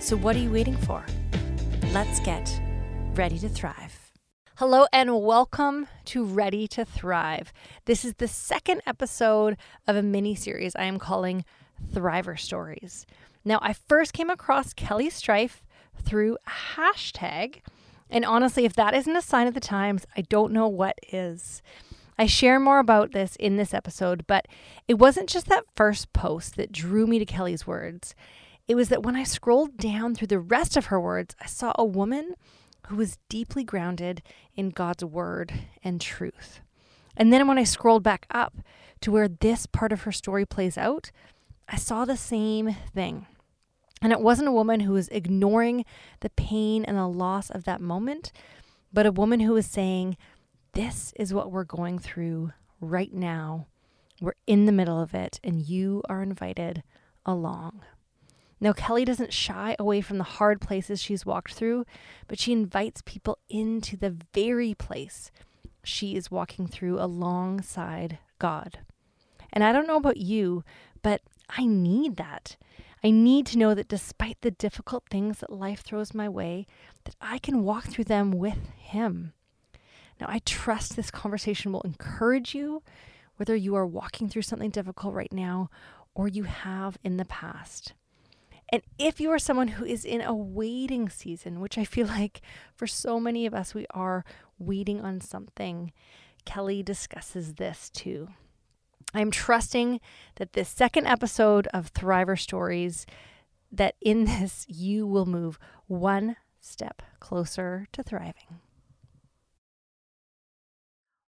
So, 0.00 0.16
what 0.16 0.34
are 0.34 0.38
you 0.38 0.50
waiting 0.50 0.78
for? 0.78 1.04
Let's 1.92 2.20
get 2.20 2.58
ready 3.12 3.38
to 3.40 3.50
thrive. 3.50 4.10
Hello 4.56 4.86
and 4.94 5.20
welcome 5.20 5.88
to 6.06 6.24
Ready 6.24 6.66
to 6.68 6.86
Thrive. 6.86 7.52
This 7.84 8.02
is 8.02 8.14
the 8.14 8.26
second 8.26 8.80
episode 8.86 9.58
of 9.86 9.96
a 9.96 10.02
mini 10.02 10.34
series 10.34 10.74
I 10.74 10.84
am 10.84 10.98
calling 10.98 11.44
Thriver 11.92 12.38
Stories. 12.38 13.06
Now, 13.44 13.58
I 13.60 13.74
first 13.74 14.14
came 14.14 14.30
across 14.30 14.72
Kelly 14.72 15.10
Strife 15.10 15.62
through 16.02 16.38
a 16.46 16.80
hashtag, 16.80 17.60
and 18.08 18.24
honestly, 18.24 18.64
if 18.64 18.72
that 18.76 18.94
isn't 18.94 19.14
a 19.14 19.20
sign 19.20 19.48
of 19.48 19.54
the 19.54 19.60
times, 19.60 20.06
I 20.16 20.22
don't 20.22 20.54
know 20.54 20.66
what 20.66 20.98
is. 21.12 21.60
I 22.18 22.24
share 22.24 22.58
more 22.58 22.78
about 22.78 23.12
this 23.12 23.36
in 23.36 23.56
this 23.56 23.74
episode, 23.74 24.26
but 24.26 24.46
it 24.88 24.94
wasn't 24.94 25.28
just 25.28 25.46
that 25.48 25.64
first 25.76 26.14
post 26.14 26.56
that 26.56 26.72
drew 26.72 27.06
me 27.06 27.18
to 27.18 27.26
Kelly's 27.26 27.66
words. 27.66 28.14
It 28.70 28.76
was 28.76 28.88
that 28.90 29.02
when 29.02 29.16
I 29.16 29.24
scrolled 29.24 29.78
down 29.78 30.14
through 30.14 30.28
the 30.28 30.38
rest 30.38 30.76
of 30.76 30.86
her 30.86 31.00
words, 31.00 31.34
I 31.40 31.46
saw 31.46 31.72
a 31.74 31.84
woman 31.84 32.36
who 32.86 32.94
was 32.94 33.18
deeply 33.28 33.64
grounded 33.64 34.22
in 34.54 34.70
God's 34.70 35.04
word 35.04 35.52
and 35.82 36.00
truth. 36.00 36.60
And 37.16 37.32
then 37.32 37.48
when 37.48 37.58
I 37.58 37.64
scrolled 37.64 38.04
back 38.04 38.26
up 38.30 38.58
to 39.00 39.10
where 39.10 39.26
this 39.26 39.66
part 39.66 39.90
of 39.90 40.02
her 40.02 40.12
story 40.12 40.46
plays 40.46 40.78
out, 40.78 41.10
I 41.68 41.74
saw 41.74 42.04
the 42.04 42.16
same 42.16 42.76
thing. 42.94 43.26
And 44.02 44.12
it 44.12 44.20
wasn't 44.20 44.50
a 44.50 44.52
woman 44.52 44.78
who 44.78 44.92
was 44.92 45.08
ignoring 45.08 45.84
the 46.20 46.30
pain 46.30 46.84
and 46.84 46.96
the 46.96 47.08
loss 47.08 47.50
of 47.50 47.64
that 47.64 47.80
moment, 47.80 48.30
but 48.92 49.04
a 49.04 49.10
woman 49.10 49.40
who 49.40 49.54
was 49.54 49.66
saying, 49.66 50.16
This 50.74 51.12
is 51.16 51.34
what 51.34 51.50
we're 51.50 51.64
going 51.64 51.98
through 51.98 52.52
right 52.80 53.12
now. 53.12 53.66
We're 54.20 54.34
in 54.46 54.66
the 54.66 54.70
middle 54.70 55.00
of 55.00 55.12
it, 55.12 55.40
and 55.42 55.60
you 55.60 56.04
are 56.08 56.22
invited 56.22 56.84
along. 57.26 57.80
Now, 58.60 58.74
Kelly 58.74 59.06
doesn't 59.06 59.32
shy 59.32 59.74
away 59.78 60.02
from 60.02 60.18
the 60.18 60.24
hard 60.24 60.60
places 60.60 61.00
she's 61.00 61.24
walked 61.24 61.54
through, 61.54 61.86
but 62.28 62.38
she 62.38 62.52
invites 62.52 63.02
people 63.04 63.38
into 63.48 63.96
the 63.96 64.16
very 64.34 64.74
place 64.74 65.30
she 65.82 66.14
is 66.14 66.30
walking 66.30 66.66
through 66.66 67.00
alongside 67.00 68.18
God. 68.38 68.80
And 69.52 69.64
I 69.64 69.72
don't 69.72 69.86
know 69.86 69.96
about 69.96 70.18
you, 70.18 70.62
but 71.02 71.22
I 71.48 71.64
need 71.64 72.16
that. 72.16 72.56
I 73.02 73.10
need 73.10 73.46
to 73.46 73.58
know 73.58 73.74
that 73.74 73.88
despite 73.88 74.42
the 74.42 74.50
difficult 74.50 75.04
things 75.08 75.38
that 75.38 75.50
life 75.50 75.80
throws 75.80 76.12
my 76.12 76.28
way, 76.28 76.66
that 77.04 77.16
I 77.18 77.38
can 77.38 77.64
walk 77.64 77.84
through 77.84 78.04
them 78.04 78.30
with 78.30 78.68
him. 78.76 79.32
Now, 80.20 80.26
I 80.28 80.40
trust 80.44 80.96
this 80.96 81.10
conversation 81.10 81.72
will 81.72 81.80
encourage 81.80 82.54
you, 82.54 82.82
whether 83.36 83.56
you 83.56 83.74
are 83.74 83.86
walking 83.86 84.28
through 84.28 84.42
something 84.42 84.68
difficult 84.68 85.14
right 85.14 85.32
now 85.32 85.70
or 86.14 86.28
you 86.28 86.42
have 86.42 86.98
in 87.02 87.16
the 87.16 87.24
past. 87.24 87.94
And 88.72 88.82
if 88.98 89.20
you 89.20 89.30
are 89.32 89.38
someone 89.38 89.68
who 89.68 89.84
is 89.84 90.04
in 90.04 90.20
a 90.20 90.34
waiting 90.34 91.08
season, 91.08 91.60
which 91.60 91.76
I 91.76 91.84
feel 91.84 92.06
like 92.18 92.40
for 92.74 92.86
so 92.86 93.18
many 93.18 93.46
of 93.46 93.54
us, 93.54 93.74
we 93.74 93.86
are 93.90 94.24
waiting 94.58 95.00
on 95.00 95.20
something, 95.20 95.92
Kelly 96.44 96.82
discusses 96.82 97.54
this 97.54 97.90
too. 97.90 98.28
I'm 99.12 99.32
trusting 99.32 100.00
that 100.36 100.52
this 100.52 100.68
second 100.68 101.06
episode 101.06 101.66
of 101.74 101.92
Thriver 101.92 102.38
Stories, 102.38 103.06
that 103.72 103.96
in 104.00 104.24
this 104.26 104.66
you 104.68 105.06
will 105.06 105.26
move 105.26 105.58
one 105.88 106.36
step 106.60 107.02
closer 107.18 107.88
to 107.92 108.02
thriving. 108.04 108.60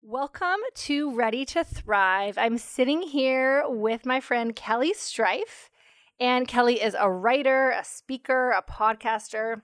Welcome 0.03 0.59
to 0.75 1.15
Ready 1.15 1.45
to 1.45 1.63
Thrive. 1.63 2.37
I'm 2.37 2.57
sitting 2.57 3.01
here 3.01 3.63
with 3.67 4.05
my 4.05 4.19
friend 4.19 4.55
Kelly 4.55 4.93
Strife. 4.93 5.70
And 6.21 6.47
Kelly 6.47 6.79
is 6.79 6.95
a 6.97 7.11
writer, 7.11 7.71
a 7.71 7.83
speaker, 7.83 8.51
a 8.51 8.61
podcaster. 8.61 9.63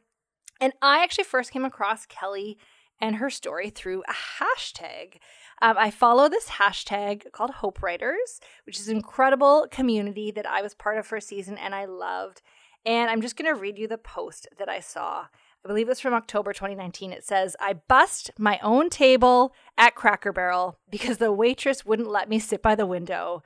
And 0.59 0.73
I 0.81 1.03
actually 1.03 1.25
first 1.25 1.51
came 1.51 1.63
across 1.63 2.07
Kelly 2.07 2.57
and 3.00 3.18
her 3.18 3.29
story 3.29 3.69
through 3.69 4.01
a 4.07 4.41
hashtag. 4.44 5.19
Um, 5.62 5.75
I 5.78 5.91
follow 5.91 6.28
this 6.28 6.47
hashtag 6.50 7.31
called 7.31 7.51
Hope 7.51 7.84
Writers, 7.84 8.41
which 8.66 8.79
is 8.79 8.88
an 8.88 8.95
incredible 8.95 9.68
community 9.69 10.31
that 10.31 10.47
I 10.47 10.63
was 10.63 10.73
part 10.73 10.97
of 10.97 11.06
for 11.06 11.18
a 11.18 11.22
season 11.22 11.59
and 11.59 11.75
I 11.75 11.85
loved. 11.85 12.41
And 12.84 13.12
I'm 13.12 13.22
just 13.22 13.38
going 13.38 13.53
to 13.53 13.59
read 13.59 13.78
you 13.78 13.88
the 13.88 14.00
post 14.00 14.47
that 14.57 14.68
I 14.68 14.79
saw. 14.79 15.25
I 15.63 15.68
believe 15.68 15.89
it's 15.89 16.00
from 16.00 16.16
October 16.16 16.53
2019. 16.53 17.12
It 17.12 17.24
says, 17.24 17.56
I 17.59 17.74
bust 17.74 18.31
my 18.39 18.59
own 18.63 18.89
table 18.89 19.53
at 19.78 19.94
Cracker 19.94 20.31
Barrel 20.31 20.79
because 20.89 21.19
the 21.19 21.31
waitress 21.31 21.85
wouldn't 21.85 22.09
let 22.09 22.29
me 22.29 22.39
sit 22.39 22.63
by 22.63 22.74
the 22.74 22.88
window. 22.88 23.44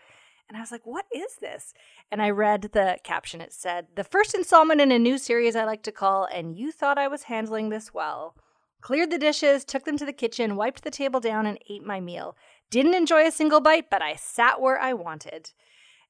And 0.51 0.57
I 0.57 0.59
was 0.59 0.71
like, 0.73 0.85
what 0.85 1.05
is 1.15 1.37
this? 1.39 1.73
And 2.11 2.21
I 2.21 2.29
read 2.29 2.63
the 2.73 2.97
caption. 3.05 3.39
It 3.39 3.53
said, 3.53 3.87
The 3.95 4.03
first 4.03 4.35
installment 4.35 4.81
in 4.81 4.91
a 4.91 4.99
new 4.99 5.17
series 5.17 5.55
I 5.55 5.63
like 5.63 5.81
to 5.83 5.93
call, 5.93 6.25
and 6.25 6.57
you 6.57 6.73
thought 6.73 6.97
I 6.97 7.07
was 7.07 7.23
handling 7.23 7.69
this 7.69 7.93
well. 7.93 8.35
Cleared 8.81 9.11
the 9.11 9.17
dishes, 9.17 9.63
took 9.63 9.85
them 9.85 9.97
to 9.97 10.05
the 10.05 10.11
kitchen, 10.11 10.57
wiped 10.57 10.83
the 10.83 10.91
table 10.91 11.21
down, 11.21 11.45
and 11.45 11.57
ate 11.69 11.85
my 11.85 12.01
meal. 12.01 12.35
Didn't 12.69 12.95
enjoy 12.95 13.25
a 13.25 13.31
single 13.31 13.61
bite, 13.61 13.89
but 13.89 14.01
I 14.01 14.15
sat 14.15 14.59
where 14.59 14.77
I 14.77 14.91
wanted. 14.91 15.51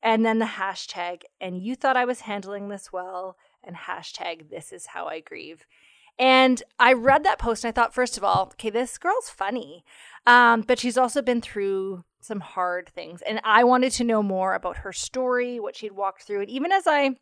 And 0.01 0.25
then 0.25 0.39
the 0.39 0.45
hashtag, 0.45 1.21
and 1.39 1.61
you 1.61 1.75
thought 1.75 1.95
I 1.95 2.05
was 2.05 2.21
handling 2.21 2.69
this 2.69 2.91
well, 2.91 3.37
and 3.63 3.75
hashtag, 3.75 4.49
this 4.49 4.73
is 4.73 4.87
how 4.87 5.05
I 5.05 5.19
grieve. 5.19 5.67
And 6.17 6.63
I 6.79 6.93
read 6.93 7.23
that 7.25 7.37
post 7.37 7.63
and 7.63 7.69
I 7.69 7.73
thought, 7.73 7.93
first 7.93 8.17
of 8.17 8.23
all, 8.23 8.49
okay, 8.53 8.71
this 8.71 8.97
girl's 8.97 9.29
funny. 9.29 9.85
Um, 10.25 10.61
but 10.61 10.79
she's 10.79 10.97
also 10.97 11.21
been 11.21 11.41
through 11.41 12.05
some 12.23 12.39
hard 12.39 12.89
things. 12.89 13.21
And 13.21 13.41
I 13.43 13.63
wanted 13.63 13.91
to 13.93 14.03
know 14.03 14.23
more 14.23 14.53
about 14.55 14.77
her 14.77 14.93
story, 14.93 15.59
what 15.59 15.75
she'd 15.75 15.91
walked 15.91 16.23
through. 16.23 16.41
And 16.41 16.49
even 16.49 16.71
as 16.71 16.87
I 16.87 17.15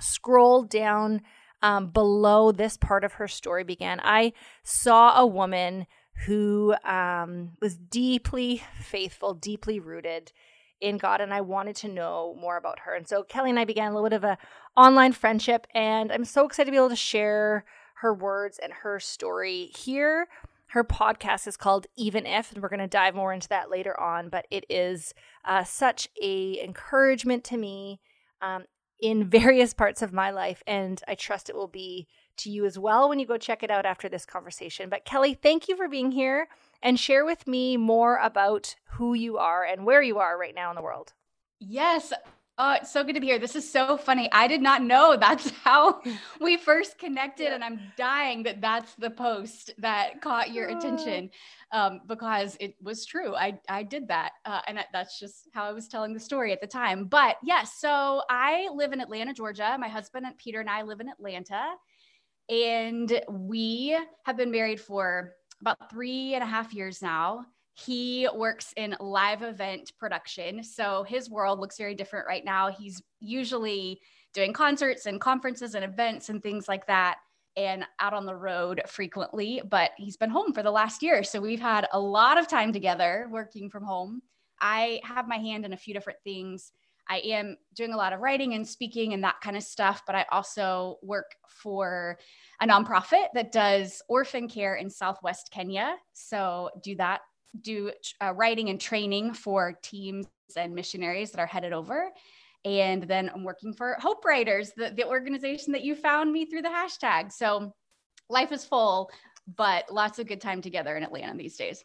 scrolled 0.00 0.68
down 0.70 1.22
um, 1.62 1.88
below 1.88 2.52
this 2.52 2.76
part 2.76 3.04
of 3.04 3.14
her 3.14 3.28
story 3.28 3.64
began, 3.64 4.00
I 4.02 4.32
saw 4.62 5.18
a 5.18 5.26
woman 5.26 5.86
who 6.26 6.74
um, 6.84 7.52
was 7.60 7.76
deeply 7.76 8.62
faithful, 8.80 9.34
deeply 9.34 9.80
rooted 9.80 10.32
in 10.80 10.98
God, 10.98 11.20
and 11.20 11.32
I 11.32 11.40
wanted 11.40 11.76
to 11.76 11.88
know 11.88 12.36
more 12.40 12.56
about 12.56 12.80
her. 12.80 12.94
And 12.94 13.08
so 13.08 13.22
Kelly 13.22 13.50
and 13.50 13.58
I 13.58 13.64
began 13.64 13.92
a 13.92 13.94
little 13.94 14.10
bit 14.10 14.16
of 14.16 14.24
a 14.24 14.38
online 14.76 15.12
friendship, 15.12 15.66
and 15.74 16.12
I'm 16.12 16.24
so 16.24 16.44
excited 16.44 16.66
to 16.66 16.72
be 16.72 16.76
able 16.76 16.88
to 16.88 16.96
share 16.96 17.64
her 18.02 18.12
words 18.12 18.58
and 18.60 18.72
her 18.72 18.98
story 18.98 19.70
here 19.76 20.26
her 20.72 20.84
podcast 20.84 21.46
is 21.46 21.58
called 21.58 21.86
Even 21.96 22.24
If, 22.24 22.50
and 22.50 22.62
we're 22.62 22.70
going 22.70 22.80
to 22.80 22.86
dive 22.86 23.14
more 23.14 23.30
into 23.30 23.48
that 23.48 23.70
later 23.70 23.98
on. 24.00 24.30
But 24.30 24.46
it 24.50 24.64
is 24.70 25.12
uh, 25.44 25.64
such 25.64 26.08
a 26.20 26.58
encouragement 26.64 27.44
to 27.44 27.58
me 27.58 28.00
um, 28.40 28.64
in 28.98 29.24
various 29.28 29.74
parts 29.74 30.00
of 30.00 30.14
my 30.14 30.30
life, 30.30 30.62
and 30.66 31.02
I 31.06 31.14
trust 31.14 31.50
it 31.50 31.56
will 31.56 31.68
be 31.68 32.08
to 32.38 32.50
you 32.50 32.64
as 32.64 32.78
well 32.78 33.10
when 33.10 33.18
you 33.18 33.26
go 33.26 33.36
check 33.36 33.62
it 33.62 33.70
out 33.70 33.84
after 33.84 34.08
this 34.08 34.24
conversation. 34.24 34.88
But 34.88 35.04
Kelly, 35.04 35.34
thank 35.34 35.68
you 35.68 35.76
for 35.76 35.88
being 35.88 36.10
here 36.10 36.48
and 36.82 36.98
share 36.98 37.26
with 37.26 37.46
me 37.46 37.76
more 37.76 38.16
about 38.16 38.74
who 38.92 39.12
you 39.12 39.36
are 39.36 39.64
and 39.64 39.84
where 39.84 40.00
you 40.00 40.20
are 40.20 40.38
right 40.38 40.54
now 40.54 40.70
in 40.70 40.76
the 40.76 40.82
world. 40.82 41.12
Yes, 41.60 42.14
Oh, 42.58 42.74
it's 42.74 42.92
so 42.92 43.02
good 43.02 43.14
to 43.14 43.20
be 43.20 43.28
here. 43.28 43.38
This 43.38 43.56
is 43.56 43.70
so 43.70 43.96
funny. 43.96 44.28
I 44.30 44.46
did 44.46 44.60
not 44.60 44.82
know 44.82 45.16
that's 45.20 45.50
how 45.50 46.02
we 46.40 46.58
first 46.58 46.98
connected, 46.98 47.44
yeah. 47.44 47.54
and 47.54 47.64
I'm 47.64 47.80
dying 47.96 48.42
that 48.42 48.60
that's 48.60 48.94
the 48.94 49.10
post 49.10 49.72
that 49.78 50.20
caught 50.20 50.52
your 50.52 50.68
attention 50.68 51.30
um, 51.72 52.02
because 52.06 52.56
it 52.60 52.76
was 52.82 53.06
true. 53.06 53.34
I 53.34 53.58
I 53.68 53.82
did 53.84 54.08
that, 54.08 54.32
uh, 54.44 54.60
and 54.66 54.78
that's 54.92 55.18
just 55.18 55.48
how 55.54 55.64
I 55.64 55.72
was 55.72 55.88
telling 55.88 56.12
the 56.12 56.20
story 56.20 56.52
at 56.52 56.60
the 56.60 56.66
time. 56.66 57.06
But 57.06 57.36
yes, 57.42 57.78
so 57.78 58.22
I 58.28 58.68
live 58.74 58.92
in 58.92 59.00
Atlanta, 59.00 59.32
Georgia. 59.32 59.76
My 59.80 59.88
husband 59.88 60.26
and 60.26 60.36
Peter 60.36 60.60
and 60.60 60.68
I 60.68 60.82
live 60.82 61.00
in 61.00 61.08
Atlanta, 61.08 61.72
and 62.50 63.22
we 63.30 63.98
have 64.24 64.36
been 64.36 64.50
married 64.50 64.80
for 64.80 65.32
about 65.62 65.90
three 65.90 66.34
and 66.34 66.42
a 66.42 66.46
half 66.46 66.74
years 66.74 67.00
now 67.00 67.46
he 67.74 68.28
works 68.34 68.72
in 68.76 68.96
live 69.00 69.42
event 69.42 69.92
production. 69.98 70.62
So 70.62 71.04
his 71.04 71.30
world 71.30 71.58
looks 71.58 71.78
very 71.78 71.94
different 71.94 72.26
right 72.26 72.44
now. 72.44 72.68
He's 72.68 73.02
usually 73.20 74.00
doing 74.34 74.52
concerts 74.52 75.06
and 75.06 75.20
conferences 75.20 75.74
and 75.74 75.84
events 75.84 76.28
and 76.28 76.42
things 76.42 76.68
like 76.68 76.86
that 76.86 77.18
and 77.56 77.84
out 78.00 78.14
on 78.14 78.24
the 78.24 78.34
road 78.34 78.82
frequently, 78.86 79.60
but 79.68 79.90
he's 79.96 80.16
been 80.16 80.30
home 80.30 80.52
for 80.52 80.62
the 80.62 80.70
last 80.70 81.02
year. 81.02 81.22
So 81.22 81.40
we've 81.40 81.60
had 81.60 81.86
a 81.92 82.00
lot 82.00 82.38
of 82.38 82.48
time 82.48 82.72
together 82.72 83.28
working 83.30 83.68
from 83.68 83.84
home. 83.84 84.22
I 84.60 85.00
have 85.04 85.28
my 85.28 85.36
hand 85.36 85.64
in 85.64 85.72
a 85.72 85.76
few 85.76 85.92
different 85.92 86.20
things. 86.24 86.72
I 87.08 87.18
am 87.18 87.56
doing 87.74 87.92
a 87.92 87.96
lot 87.96 88.12
of 88.12 88.20
writing 88.20 88.54
and 88.54 88.66
speaking 88.66 89.12
and 89.12 89.24
that 89.24 89.40
kind 89.42 89.56
of 89.56 89.62
stuff, 89.62 90.02
but 90.06 90.14
I 90.14 90.24
also 90.30 90.98
work 91.02 91.34
for 91.48 92.16
a 92.60 92.66
nonprofit 92.66 93.26
that 93.34 93.52
does 93.52 94.00
orphan 94.08 94.48
care 94.48 94.76
in 94.76 94.88
Southwest 94.88 95.50
Kenya. 95.52 95.96
So 96.12 96.70
do 96.82 96.94
that, 96.96 97.20
do 97.60 97.92
uh, 98.22 98.32
writing 98.34 98.70
and 98.70 98.80
training 98.80 99.34
for 99.34 99.78
teams 99.82 100.26
and 100.56 100.74
missionaries 100.74 101.30
that 101.30 101.40
are 101.40 101.46
headed 101.46 101.72
over. 101.72 102.10
And 102.64 103.02
then 103.04 103.30
I'm 103.34 103.44
working 103.44 103.72
for 103.72 103.96
Hope 104.00 104.24
Writers, 104.24 104.72
the, 104.76 104.92
the 104.96 105.06
organization 105.06 105.72
that 105.72 105.82
you 105.82 105.94
found 105.94 106.32
me 106.32 106.46
through 106.46 106.62
the 106.62 106.68
hashtag. 106.68 107.32
So 107.32 107.72
life 108.28 108.52
is 108.52 108.64
full, 108.64 109.10
but 109.56 109.92
lots 109.92 110.18
of 110.18 110.28
good 110.28 110.40
time 110.40 110.62
together 110.62 110.96
in 110.96 111.02
Atlanta 111.02 111.36
these 111.36 111.56
days. 111.56 111.84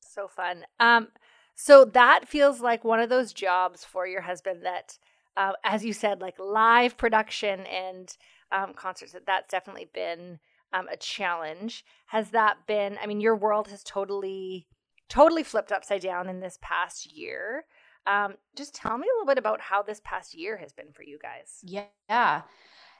So 0.00 0.26
fun. 0.26 0.64
Um, 0.80 1.08
so 1.54 1.84
that 1.86 2.28
feels 2.28 2.60
like 2.60 2.84
one 2.84 3.00
of 3.00 3.08
those 3.08 3.32
jobs 3.32 3.84
for 3.84 4.06
your 4.06 4.20
husband 4.20 4.64
that, 4.64 4.98
uh, 5.36 5.52
as 5.64 5.84
you 5.84 5.92
said, 5.92 6.20
like 6.20 6.38
live 6.38 6.96
production 6.96 7.60
and 7.60 8.16
um, 8.50 8.74
concerts, 8.74 9.12
that 9.12 9.26
that's 9.26 9.50
definitely 9.50 9.88
been 9.94 10.38
um, 10.72 10.88
a 10.88 10.96
challenge. 10.96 11.84
Has 12.06 12.30
that 12.30 12.58
been, 12.66 12.98
I 13.02 13.06
mean, 13.06 13.20
your 13.20 13.36
world 13.36 13.68
has 13.68 13.82
totally, 13.84 14.66
totally 15.08 15.42
flipped 15.42 15.72
upside 15.72 16.02
down 16.02 16.28
in 16.28 16.40
this 16.40 16.58
past 16.60 17.12
year. 17.12 17.64
Um, 18.06 18.34
just 18.56 18.74
tell 18.74 18.96
me 18.96 19.06
a 19.06 19.14
little 19.16 19.26
bit 19.26 19.38
about 19.38 19.60
how 19.60 19.82
this 19.82 20.00
past 20.04 20.34
year 20.34 20.56
has 20.56 20.72
been 20.72 20.92
for 20.92 21.02
you 21.02 21.18
guys. 21.20 21.60
Yeah. 21.62 22.42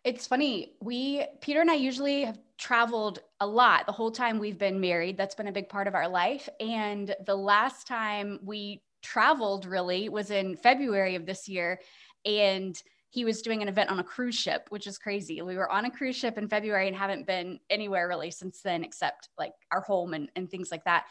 It's 0.04 0.26
funny. 0.26 0.74
We, 0.80 1.24
Peter 1.40 1.60
and 1.60 1.70
I 1.70 1.74
usually 1.74 2.24
have 2.24 2.38
traveled 2.56 3.20
a 3.40 3.46
lot 3.46 3.86
the 3.86 3.92
whole 3.92 4.10
time 4.10 4.38
we've 4.38 4.58
been 4.58 4.80
married. 4.80 5.16
That's 5.16 5.34
been 5.34 5.48
a 5.48 5.52
big 5.52 5.68
part 5.68 5.88
of 5.88 5.94
our 5.94 6.08
life. 6.08 6.48
And 6.60 7.14
the 7.26 7.36
last 7.36 7.86
time 7.86 8.38
we 8.42 8.82
traveled 9.02 9.66
really 9.66 10.08
was 10.08 10.30
in 10.30 10.56
February 10.56 11.14
of 11.14 11.26
this 11.26 11.48
year. 11.48 11.80
And 12.24 12.80
he 13.10 13.24
was 13.24 13.42
doing 13.42 13.62
an 13.62 13.68
event 13.68 13.90
on 13.90 13.98
a 13.98 14.04
cruise 14.04 14.34
ship, 14.34 14.66
which 14.68 14.86
is 14.86 14.98
crazy. 14.98 15.40
We 15.40 15.56
were 15.56 15.70
on 15.70 15.86
a 15.86 15.90
cruise 15.90 16.16
ship 16.16 16.36
in 16.36 16.48
February 16.48 16.88
and 16.88 16.96
haven't 16.96 17.26
been 17.26 17.58
anywhere 17.70 18.06
really 18.06 18.30
since 18.30 18.60
then, 18.60 18.84
except 18.84 19.30
like 19.38 19.54
our 19.72 19.80
home 19.80 20.12
and, 20.12 20.30
and 20.36 20.50
things 20.50 20.70
like 20.70 20.84
that. 20.84 21.06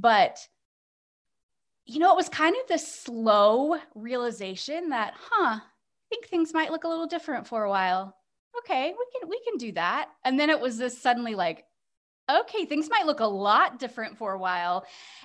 But 0.00 0.38
you 1.88 1.98
know, 1.98 2.12
it 2.12 2.16
was 2.16 2.28
kind 2.28 2.54
of 2.54 2.68
the 2.68 2.78
slow 2.78 3.78
realization 3.94 4.90
that, 4.90 5.14
huh, 5.18 5.58
I 5.58 5.60
think 6.10 6.26
things 6.26 6.52
might 6.52 6.70
look 6.70 6.84
a 6.84 6.88
little 6.88 7.06
different 7.06 7.46
for 7.46 7.64
a 7.64 7.70
while. 7.70 8.14
Okay, 8.58 8.92
we 8.92 9.20
can 9.20 9.28
we 9.28 9.40
can 9.48 9.56
do 9.56 9.72
that. 9.72 10.10
And 10.24 10.38
then 10.38 10.50
it 10.50 10.60
was 10.60 10.76
this 10.76 11.00
suddenly 11.00 11.34
like, 11.34 11.64
okay, 12.30 12.66
things 12.66 12.88
might 12.90 13.06
look 13.06 13.20
a 13.20 13.26
lot 13.26 13.78
different 13.78 14.18
for 14.18 14.34
a 14.34 14.38
while. 14.38 14.84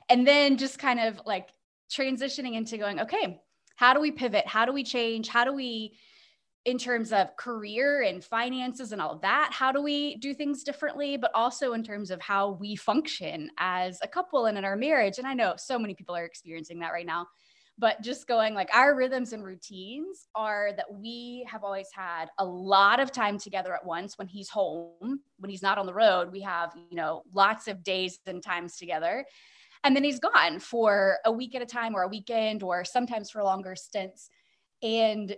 And 0.09 0.25
then 0.25 0.57
just 0.57 0.79
kind 0.79 0.99
of 1.01 1.19
like 1.25 1.49
transitioning 1.91 2.55
into 2.55 2.77
going, 2.77 3.01
okay, 3.01 3.41
how 3.75 3.93
do 3.93 3.99
we 3.99 4.11
pivot? 4.11 4.47
How 4.47 4.65
do 4.65 4.71
we 4.71 4.83
change? 4.83 5.27
How 5.27 5.43
do 5.43 5.53
we 5.53 5.97
in 6.65 6.77
terms 6.77 7.11
of 7.11 7.35
career 7.35 8.03
and 8.03 8.23
finances 8.23 8.93
and 8.93 9.01
all 9.01 9.11
of 9.11 9.21
that 9.21 9.49
how 9.51 9.71
do 9.71 9.81
we 9.81 10.15
do 10.17 10.33
things 10.33 10.63
differently? 10.63 11.17
But 11.17 11.31
also 11.33 11.73
in 11.73 11.83
terms 11.83 12.09
of 12.11 12.21
how 12.21 12.51
we 12.51 12.75
function 12.75 13.49
as 13.57 13.99
a 14.01 14.07
couple 14.07 14.45
and 14.45 14.57
in 14.57 14.65
our 14.65 14.75
marriage. 14.75 15.17
And 15.17 15.27
i 15.27 15.33
know 15.33 15.55
so 15.57 15.77
many 15.77 15.93
people 15.93 16.15
are 16.15 16.25
experiencing 16.25 16.79
that 16.79 16.93
right 16.93 17.05
now. 17.05 17.27
But 17.79 18.01
just 18.01 18.27
going 18.27 18.53
like 18.53 18.69
our 18.73 18.95
rhythms 18.95 19.33
and 19.33 19.43
routines 19.43 20.27
are 20.35 20.71
that 20.77 20.85
we 20.93 21.45
have 21.49 21.63
always 21.63 21.89
had 21.91 22.27
a 22.37 22.45
lot 22.45 22.99
of 22.99 23.11
time 23.11 23.39
together 23.39 23.73
at 23.73 23.85
once 23.85 24.17
when 24.17 24.27
he's 24.27 24.49
home 24.49 25.21
when 25.39 25.49
he's 25.49 25.63
not 25.63 25.77
on 25.77 25.87
the 25.87 25.93
road. 25.93 26.31
We 26.31 26.41
have 26.41 26.71
you 26.89 26.95
know 26.95 27.23
lots 27.33 27.67
of 27.67 27.83
days 27.83 28.19
and 28.25 28.41
times 28.41 28.77
together. 28.77 29.25
And 29.83 29.95
then 29.95 30.03
he's 30.03 30.19
gone 30.19 30.59
for 30.59 31.17
a 31.25 31.31
week 31.31 31.55
at 31.55 31.61
a 31.61 31.65
time 31.65 31.93
or 31.93 32.03
a 32.03 32.07
weekend 32.07 32.63
or 32.63 32.85
sometimes 32.85 33.29
for 33.29 33.43
longer 33.43 33.75
stints. 33.75 34.29
And 34.81 35.35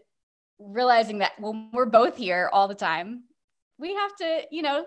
realizing 0.60 1.20
that 1.20 1.34
when 1.40 1.70
we're 1.74 1.86
both 1.86 2.16
here 2.18 2.50
all 2.54 2.68
the 2.68 2.76
time, 2.76 3.24
we 3.78 3.94
have 3.94 4.16
to, 4.18 4.44
you 4.52 4.62
know, 4.62 4.86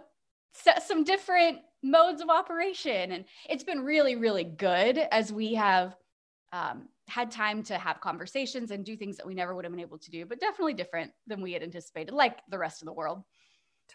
set 0.55 0.83
some 0.83 1.05
different 1.05 1.59
modes 1.83 2.21
of 2.21 2.31
operation. 2.31 3.13
And 3.13 3.25
it's 3.49 3.65
been 3.65 3.81
really, 3.81 4.17
really 4.17 4.45
good 4.45 4.99
as 4.99 5.33
we 5.33 5.55
have 5.55 5.97
um, 6.53 6.89
had 7.09 7.31
time 7.31 7.63
to 7.65 7.79
have 7.79 8.01
conversations 8.01 8.71
and 8.71 8.85
do 8.85 8.97
things 8.97 9.17
that 9.17 9.27
we 9.27 9.35
never 9.35 9.55
would 9.55 9.65
have 9.65 9.73
been 9.73 9.81
able 9.81 9.99
to 9.99 10.11
do, 10.11 10.25
but 10.27 10.41
definitely 10.41 10.75
different 10.75 11.13
than 11.27 11.43
we 11.43 11.53
had 11.53 11.63
anticipated, 11.63 12.13
like 12.13 12.39
the 12.49 12.59
rest 12.59 12.83
of 12.83 12.87
the 12.87 12.93
world. 12.93 13.23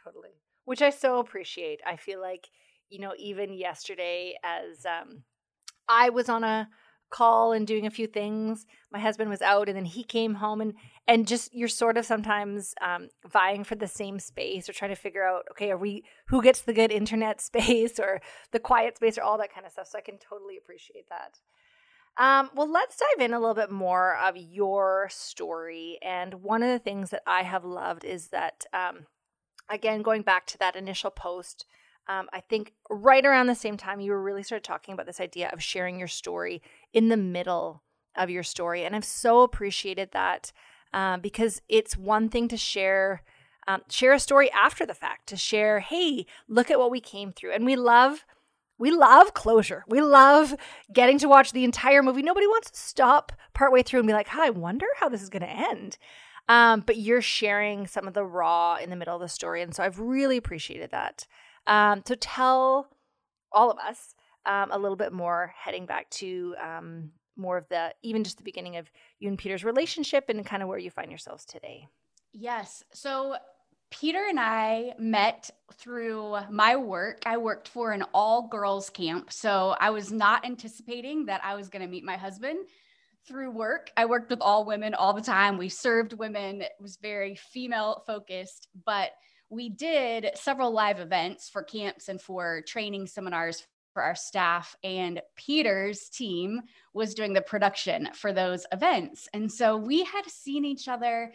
Totally. 0.04 0.30
Which 0.66 0.82
I 0.82 0.92
so 0.92 1.20
appreciate. 1.20 1.82
I 1.86 1.98
feel 1.98 2.22
like, 2.22 2.48
you 2.90 3.00
know, 3.00 3.14
even 3.18 3.54
yesterday, 3.54 4.38
as 4.44 4.86
um, 4.86 5.24
I 5.88 6.10
was 6.10 6.30
on 6.30 6.44
a 6.44 6.70
call 7.14 7.54
and 7.54 7.68
doing 7.68 7.86
a 7.86 7.92
few 7.92 8.08
things. 8.08 8.66
My 8.92 9.00
husband 9.00 9.30
was 9.30 9.42
out 9.42 9.70
and 9.70 9.78
then 9.78 9.86
he 9.86 10.04
came 10.04 10.36
home 10.36 10.60
and 10.60 10.74
and 11.08 11.28
just 11.28 11.54
you're 11.54 11.68
sort 11.68 11.98
of 11.98 12.06
sometimes 12.06 12.74
um, 12.82 13.10
vying 13.30 13.64
for 13.64 13.76
the 13.76 13.88
same 13.88 14.20
space 14.20 14.68
or 14.68 14.74
trying 14.74 14.92
to 14.92 14.96
figure 14.96 15.24
out 15.24 15.44
okay 15.52 15.70
are 15.70 15.78
we 15.78 16.04
who 16.28 16.42
gets 16.42 16.62
the 16.62 16.74
good 16.74 16.92
internet 16.92 17.40
space 17.52 18.00
or 18.00 18.20
the 18.52 18.60
quiet 18.60 18.98
space 18.98 19.18
or 19.18 19.22
all 19.22 19.38
that 19.38 19.54
kind 19.54 19.66
of 19.66 19.72
stuff. 19.72 19.88
So 19.88 19.98
I 19.98 20.02
can 20.02 20.18
totally 20.18 20.58
appreciate 20.58 21.08
that. 21.10 21.40
Um, 22.16 22.52
well, 22.56 22.72
let's 22.72 22.98
dive 22.98 23.26
in 23.26 23.34
a 23.34 23.40
little 23.40 23.56
bit 23.56 23.72
more 23.72 24.16
of 24.18 24.38
your 24.38 25.08
story. 25.12 25.98
And 26.04 26.36
one 26.36 26.62
of 26.62 26.70
the 26.70 26.80
things 26.80 27.10
that 27.10 27.24
I 27.26 27.42
have 27.42 27.66
loved 27.66 28.06
is 28.06 28.28
that, 28.28 28.66
um, 28.72 29.08
again, 29.70 30.04
going 30.04 30.22
back 30.22 30.46
to 30.48 30.58
that 30.60 30.76
initial 30.76 31.10
post 31.10 31.66
um, 32.08 32.28
I 32.34 32.42
think 32.42 32.74
right 32.90 33.26
around 33.26 33.48
the 33.48 33.56
same 33.56 33.78
time, 33.78 34.00
you 34.00 34.12
were 34.12 34.22
really 34.22 34.44
started 34.44 34.64
talking 34.64 34.94
about 34.94 35.06
this 35.06 35.22
idea 35.22 35.50
of 35.54 35.64
sharing 35.64 35.98
your 35.98 36.08
story 36.08 36.62
in 36.94 37.10
the 37.10 37.18
middle 37.18 37.84
of 38.16 38.30
your 38.30 38.44
story. 38.44 38.86
And 38.86 38.96
I've 38.96 39.06
so 39.06 39.42
appreciated 39.42 40.10
that 40.12 40.52
uh, 40.94 41.18
because 41.18 41.62
it's 41.70 41.98
one 41.98 42.30
thing 42.30 42.48
to 42.50 42.58
share. 42.58 43.24
Um, 43.66 43.82
share 43.90 44.12
a 44.12 44.20
story 44.20 44.52
after 44.52 44.86
the 44.86 44.94
fact 44.94 45.28
to 45.28 45.38
share 45.38 45.80
hey 45.80 46.26
look 46.50 46.70
at 46.70 46.80
what 46.80 46.92
we 46.92 47.00
came 47.00 47.32
through 47.32 47.54
and 47.54 47.64
we 47.64 47.78
love 47.78 48.26
we 48.78 48.92
love 48.92 49.34
closure. 49.34 49.86
We 49.88 50.02
love 50.02 50.56
getting 50.92 51.18
to 51.20 51.30
watch 51.30 51.54
the 51.54 51.64
entire 51.64 52.04
movie. 52.04 52.22
Nobody 52.22 52.48
wants 52.48 52.72
to 52.72 52.78
stop 52.78 53.32
partway 53.54 53.84
through 53.84 54.00
and 54.00 54.08
be 54.08 54.14
like, 54.14 54.36
I 54.36 54.50
wonder 54.50 54.88
how 54.98 55.08
this 55.08 55.22
is 55.22 55.30
going 55.30 55.44
to 55.44 55.50
end. 55.50 55.98
Um, 56.50 56.82
but 56.86 56.98
you're 56.98 57.22
sharing 57.22 57.88
some 57.88 58.08
of 58.08 58.14
the 58.14 58.26
raw 58.26 58.76
in 58.76 58.90
the 58.90 58.96
middle 58.96 59.16
of 59.16 59.22
the 59.22 59.30
story. 59.30 59.62
And 59.62 59.74
so 59.74 59.84
I've 59.84 60.00
really 60.00 60.36
appreciated 60.36 60.92
that. 60.92 61.28
Um, 61.68 62.04
so 62.06 62.16
tell 62.16 62.88
all 63.52 63.72
of 63.72 63.78
us 63.78 64.16
um, 64.46 64.70
a 64.72 64.78
little 64.78 64.98
bit 64.98 65.14
more, 65.14 65.54
heading 65.58 65.86
back 65.86 66.10
to 66.12 66.56
um, 66.62 67.12
more 67.38 67.58
of 67.58 67.68
the 67.70 67.94
even 68.04 68.24
just 68.24 68.38
the 68.38 68.44
beginning 68.44 68.78
of 68.78 68.90
you 69.20 69.30
and 69.30 69.38
Peter's 69.38 69.64
relationship 69.64 70.26
and 70.30 70.46
kind 70.46 70.62
of 70.62 70.70
where 70.70 70.78
you 70.78 70.92
find 70.92 71.10
yourselves 71.10 71.46
today. 71.46 71.88
Yes. 72.34 72.84
So 72.94 73.36
Peter 73.92 74.26
and 74.28 74.40
I 74.40 74.94
met 74.98 75.52
through 75.76 76.38
my 76.50 76.76
work. 76.76 77.22
I 77.26 77.38
worked 77.38 77.68
for 77.68 77.92
an 77.92 78.04
all 78.14 78.48
girls 78.48 78.90
camp. 78.90 79.32
So 79.32 79.76
I 79.80 79.92
was 79.92 80.12
not 80.12 80.46
anticipating 80.46 81.28
that 81.28 81.42
I 81.44 81.56
was 81.56 81.70
going 81.70 81.84
to 81.84 81.88
meet 81.88 82.04
my 82.04 82.18
husband 82.18 82.66
through 83.28 83.52
work. 83.52 83.92
I 83.96 84.06
worked 84.06 84.30
with 84.30 84.42
all 84.42 84.66
women 84.66 84.94
all 84.96 85.14
the 85.14 85.22
time. 85.22 85.58
We 85.58 85.70
served 85.70 86.14
women, 86.14 86.62
it 86.62 86.72
was 86.80 86.98
very 87.02 87.36
female 87.36 88.04
focused, 88.06 88.68
but 88.86 89.12
we 89.50 89.70
did 89.70 90.32
several 90.36 90.72
live 90.72 91.00
events 91.00 91.50
for 91.50 91.64
camps 91.64 92.10
and 92.10 92.22
for 92.22 92.62
training 92.68 93.08
seminars 93.08 93.66
for 93.94 94.02
our 94.02 94.16
staff 94.16 94.76
and 94.84 95.22
Peter's 95.36 96.10
team 96.10 96.62
was 96.94 97.14
doing 97.14 97.34
the 97.34 97.42
production 97.42 98.10
for 98.14 98.34
those 98.34 98.66
events. 98.72 99.28
And 99.34 99.52
so 99.52 99.78
we 99.78 100.04
had 100.04 100.26
seen 100.28 100.66
each 100.66 100.88
other 100.88 101.32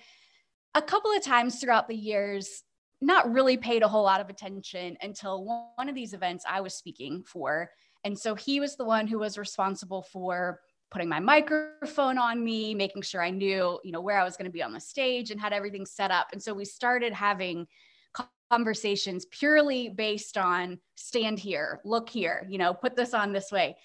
a 0.74 0.82
couple 0.82 1.12
of 1.12 1.22
times 1.22 1.60
throughout 1.60 1.88
the 1.88 1.96
years, 1.96 2.64
not 3.00 3.32
really 3.32 3.56
paid 3.56 3.82
a 3.82 3.88
whole 3.88 4.02
lot 4.02 4.20
of 4.20 4.28
attention 4.28 4.96
until 5.00 5.44
one 5.76 5.88
of 5.88 5.94
these 5.94 6.14
events 6.14 6.44
I 6.48 6.60
was 6.60 6.74
speaking 6.74 7.22
for. 7.24 7.70
And 8.04 8.18
so 8.18 8.34
he 8.34 8.60
was 8.60 8.76
the 8.76 8.84
one 8.84 9.06
who 9.06 9.20
was 9.20 9.38
responsible 9.38 10.02
for 10.02 10.60
putting 10.90 11.08
my 11.08 11.20
microphone 11.20 12.18
on 12.18 12.42
me, 12.42 12.74
making 12.74 13.02
sure 13.02 13.22
I 13.22 13.30
knew, 13.30 13.78
you 13.84 13.92
know, 13.92 14.00
where 14.00 14.18
I 14.18 14.24
was 14.24 14.36
going 14.36 14.46
to 14.46 14.52
be 14.52 14.62
on 14.62 14.72
the 14.72 14.80
stage 14.80 15.30
and 15.30 15.40
had 15.40 15.52
everything 15.52 15.86
set 15.86 16.10
up. 16.10 16.28
And 16.32 16.42
so 16.42 16.54
we 16.54 16.64
started 16.64 17.12
having 17.12 17.66
conversations 18.50 19.26
purely 19.26 19.88
based 19.88 20.38
on 20.38 20.78
stand 20.96 21.38
here, 21.38 21.80
look 21.84 22.08
here, 22.08 22.46
you 22.48 22.58
know, 22.58 22.74
put 22.74 22.96
this 22.96 23.14
on 23.14 23.32
this 23.32 23.52
way. 23.52 23.76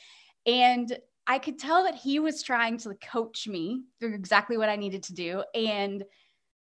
And 0.46 0.98
I 1.26 1.40
could 1.40 1.58
tell 1.58 1.84
that 1.84 1.96
he 1.96 2.20
was 2.20 2.44
trying 2.44 2.78
to 2.80 2.96
coach 2.96 3.48
me 3.48 3.84
through 4.00 4.14
exactly 4.14 4.58
what 4.58 4.70
I 4.70 4.76
needed 4.76 5.04
to 5.04 5.14
do. 5.14 5.44
And 5.56 6.04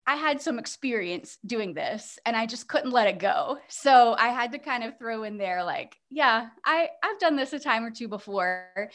I 0.06 0.16
had 0.16 0.40
some 0.40 0.58
experience 0.58 1.38
doing 1.46 1.72
this 1.72 2.18
and 2.26 2.36
I 2.36 2.44
just 2.44 2.68
couldn't 2.68 2.90
let 2.90 3.08
it 3.08 3.18
go. 3.18 3.58
So 3.68 4.14
I 4.18 4.28
had 4.28 4.52
to 4.52 4.58
kind 4.58 4.84
of 4.84 4.98
throw 4.98 5.22
in 5.22 5.38
there 5.38 5.64
like, 5.64 5.96
yeah, 6.10 6.48
I 6.64 6.90
I've 7.02 7.18
done 7.18 7.36
this 7.36 7.54
a 7.54 7.58
time 7.58 7.84
or 7.84 7.90
two 7.90 8.08
before. 8.08 8.90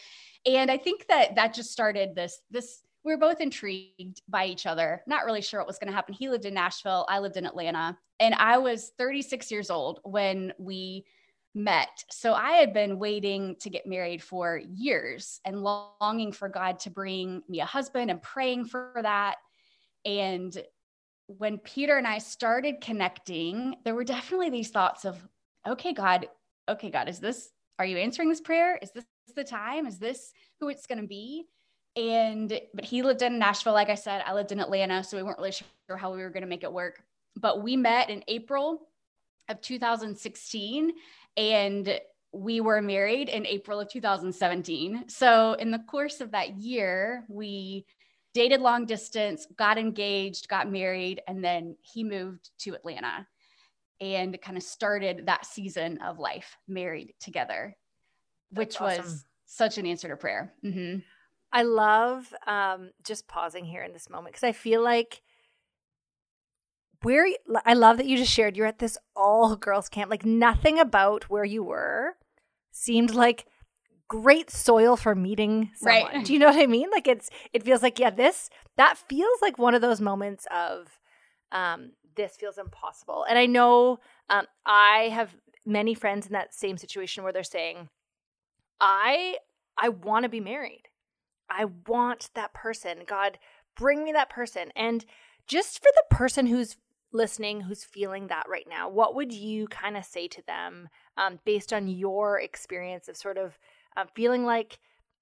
And 0.46 0.70
I 0.70 0.78
think 0.78 1.08
that 1.08 1.36
that 1.36 1.56
just 1.56 1.72
started 1.72 2.14
this 2.14 2.40
this 2.52 2.82
we 3.04 3.14
were 3.14 3.20
both 3.20 3.40
intrigued 3.40 4.22
by 4.28 4.46
each 4.46 4.66
other, 4.66 5.02
not 5.08 5.26
really 5.26 5.42
sure 5.42 5.60
what 5.60 5.68
was 5.68 5.80
going 5.80 5.88
to 5.88 5.96
happen. 5.96 6.14
He 6.14 6.30
lived 6.30 6.46
in 6.46 6.54
Nashville, 6.54 7.06
I 7.10 7.20
lived 7.20 7.38
in 7.38 7.46
Atlanta, 7.46 7.98
and 8.20 8.36
I 8.36 8.58
was 8.58 8.92
36 8.98 9.50
years 9.52 9.70
old 9.70 10.00
when 10.04 10.54
we 10.58 11.06
met. 11.56 12.04
So 12.12 12.34
I 12.34 12.52
had 12.54 12.74
been 12.74 13.00
waiting 13.00 13.56
to 13.62 13.70
get 13.70 13.88
married 13.88 14.22
for 14.22 14.62
years 14.74 15.40
and 15.46 15.64
longing 15.64 16.32
for 16.32 16.50
God 16.50 16.80
to 16.80 16.90
bring 16.90 17.42
me 17.48 17.62
a 17.62 17.66
husband 17.66 18.12
and 18.12 18.22
praying 18.22 18.66
for 18.66 18.94
that. 19.02 19.36
And 20.06 20.56
when 21.28 21.58
Peter 21.60 21.98
and 21.98 22.08
I 22.08 22.18
started 22.18 22.82
connecting, 22.82 23.76
there 23.84 23.96
were 23.96 24.04
definitely 24.04 24.50
these 24.50 24.70
thoughts 24.70 25.06
of, 25.06 25.18
okay, 25.68 25.94
God, 25.94 26.28
okay, 26.68 26.90
God, 26.90 27.10
is 27.10 27.20
this, 27.20 27.50
are 27.78 27.86
you 27.86 27.98
answering 27.98 28.30
this 28.30 28.42
prayer? 28.42 28.78
Is 28.82 28.92
this 28.92 29.06
the 29.36 29.44
time? 29.44 29.86
Is 29.86 30.00
this 30.00 30.32
who 30.60 30.70
it's 30.70 30.88
going 30.88 31.02
to 31.02 31.08
be? 31.08 31.46
And, 31.96 32.60
but 32.74 32.86
he 32.86 33.04
lived 33.04 33.22
in 33.22 33.40
Nashville, 33.40 33.74
like 33.74 33.90
I 33.90 33.96
said, 33.96 34.24
I 34.26 34.34
lived 34.34 34.52
in 34.52 34.60
Atlanta. 34.60 35.04
So 35.04 35.18
we 35.18 35.24
weren't 35.24 35.38
really 35.38 35.52
sure 35.52 35.98
how 35.98 36.14
we 36.14 36.22
were 36.22 36.30
going 36.30 36.44
to 36.44 36.50
make 36.50 36.64
it 36.64 36.72
work. 36.72 37.02
But 37.36 37.64
we 37.64 37.76
met 37.76 38.10
in 38.10 38.24
April 38.28 38.88
of 39.50 39.62
2016 39.62 40.92
and 41.38 42.00
we 42.32 42.62
were 42.62 42.82
married 42.82 43.30
in 43.30 43.46
April 43.46 43.80
of 43.80 43.90
2017. 43.90 45.06
So, 45.08 45.54
in 45.54 45.72
the 45.72 45.80
course 45.80 46.22
of 46.22 46.32
that 46.32 46.58
year, 46.58 47.26
we 47.28 47.86
dated 48.34 48.62
long 48.62 48.86
distance, 48.86 49.48
got 49.58 49.78
engaged, 49.78 50.48
got 50.48 50.72
married, 50.72 51.22
and 51.28 51.44
then 51.44 51.76
he 51.82 52.04
moved 52.04 52.52
to 52.60 52.76
Atlanta 52.76 53.28
and 54.00 54.40
kind 54.42 54.58
of 54.58 54.64
started 54.64 55.26
that 55.26 55.46
season 55.46 56.00
of 56.02 56.20
life 56.20 56.56
married 56.68 57.14
together, 57.20 57.76
which 58.52 58.80
awesome. 58.80 59.04
was 59.04 59.26
such 59.46 59.78
an 59.78 59.86
answer 59.86 60.08
to 60.08 60.16
prayer. 60.16 60.54
Mm-hmm. 60.64 61.00
I 61.52 61.64
love 61.64 62.34
um, 62.46 62.92
just 63.04 63.28
pausing 63.28 63.66
here 63.66 63.84
in 63.84 63.94
this 63.94 64.10
moment 64.10 64.34
because 64.34 64.44
I 64.44 64.52
feel 64.52 64.84
like 64.84 65.22
where 67.02 67.28
I 67.66 67.74
love 67.74 67.98
that 67.98 68.06
you 68.06 68.18
just 68.18 68.32
shared 68.32 68.58
you're 68.58 68.68
at 68.68 68.80
this 68.80 68.98
all 69.16 69.56
girls 69.56 69.90
camp. 69.90 70.12
Like 70.12 70.26
nothing 70.26 70.80
about 70.80 71.30
where 71.30 71.46
you 71.46 71.64
were 71.64 72.16
seemed 72.72 73.14
like 73.14 73.46
great 74.08 74.50
soil 74.50 74.96
for 74.96 75.16
meeting 75.16 75.72
someone. 75.76 76.14
Right. 76.14 76.26
Do 76.26 76.34
you 76.34 76.40
know 76.40 76.48
what 76.48 76.62
I 76.62 76.68
mean? 76.68 76.90
Like 76.92 77.08
it's 77.08 77.30
it 77.54 77.64
feels 77.64 77.82
like 77.82 78.00
yeah, 78.00 78.10
this 78.10 78.50
that 78.78 78.98
feels 78.98 79.42
like 79.42 79.58
one 79.58 79.76
of 79.76 79.82
those 79.82 80.02
moments 80.02 80.46
of 80.52 81.00
um 81.52 81.92
this 82.16 82.36
feels 82.36 82.58
impossible. 82.58 83.26
And 83.30 83.40
I 83.40 83.46
know 83.46 84.00
um 84.30 84.46
I 84.66 85.10
have 85.14 85.36
many 85.66 85.94
friends 85.94 86.28
in 86.28 86.34
that 86.34 86.54
same 86.54 86.78
situation 86.78 87.24
where 87.24 87.34
they're 87.34 87.44
saying 87.44 87.90
I 88.82 89.38
I 89.78 89.90
want 89.90 90.24
to 90.24 90.30
be 90.30 90.42
married. 90.42 90.89
I 91.50 91.66
want 91.88 92.30
that 92.36 92.54
person. 92.54 93.00
God, 93.08 93.38
bring 93.76 94.04
me 94.04 94.12
that 94.12 94.30
person. 94.30 94.72
And 94.76 95.06
just 95.48 95.80
for 95.80 95.90
the 95.96 96.16
person 96.16 96.46
who's 96.46 96.78
listening 97.12 97.62
who's 97.62 97.84
feeling 97.84 98.28
that 98.28 98.48
right 98.48 98.68
now, 98.70 98.90
what 98.90 99.16
would 99.16 99.34
you 99.34 99.68
kind 99.68 99.98
of 99.98 100.06
say 100.06 100.28
to 100.28 100.42
them 100.46 100.90
um, 101.18 101.40
based 101.46 101.74
on 101.74 101.88
your 101.88 102.40
experience 102.40 103.08
of 103.08 103.18
sort 103.18 103.38
of 103.38 103.58
uh, 103.98 104.06
feeling 104.14 104.46
like, 104.46 104.80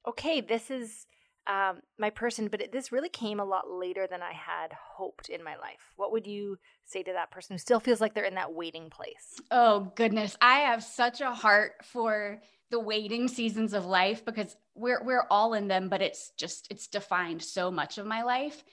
okay, 0.07 0.41
this 0.41 0.69
is 0.69 1.07
um, 1.48 1.79
my 1.98 2.10
person, 2.10 2.50
but 2.50 2.62
it, 2.62 2.72
this 2.74 2.91
really 2.91 3.10
came 3.10 3.39
a 3.39 3.46
lot 3.46 3.69
later 3.69 4.05
than 4.05 4.22
I 4.22 4.34
had 4.34 4.74
hoped 4.74 5.29
in 5.29 5.43
my 5.43 5.55
life. 5.55 5.93
What 5.96 6.12
would 6.12 6.27
you 6.27 6.57
say 6.86 7.03
to 7.03 7.13
that 7.13 7.31
person 7.31 7.53
who 7.53 7.57
still 7.57 7.79
feels 7.79 8.01
like 8.01 8.13
they're 8.13 8.25
in 8.25 8.36
that 8.36 8.53
waiting 8.53 8.89
place? 8.89 9.39
Oh, 9.50 9.91
goodness. 9.96 10.36
I 10.41 10.60
have 10.60 10.84
such 10.84 11.22
a 11.22 11.34
heart 11.34 11.86
for 11.86 12.41
the 12.69 12.79
waiting 12.79 13.27
seasons 13.27 13.74
of 13.74 13.86
life 13.86 14.25
because 14.25 14.55
we're 14.75 15.03
we're 15.03 15.25
all 15.29 15.53
in 15.53 15.67
them 15.67 15.89
but 15.89 16.01
it's 16.01 16.31
just 16.38 16.67
it's 16.69 16.88
defined 16.88 17.41
so 17.41 17.71
much 17.71 17.97
of 17.97 18.05
my 18.05 18.24
life 18.24 18.63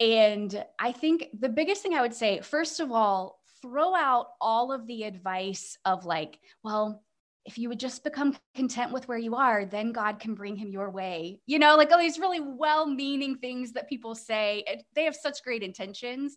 and 0.00 0.64
I 0.78 0.92
think 0.92 1.28
the 1.38 1.50
biggest 1.50 1.82
thing 1.82 1.94
I 1.94 2.00
would 2.00 2.14
say, 2.14 2.40
first 2.40 2.80
of 2.80 2.90
all, 2.90 3.38
throw 3.60 3.94
out 3.94 4.28
all 4.40 4.72
of 4.72 4.86
the 4.86 5.02
advice 5.04 5.76
of 5.84 6.06
like, 6.06 6.40
well, 6.64 7.02
if 7.44 7.58
you 7.58 7.68
would 7.68 7.80
just 7.80 8.02
become 8.02 8.36
content 8.54 8.92
with 8.92 9.08
where 9.08 9.18
you 9.18 9.34
are, 9.34 9.66
then 9.66 9.92
God 9.92 10.18
can 10.18 10.34
bring 10.34 10.56
him 10.56 10.70
your 10.70 10.90
way. 10.90 11.40
You 11.46 11.58
know, 11.58 11.76
like 11.76 11.92
all 11.92 11.98
these 11.98 12.18
really 12.18 12.40
well 12.40 12.86
meaning 12.86 13.36
things 13.36 13.72
that 13.72 13.88
people 13.88 14.14
say. 14.14 14.64
They 14.94 15.04
have 15.04 15.16
such 15.16 15.42
great 15.42 15.62
intentions, 15.62 16.36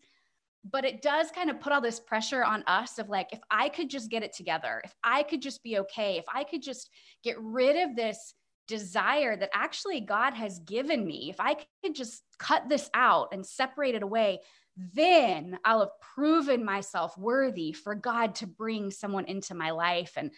but 0.63 0.85
it 0.85 1.01
does 1.01 1.29
kind 1.31 1.49
of 1.49 1.59
put 1.59 1.73
all 1.73 1.81
this 1.81 1.99
pressure 1.99 2.43
on 2.43 2.63
us 2.67 2.97
of 2.97 3.09
like, 3.09 3.29
if 3.33 3.39
I 3.51 3.69
could 3.69 3.89
just 3.89 4.09
get 4.09 4.23
it 4.23 4.33
together, 4.33 4.81
if 4.85 4.93
I 5.03 5.23
could 5.23 5.41
just 5.41 5.61
be 5.61 5.79
okay, 5.79 6.17
if 6.17 6.25
I 6.33 6.43
could 6.43 6.61
just 6.61 6.89
get 7.23 7.35
rid 7.39 7.89
of 7.89 7.95
this 7.95 8.33
desire 8.67 9.35
that 9.35 9.49
actually 9.53 9.99
God 9.99 10.33
has 10.33 10.59
given 10.59 11.05
me, 11.05 11.29
if 11.29 11.39
I 11.39 11.57
could 11.83 11.95
just 11.95 12.23
cut 12.39 12.69
this 12.69 12.89
out 12.93 13.29
and 13.33 13.45
separate 13.45 13.95
it 13.95 14.03
away, 14.03 14.39
then 14.77 15.59
I'll 15.65 15.81
have 15.81 15.99
proven 16.15 16.63
myself 16.63 17.17
worthy 17.17 17.73
for 17.73 17.93
God 17.93 18.35
to 18.35 18.47
bring 18.47 18.89
someone 18.89 19.25
into 19.25 19.53
my 19.53 19.71
life. 19.71 20.13
And 20.15 20.31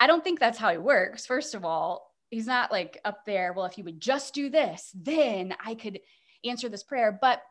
I 0.00 0.06
don't 0.06 0.24
think 0.24 0.40
that's 0.40 0.58
how 0.58 0.70
he 0.70 0.78
works. 0.78 1.26
First 1.26 1.54
of 1.54 1.64
all, 1.64 2.10
he's 2.30 2.46
not 2.46 2.72
like 2.72 3.00
up 3.04 3.24
there, 3.26 3.52
well, 3.52 3.66
if 3.66 3.76
you 3.76 3.84
would 3.84 4.00
just 4.00 4.34
do 4.34 4.50
this, 4.50 4.90
then 4.94 5.54
I 5.64 5.74
could 5.74 6.00
answer 6.44 6.68
this 6.68 6.82
prayer. 6.82 7.16
But 7.20 7.42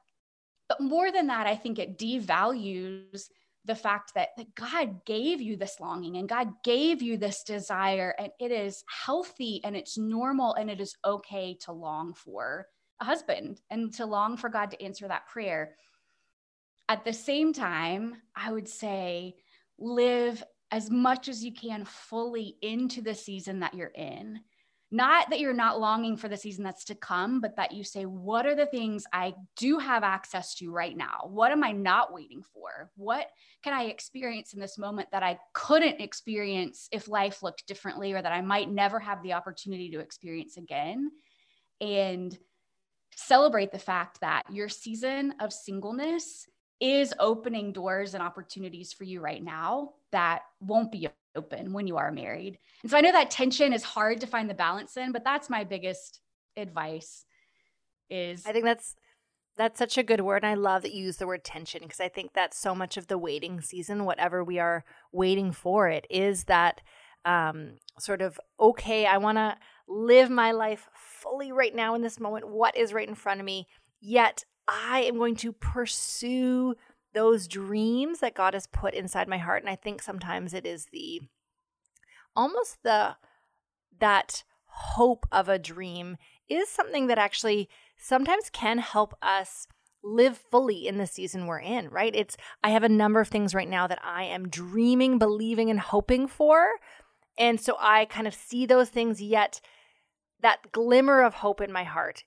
but 0.67 0.81
more 0.81 1.11
than 1.11 1.27
that, 1.27 1.47
I 1.47 1.55
think 1.55 1.79
it 1.79 1.97
devalues 1.97 3.23
the 3.65 3.75
fact 3.75 4.13
that, 4.15 4.29
that 4.37 4.53
God 4.55 5.05
gave 5.05 5.41
you 5.41 5.55
this 5.55 5.79
longing 5.79 6.17
and 6.17 6.29
God 6.29 6.49
gave 6.63 7.01
you 7.01 7.17
this 7.17 7.43
desire, 7.43 8.15
and 8.19 8.29
it 8.39 8.51
is 8.51 8.83
healthy 9.05 9.61
and 9.63 9.75
it's 9.75 9.97
normal 9.97 10.53
and 10.53 10.69
it 10.69 10.79
is 10.79 10.95
okay 11.03 11.57
to 11.65 11.71
long 11.71 12.13
for 12.13 12.67
a 13.01 13.05
husband 13.05 13.59
and 13.69 13.93
to 13.95 14.05
long 14.05 14.37
for 14.37 14.49
God 14.49 14.71
to 14.71 14.81
answer 14.81 15.07
that 15.07 15.27
prayer. 15.27 15.75
At 16.87 17.03
the 17.03 17.13
same 17.13 17.53
time, 17.53 18.15
I 18.35 18.51
would 18.51 18.67
say 18.67 19.35
live 19.79 20.43
as 20.71 20.91
much 20.91 21.27
as 21.27 21.43
you 21.43 21.53
can 21.53 21.85
fully 21.85 22.57
into 22.61 23.01
the 23.01 23.15
season 23.15 23.59
that 23.61 23.73
you're 23.73 23.87
in 23.87 24.39
not 24.95 25.29
that 25.29 25.39
you're 25.39 25.53
not 25.53 25.79
longing 25.79 26.15
for 26.15 26.29
the 26.29 26.37
season 26.37 26.63
that's 26.63 26.85
to 26.85 26.95
come, 26.95 27.41
but 27.41 27.55
that 27.57 27.73
you 27.73 27.83
say, 27.83 28.05
what 28.05 28.45
are 28.45 28.55
the 28.55 28.65
things 28.65 29.03
I 29.11 29.33
do 29.57 29.77
have 29.77 30.03
access 30.03 30.55
to 30.55 30.71
right 30.71 30.95
now? 30.95 31.27
What 31.29 31.51
am 31.51 31.63
I 31.63 31.71
not 31.71 32.13
waiting 32.13 32.41
for? 32.53 32.89
What 32.95 33.27
can 33.63 33.73
I 33.73 33.85
experience 33.85 34.53
in 34.53 34.59
this 34.59 34.77
moment 34.77 35.09
that 35.11 35.23
I 35.23 35.37
couldn't 35.53 35.99
experience 35.99 36.87
if 36.91 37.07
life 37.07 37.43
looked 37.43 37.67
differently 37.67 38.13
or 38.13 38.21
that 38.21 38.31
I 38.31 38.41
might 38.41 38.69
never 38.69 38.99
have 38.99 39.21
the 39.21 39.33
opportunity 39.33 39.89
to 39.91 39.99
experience 39.99 40.55
again? 40.55 41.11
And 41.81 42.37
celebrate 43.15 43.71
the 43.71 43.79
fact 43.79 44.21
that 44.21 44.43
your 44.49 44.69
season 44.69 45.33
of 45.39 45.51
singleness 45.51 46.47
is 46.79 47.13
opening 47.19 47.71
doors 47.71 48.13
and 48.13 48.23
opportunities 48.23 48.93
for 48.93 49.03
you 49.03 49.21
right 49.21 49.43
now 49.43 49.91
that 50.11 50.41
won't 50.59 50.91
be 50.91 51.07
open 51.35 51.73
when 51.73 51.87
you 51.87 51.97
are 51.97 52.11
married. 52.11 52.57
And 52.81 52.91
so 52.91 52.97
I 52.97 53.01
know 53.01 53.11
that 53.11 53.31
tension 53.31 53.73
is 53.73 53.83
hard 53.83 54.21
to 54.21 54.27
find 54.27 54.49
the 54.49 54.53
balance 54.53 54.97
in, 54.97 55.11
but 55.11 55.23
that's 55.23 55.49
my 55.49 55.63
biggest 55.63 56.21
advice 56.57 57.25
is 58.09 58.45
I 58.45 58.51
think 58.51 58.65
that's 58.65 58.95
that's 59.57 59.79
such 59.79 59.97
a 59.97 60.03
good 60.03 60.21
word. 60.21 60.43
And 60.43 60.51
I 60.51 60.55
love 60.55 60.81
that 60.81 60.93
you 60.93 61.05
use 61.05 61.17
the 61.17 61.27
word 61.27 61.43
tension 61.43 61.81
because 61.81 61.99
I 61.99 62.09
think 62.09 62.33
that's 62.33 62.57
so 62.57 62.75
much 62.75 62.97
of 62.97 63.07
the 63.07 63.17
waiting 63.17 63.61
season, 63.61 64.05
whatever 64.05 64.43
we 64.43 64.59
are 64.59 64.83
waiting 65.11 65.51
for 65.51 65.87
it, 65.87 66.05
is 66.09 66.45
that 66.45 66.81
um, 67.23 67.77
sort 67.97 68.21
of, 68.21 68.39
okay, 68.59 69.05
I 69.05 69.17
want 69.17 69.37
to 69.37 69.57
live 69.87 70.29
my 70.29 70.51
life 70.51 70.89
fully 70.93 71.51
right 71.51 71.73
now 71.73 71.95
in 71.95 72.01
this 72.01 72.19
moment. 72.19 72.49
What 72.49 72.75
is 72.75 72.93
right 72.93 73.07
in 73.07 73.15
front 73.15 73.39
of 73.39 73.45
me? 73.45 73.67
Yet 74.01 74.43
I 74.67 75.03
am 75.03 75.17
going 75.17 75.35
to 75.37 75.53
pursue 75.53 76.75
those 77.15 77.47
dreams 77.47 78.19
that 78.19 78.35
God 78.35 78.53
has 78.53 78.67
put 78.67 78.93
inside 78.93 79.27
my 79.27 79.39
heart. 79.39 79.63
And 79.63 79.69
I 79.69 79.75
think 79.75 80.01
sometimes 80.01 80.53
it 80.53 80.65
is 80.65 80.87
the 80.91 81.21
almost 82.35 82.83
the 82.83 83.15
that 83.99 84.43
hope 84.65 85.25
of 85.31 85.49
a 85.49 85.57
dream 85.57 86.17
is 86.49 86.69
something 86.69 87.07
that 87.07 87.17
actually 87.17 87.69
sometimes 87.97 88.49
can 88.51 88.77
help 88.77 89.15
us 89.21 89.67
live 90.03 90.37
fully 90.37 90.87
in 90.87 90.97
the 90.97 91.07
season 91.07 91.47
we're 91.47 91.59
in, 91.59 91.89
right? 91.89 92.15
It's 92.15 92.37
I 92.63 92.69
have 92.69 92.83
a 92.83 92.89
number 92.89 93.19
of 93.19 93.29
things 93.29 93.55
right 93.55 93.69
now 93.69 93.87
that 93.87 93.99
I 94.03 94.23
am 94.23 94.49
dreaming, 94.49 95.17
believing 95.17 95.69
and 95.69 95.79
hoping 95.79 96.27
for. 96.27 96.67
And 97.37 97.59
so 97.59 97.75
I 97.79 98.05
kind 98.05 98.27
of 98.27 98.35
see 98.35 98.65
those 98.65 98.89
things 98.89 99.21
yet 99.21 99.61
that 100.41 100.71
glimmer 100.71 101.23
of 101.23 101.35
hope 101.35 101.61
in 101.61 101.71
my 101.71 101.83
heart 101.83 102.23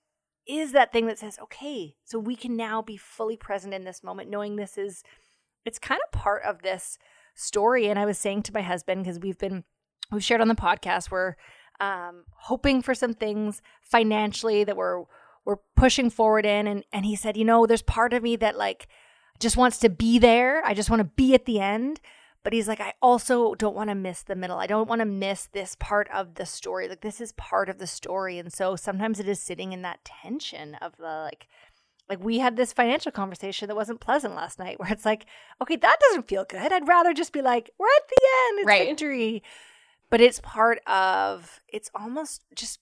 is 0.49 0.73
that 0.73 0.93
thing 0.93 1.07
that 1.07 1.19
says, 1.19 1.39
okay, 1.43 1.95
so 2.05 2.19
we 2.19 2.35
can 2.35 2.57
now 2.57 2.81
be 2.81 2.97
fully 2.97 3.37
present 3.37 3.75
in 3.75 3.85
this 3.85 4.03
moment, 4.03 4.31
knowing 4.31 4.57
this 4.57 4.79
is, 4.79 5.03
it's 5.65 5.79
kind 5.79 6.01
of 6.07 6.19
part 6.19 6.43
of 6.43 6.63
this 6.63 6.99
story. 7.35 7.89
And 7.89 7.99
I 7.99 8.07
was 8.07 8.19
saying 8.19 8.43
to 8.45 8.55
my 8.55 8.63
husband, 8.63 9.05
because 9.05 9.21
we've 9.21 9.39
been, 9.39 9.65
we've 10.11 10.25
shared 10.25 10.41
on 10.41 10.49
the 10.49 10.55
podcast, 10.55 11.11
we're 11.11 11.35
um, 11.81 12.25
hoping 12.31 12.81
for 12.81 12.95
some 12.95 13.13
things 13.13 13.61
financially 13.83 14.65
that 14.65 14.77
we're, 14.77 15.05
we're 15.45 15.59
pushing 15.77 16.09
forward 16.09 16.47
in. 16.47 16.67
And, 16.67 16.85
and 16.93 17.05
he 17.05 17.15
said, 17.15 17.37
you 17.37 17.45
know, 17.45 17.67
there's 17.67 17.83
part 17.83 18.15
of 18.15 18.23
me 18.23 18.37
that 18.37 18.57
like 18.57 18.89
just 19.39 19.57
wants 19.57 19.79
to 19.79 19.91
be 19.91 20.19
there. 20.19 20.65
I 20.65 20.75
just 20.75 20.91
want 20.91 21.01
to 21.01 21.05
be 21.05 21.35
at 21.35 21.45
the 21.45 21.61
end. 21.61 22.01
But 22.45 22.53
he's 22.53 22.69
like, 22.69 22.81
I 22.81 22.95
also 23.03 23.55
don't 23.55 23.75
want 23.75 23.91
to 23.91 23.95
miss 23.95 24.23
the 24.23 24.37
middle. 24.37 24.59
I 24.59 24.67
don't 24.67 24.89
want 24.89 25.01
to 25.01 25.07
miss 25.07 25.47
this 25.47 25.75
part 25.79 26.09
of 26.13 26.37
the 26.37 26.47
story. 26.47 26.89
Like, 26.89 27.01
this 27.01 27.21
is 27.21 27.33
part 27.33 27.69
of 27.69 27.79
the 27.79 27.87
story. 27.87 28.39
And 28.39 28.53
so 28.53 28.77
sometimes 28.77 29.21
it 29.21 29.29
is 29.29 29.41
sitting 29.41 29.73
in 29.73 29.83
that 29.83 30.05
tension 30.05 30.77
of 30.77 30.97
the 30.97 31.03
like, 31.03 31.49
like 32.09 32.23
we 32.23 32.39
had 32.39 32.57
this 32.57 32.73
financial 32.73 33.13
conversation 33.13 33.69
that 33.69 33.75
wasn't 33.75 34.01
pleasant 34.01 34.35
last 34.35 34.59
night 34.59 34.79
where 34.79 34.91
it's 34.93 35.05
like, 35.05 35.27
okay, 35.61 35.77
that 35.77 36.01
doesn't 36.01 36.29
feel 36.29 36.45
good. 36.49 36.73
I'd 36.73 36.89
rather 36.89 37.13
just 37.13 37.33
be 37.33 37.43
like, 37.43 37.71
we're 37.79 37.87
at 37.87 38.09
the 38.09 38.27
end, 38.49 38.59
it's 38.61 38.67
right. 38.67 38.89
victory. 38.89 39.43
But 40.11 40.21
it's 40.23 40.41
part 40.41 40.79
of, 40.87 41.61
it's 41.69 41.91
almost 41.95 42.43
just 42.55 42.81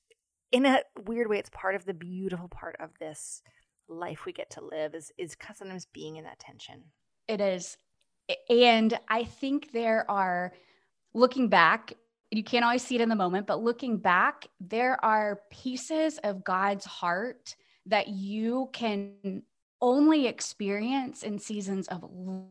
in 0.52 0.64
a 0.64 0.82
weird 1.06 1.28
way, 1.28 1.38
it's 1.38 1.50
part 1.50 1.75
of 1.75 1.86
the 1.86 1.94
beautiful 1.94 2.48
part 2.48 2.76
of 2.78 2.90
this 3.00 3.42
life 3.88 4.25
we 4.25 4.32
get 4.32 4.50
to 4.50 4.64
live 4.64 4.94
is 4.94 5.12
is 5.16 5.36
sometimes 5.54 5.86
being 5.86 6.16
in 6.16 6.25
that 6.25 6.38
tension. 6.38 6.84
It 7.28 7.40
is. 7.40 7.78
And 8.49 8.99
I 9.09 9.25
think 9.25 9.73
there 9.73 10.11
are 10.11 10.52
looking 11.14 11.49
back, 11.49 11.92
you 12.30 12.42
can't 12.42 12.64
always 12.64 12.83
see 12.83 12.97
it 12.97 13.00
in 13.00 13.09
the 13.09 13.14
moment, 13.14 13.47
but 13.47 13.62
looking 13.62 13.99
back, 13.99 14.49
there 14.61 15.02
are 15.04 15.40
pieces 15.50 16.18
of 16.25 16.45
God's 16.45 16.85
heart 16.85 17.54
that 17.87 18.09
you 18.09 18.68
can 18.73 19.42
only 19.80 20.26
experience 20.26 21.23
in 21.23 21.38
seasons 21.38 21.87
of 21.88 22.04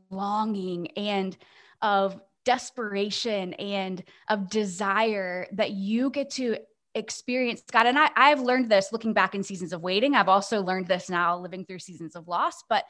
longing 0.10 0.88
and 0.98 1.36
of 1.82 2.22
desperation 2.46 3.54
and 3.56 4.04
of 4.30 4.50
desire 4.50 5.48
that 5.52 5.72
you 5.72 6.10
get 6.12 6.30
to 6.30 6.58
experience 6.94 7.62
God. 7.70 7.88
And 7.88 8.00
I, 8.00 8.10
I've 8.16 8.40
learned 8.40 8.72
this 8.72 8.94
looking 8.94 9.14
back 9.14 9.36
in 9.36 9.44
seasons 9.44 9.74
of 9.74 9.82
waiting. 9.82 10.16
I've 10.16 10.30
also 10.30 10.62
learned 10.62 10.88
this 10.88 11.10
now 11.10 11.38
living 11.38 11.66
through 11.66 11.80
seasons 11.80 12.16
of 12.16 12.28
loss. 12.28 12.64
But 12.70 12.86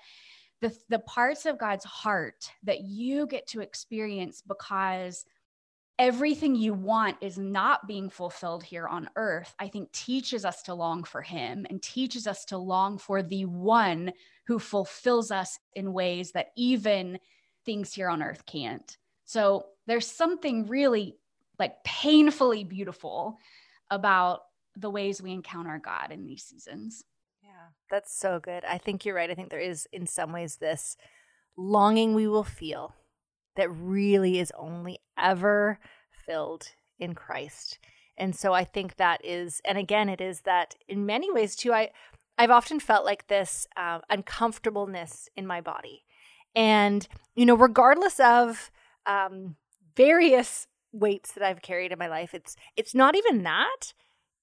the, 0.61 0.75
the 0.89 0.99
parts 0.99 1.45
of 1.45 1.59
God's 1.59 1.85
heart 1.85 2.51
that 2.63 2.81
you 2.81 3.27
get 3.27 3.47
to 3.47 3.61
experience 3.61 4.41
because 4.45 5.25
everything 5.97 6.55
you 6.55 6.73
want 6.73 7.17
is 7.21 7.37
not 7.37 7.87
being 7.87 8.09
fulfilled 8.09 8.63
here 8.63 8.87
on 8.87 9.09
earth, 9.15 9.53
I 9.59 9.67
think 9.67 9.91
teaches 9.91 10.45
us 10.45 10.61
to 10.63 10.73
long 10.73 11.03
for 11.03 11.21
Him 11.21 11.65
and 11.69 11.81
teaches 11.81 12.27
us 12.27 12.45
to 12.45 12.57
long 12.57 12.97
for 12.97 13.23
the 13.23 13.45
one 13.45 14.11
who 14.45 14.59
fulfills 14.59 15.31
us 15.31 15.59
in 15.73 15.93
ways 15.93 16.31
that 16.31 16.51
even 16.55 17.19
things 17.65 17.93
here 17.93 18.09
on 18.09 18.21
earth 18.21 18.45
can't. 18.45 18.97
So 19.25 19.65
there's 19.87 20.07
something 20.07 20.67
really 20.67 21.15
like 21.57 21.83
painfully 21.83 22.63
beautiful 22.63 23.39
about 23.89 24.41
the 24.75 24.89
ways 24.89 25.21
we 25.21 25.31
encounter 25.31 25.79
God 25.83 26.11
in 26.11 26.25
these 26.25 26.43
seasons. 26.43 27.03
That's 27.89 28.17
so 28.17 28.39
good. 28.39 28.63
I 28.65 28.77
think 28.77 29.05
you're 29.05 29.15
right. 29.15 29.29
I 29.29 29.35
think 29.35 29.49
there 29.49 29.59
is, 29.59 29.87
in 29.91 30.07
some 30.07 30.31
ways, 30.31 30.57
this 30.57 30.97
longing 31.57 32.13
we 32.13 32.27
will 32.27 32.43
feel 32.43 32.95
that 33.55 33.69
really 33.69 34.39
is 34.39 34.51
only 34.57 34.99
ever 35.17 35.79
filled 36.25 36.69
in 36.99 37.15
Christ. 37.15 37.79
And 38.17 38.35
so 38.35 38.53
I 38.53 38.63
think 38.63 38.95
that 38.95 39.23
is, 39.23 39.61
and 39.65 39.77
again, 39.77 40.09
it 40.09 40.21
is 40.21 40.41
that 40.41 40.75
in 40.87 41.05
many 41.05 41.31
ways 41.31 41.55
too. 41.55 41.73
I 41.73 41.91
I've 42.37 42.51
often 42.51 42.79
felt 42.81 43.05
like 43.05 43.27
this 43.27 43.65
uh, 43.77 43.99
uncomfortableness 44.09 45.29
in 45.37 45.47
my 45.47 45.61
body, 45.61 46.03
and 46.53 47.07
you 47.35 47.45
know, 47.45 47.55
regardless 47.55 48.19
of 48.19 48.71
um, 49.05 49.55
various 49.95 50.67
weights 50.91 51.31
that 51.33 51.43
I've 51.43 51.61
carried 51.61 51.91
in 51.91 51.99
my 51.99 52.07
life, 52.07 52.33
it's 52.33 52.55
it's 52.75 52.93
not 52.93 53.15
even 53.15 53.43
that. 53.43 53.93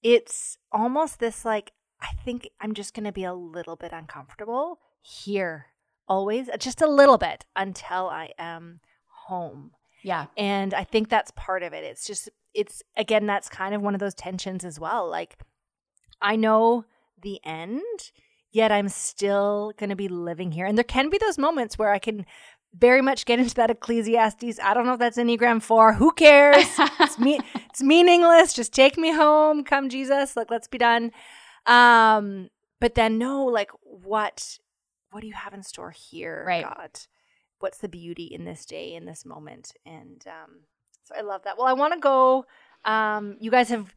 It's 0.01 0.57
almost 0.71 1.19
this 1.19 1.45
like 1.45 1.71
I 2.03 2.13
think 2.23 2.49
I'm 2.59 2.73
just 2.73 2.93
going 2.93 3.05
to 3.05 3.11
be 3.11 3.23
a 3.23 3.33
little 3.33 3.75
bit 3.75 3.93
uncomfortable 3.93 4.79
here, 5.01 5.67
always, 6.07 6.49
uh, 6.49 6.57
just 6.57 6.81
a 6.81 6.87
little 6.87 7.17
bit 7.17 7.45
until 7.55 8.09
I 8.09 8.31
am 8.37 8.81
home. 9.27 9.71
Yeah. 10.03 10.25
And 10.37 10.73
I 10.73 10.83
think 10.83 11.09
that's 11.09 11.31
part 11.31 11.63
of 11.63 11.71
it. 11.73 11.83
It's 11.83 12.05
just, 12.05 12.29
it's 12.53 12.83
again, 12.97 13.25
that's 13.25 13.47
kind 13.47 13.73
of 13.73 13.81
one 13.81 13.93
of 13.93 14.01
those 14.01 14.13
tensions 14.13 14.65
as 14.65 14.79
well. 14.79 15.09
Like, 15.09 15.37
I 16.21 16.35
know 16.35 16.85
the 17.21 17.39
end, 17.45 18.11
yet 18.51 18.71
I'm 18.71 18.89
still 18.89 19.71
going 19.77 19.89
to 19.89 19.95
be 19.95 20.09
living 20.09 20.51
here. 20.51 20.65
And 20.65 20.77
there 20.77 20.83
can 20.83 21.09
be 21.09 21.17
those 21.17 21.37
moments 21.37 21.77
where 21.77 21.91
I 21.91 21.99
can 21.99 22.25
very 22.77 23.01
much 23.01 23.25
get 23.25 23.39
into 23.39 23.55
that 23.55 23.69
Ecclesiastes. 23.69 24.59
I 24.61 24.73
don't 24.73 24.85
know 24.85 24.93
if 24.93 24.99
that's 24.99 25.17
Enneagram 25.17 25.61
4. 25.61 25.93
Who 25.93 26.11
cares? 26.11 26.65
it's, 26.99 27.17
me- 27.17 27.39
it's 27.55 27.81
meaningless. 27.81 28.53
Just 28.53 28.73
take 28.73 28.97
me 28.97 29.13
home. 29.13 29.63
Come, 29.63 29.89
Jesus. 29.89 30.35
Like, 30.35 30.51
let's 30.51 30.67
be 30.67 30.77
done. 30.77 31.11
Um, 31.65 32.49
but 32.79 32.95
then, 32.95 33.17
no, 33.17 33.45
like, 33.45 33.71
what? 33.81 34.59
What 35.11 35.21
do 35.21 35.27
you 35.27 35.33
have 35.33 35.53
in 35.53 35.63
store 35.63 35.91
here, 35.91 36.43
right. 36.47 36.63
God? 36.63 36.99
what's 37.63 37.77
the 37.77 37.87
beauty 37.87 38.25
in 38.25 38.43
this 38.43 38.65
day 38.65 38.93
in 38.93 39.05
this 39.05 39.25
moment? 39.25 39.73
And 39.85 40.21
um, 40.27 40.59
so 41.03 41.15
i 41.17 41.21
love 41.21 41.43
that. 41.45 41.57
Well 41.57 41.65
i 41.65 41.73
want 41.73 41.93
to 41.93 41.99
go 41.99 42.45
um, 42.85 43.37
you 43.39 43.49
guys 43.49 43.69
have 43.69 43.95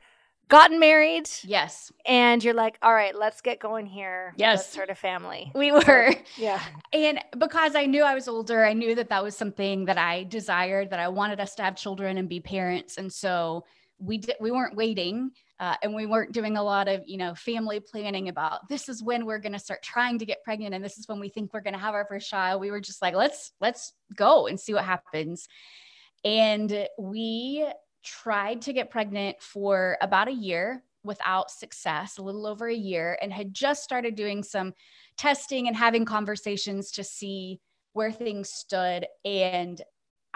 gotten 0.48 0.78
married. 0.78 1.28
Yes. 1.42 1.92
And 2.06 2.42
you're 2.42 2.54
like 2.54 2.78
all 2.80 2.94
right 2.94 3.14
let's 3.14 3.40
get 3.40 3.58
going 3.58 3.86
here. 3.86 4.32
Yes. 4.36 4.58
Let's 4.58 4.72
start 4.72 4.90
a 4.90 4.94
family. 4.94 5.50
We 5.54 5.72
were. 5.72 6.14
Yeah. 6.36 6.62
And 6.92 7.18
because 7.36 7.74
i 7.74 7.84
knew 7.86 8.04
i 8.04 8.14
was 8.14 8.28
older 8.28 8.64
i 8.64 8.72
knew 8.72 8.94
that 8.94 9.08
that 9.08 9.22
was 9.24 9.36
something 9.36 9.86
that 9.86 9.98
i 9.98 10.22
desired 10.22 10.90
that 10.90 11.00
i 11.00 11.08
wanted 11.08 11.40
us 11.40 11.56
to 11.56 11.62
have 11.64 11.76
children 11.76 12.16
and 12.18 12.28
be 12.28 12.40
parents. 12.40 12.96
And 12.96 13.12
so 13.12 13.64
we 13.98 14.18
did 14.18 14.36
we 14.40 14.52
weren't 14.52 14.76
waiting 14.76 15.32
uh, 15.58 15.76
and 15.82 15.94
we 15.94 16.06
weren't 16.06 16.32
doing 16.32 16.56
a 16.56 16.62
lot 16.62 16.88
of 16.88 17.02
you 17.06 17.16
know 17.16 17.34
family 17.34 17.80
planning 17.80 18.28
about 18.28 18.68
this 18.68 18.88
is 18.88 19.02
when 19.02 19.24
we're 19.24 19.38
going 19.38 19.52
to 19.52 19.58
start 19.58 19.82
trying 19.82 20.18
to 20.18 20.26
get 20.26 20.42
pregnant 20.44 20.74
and 20.74 20.84
this 20.84 20.98
is 20.98 21.08
when 21.08 21.18
we 21.18 21.28
think 21.28 21.52
we're 21.52 21.60
going 21.60 21.74
to 21.74 21.80
have 21.80 21.94
our 21.94 22.06
first 22.06 22.28
child. 22.28 22.60
We 22.60 22.70
were 22.70 22.80
just 22.80 23.02
like 23.02 23.14
let's 23.14 23.52
let's 23.60 23.92
go 24.14 24.46
and 24.46 24.58
see 24.58 24.74
what 24.74 24.84
happens. 24.84 25.48
And 26.24 26.88
we 26.98 27.66
tried 28.04 28.62
to 28.62 28.72
get 28.72 28.90
pregnant 28.90 29.40
for 29.40 29.96
about 30.00 30.28
a 30.28 30.32
year 30.32 30.82
without 31.02 31.50
success 31.50 32.18
a 32.18 32.22
little 32.22 32.46
over 32.46 32.66
a 32.68 32.74
year 32.74 33.18
and 33.22 33.32
had 33.32 33.54
just 33.54 33.82
started 33.82 34.16
doing 34.16 34.42
some 34.42 34.74
testing 35.16 35.68
and 35.68 35.76
having 35.76 36.04
conversations 36.04 36.90
to 36.90 37.04
see 37.04 37.60
where 37.92 38.12
things 38.12 38.50
stood. 38.50 39.06
And 39.24 39.80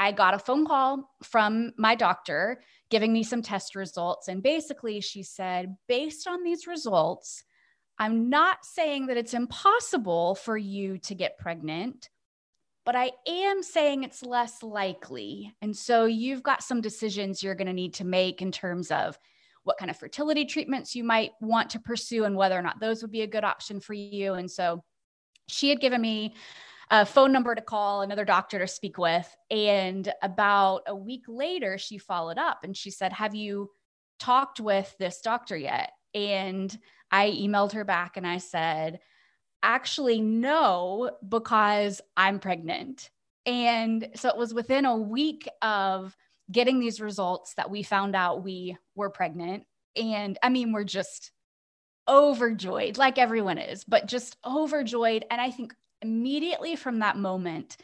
I 0.01 0.13
got 0.13 0.33
a 0.33 0.39
phone 0.39 0.65
call 0.65 1.11
from 1.23 1.73
my 1.77 1.95
doctor 1.95 2.63
giving 2.89 3.13
me 3.13 3.23
some 3.23 3.43
test 3.43 3.77
results. 3.77 4.29
And 4.29 4.43
basically, 4.43 5.03
she 5.03 5.23
said, 5.23 5.77
based 5.89 6.27
on 6.27 6.43
these 6.43 6.67
results, 6.67 7.45
I'm 7.99 8.31
not 8.31 8.65
saying 8.65 9.09
that 9.09 9.19
it's 9.19 9.35
impossible 9.35 10.37
for 10.37 10.57
you 10.57 10.97
to 11.01 11.15
get 11.15 11.37
pregnant, 11.37 12.09
but 12.87 12.97
I 12.97 13.13
am 13.29 13.63
saying 13.63 14.03
it's 14.03 14.23
less 14.23 14.63
likely. 14.63 15.55
And 15.61 15.77
so 15.77 16.07
you've 16.07 16.43
got 16.43 16.63
some 16.63 16.81
decisions 16.81 17.43
you're 17.43 17.55
going 17.55 17.67
to 17.67 17.75
need 17.75 17.93
to 17.95 18.07
make 18.07 18.41
in 18.41 18.53
terms 18.53 18.91
of 18.91 19.19
what 19.65 19.77
kind 19.77 19.91
of 19.91 19.99
fertility 19.99 20.47
treatments 20.47 20.97
you 20.97 21.05
might 21.05 21.33
want 21.43 21.69
to 21.71 21.79
pursue 21.79 22.25
and 22.25 22.37
whether 22.37 22.59
or 22.59 22.63
not 22.63 22.81
those 22.81 23.03
would 23.03 23.13
be 23.13 23.21
a 23.21 23.27
good 23.27 23.45
option 23.45 23.81
for 23.81 23.93
you. 23.93 24.33
And 24.33 24.51
so 24.51 24.83
she 25.47 25.69
had 25.69 25.79
given 25.79 26.01
me 26.01 26.33
a 26.90 27.07
phone 27.07 27.33
number 27.33 27.55
to 27.55 27.62
call, 27.62 28.03
another 28.03 28.24
doctor 28.24 28.59
to 28.59 28.66
speak 28.66 28.98
with. 28.98 29.29
And 29.50 30.12
about 30.22 30.83
a 30.87 30.94
week 30.94 31.24
later, 31.29 31.79
she 31.79 31.98
followed 31.98 32.38
up 32.38 32.64
and 32.64 32.76
she 32.76 32.90
said, 32.90 33.12
Have 33.12 33.35
you 33.35 33.70
talked 34.18 34.61
with 34.61 34.94
this 34.98 35.20
doctor 35.20 35.57
yet? 35.57 35.92
And 36.14 36.76
I 37.11 37.31
emailed 37.31 37.72
her 37.72 37.85
back 37.85 38.16
and 38.16 38.26
I 38.26 38.38
said, 38.38 39.00
Actually, 39.62 40.20
no, 40.20 41.11
because 41.26 42.00
I'm 42.16 42.40
pregnant. 42.40 43.11
And 43.46 44.09
so 44.16 44.29
it 44.29 44.37
was 44.37 44.53
within 44.53 44.85
a 44.85 44.96
week 44.96 45.48
of 45.62 46.16
getting 46.50 46.81
these 46.81 47.00
results 47.00 47.55
that 47.55 47.70
we 47.70 47.83
found 47.83 48.16
out 48.16 48.42
we 48.42 48.76
were 48.96 49.11
pregnant. 49.11 49.64
And 49.96 50.38
I 50.42 50.48
mean, 50.48 50.72
we're 50.72 50.85
just 50.85 51.31
overjoyed, 52.09 52.98
like 52.98 53.18
everyone 53.18 53.59
is, 53.59 53.85
but 53.85 54.07
just 54.07 54.37
overjoyed. 54.44 55.24
And 55.31 55.40
I 55.40 55.50
think 55.50 55.74
immediately 56.03 56.77
from 56.77 57.01
that 57.01 57.17
moment, 57.17 57.77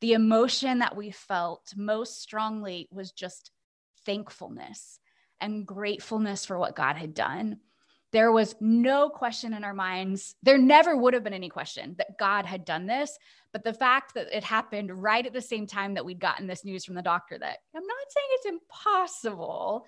the 0.00 0.12
emotion 0.12 0.80
that 0.80 0.96
we 0.96 1.10
felt 1.10 1.72
most 1.76 2.20
strongly 2.20 2.88
was 2.90 3.12
just 3.12 3.50
thankfulness 4.04 4.98
and 5.40 5.66
gratefulness 5.66 6.44
for 6.44 6.58
what 6.58 6.76
God 6.76 6.96
had 6.96 7.14
done. 7.14 7.58
There 8.12 8.30
was 8.30 8.54
no 8.60 9.08
question 9.08 9.54
in 9.54 9.64
our 9.64 9.72
minds. 9.72 10.34
There 10.42 10.58
never 10.58 10.96
would 10.96 11.14
have 11.14 11.24
been 11.24 11.32
any 11.32 11.48
question 11.48 11.94
that 11.98 12.18
God 12.18 12.44
had 12.44 12.64
done 12.64 12.86
this. 12.86 13.16
But 13.52 13.64
the 13.64 13.72
fact 13.72 14.14
that 14.14 14.36
it 14.36 14.44
happened 14.44 15.02
right 15.02 15.24
at 15.24 15.32
the 15.32 15.40
same 15.40 15.66
time 15.66 15.94
that 15.94 16.04
we'd 16.04 16.20
gotten 16.20 16.46
this 16.46 16.64
news 16.64 16.84
from 16.84 16.94
the 16.94 17.02
doctor 17.02 17.38
that 17.38 17.58
I'm 17.74 17.86
not 17.86 17.96
saying 18.08 18.26
it's 18.32 18.46
impossible, 18.46 19.86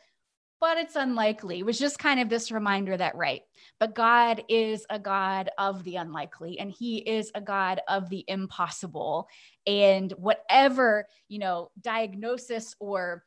but 0.61 0.79
it's 0.79 0.97
unlikely. 0.97 1.59
It 1.59 1.67
was 1.67 1.79
just 1.79 1.99
kind 1.99 2.21
of 2.21 2.29
this 2.29 2.51
reminder 2.51 2.97
that 2.97 3.17
right 3.17 3.43
but 3.81 3.95
god 3.95 4.43
is 4.49 4.87
a 4.89 4.99
god 4.99 5.51
of 5.59 5.85
the 5.85 5.97
unlikely 5.97 6.59
and 6.59 6.71
he 6.71 6.99
is 6.99 7.31
a 7.35 7.41
god 7.41 7.81
of 7.89 8.09
the 8.09 8.25
impossible. 8.29 9.29
And 9.67 10.13
whatever 10.13 11.07
you 11.29 11.39
know 11.39 11.71
diagnosis 11.81 12.75
or 12.79 13.25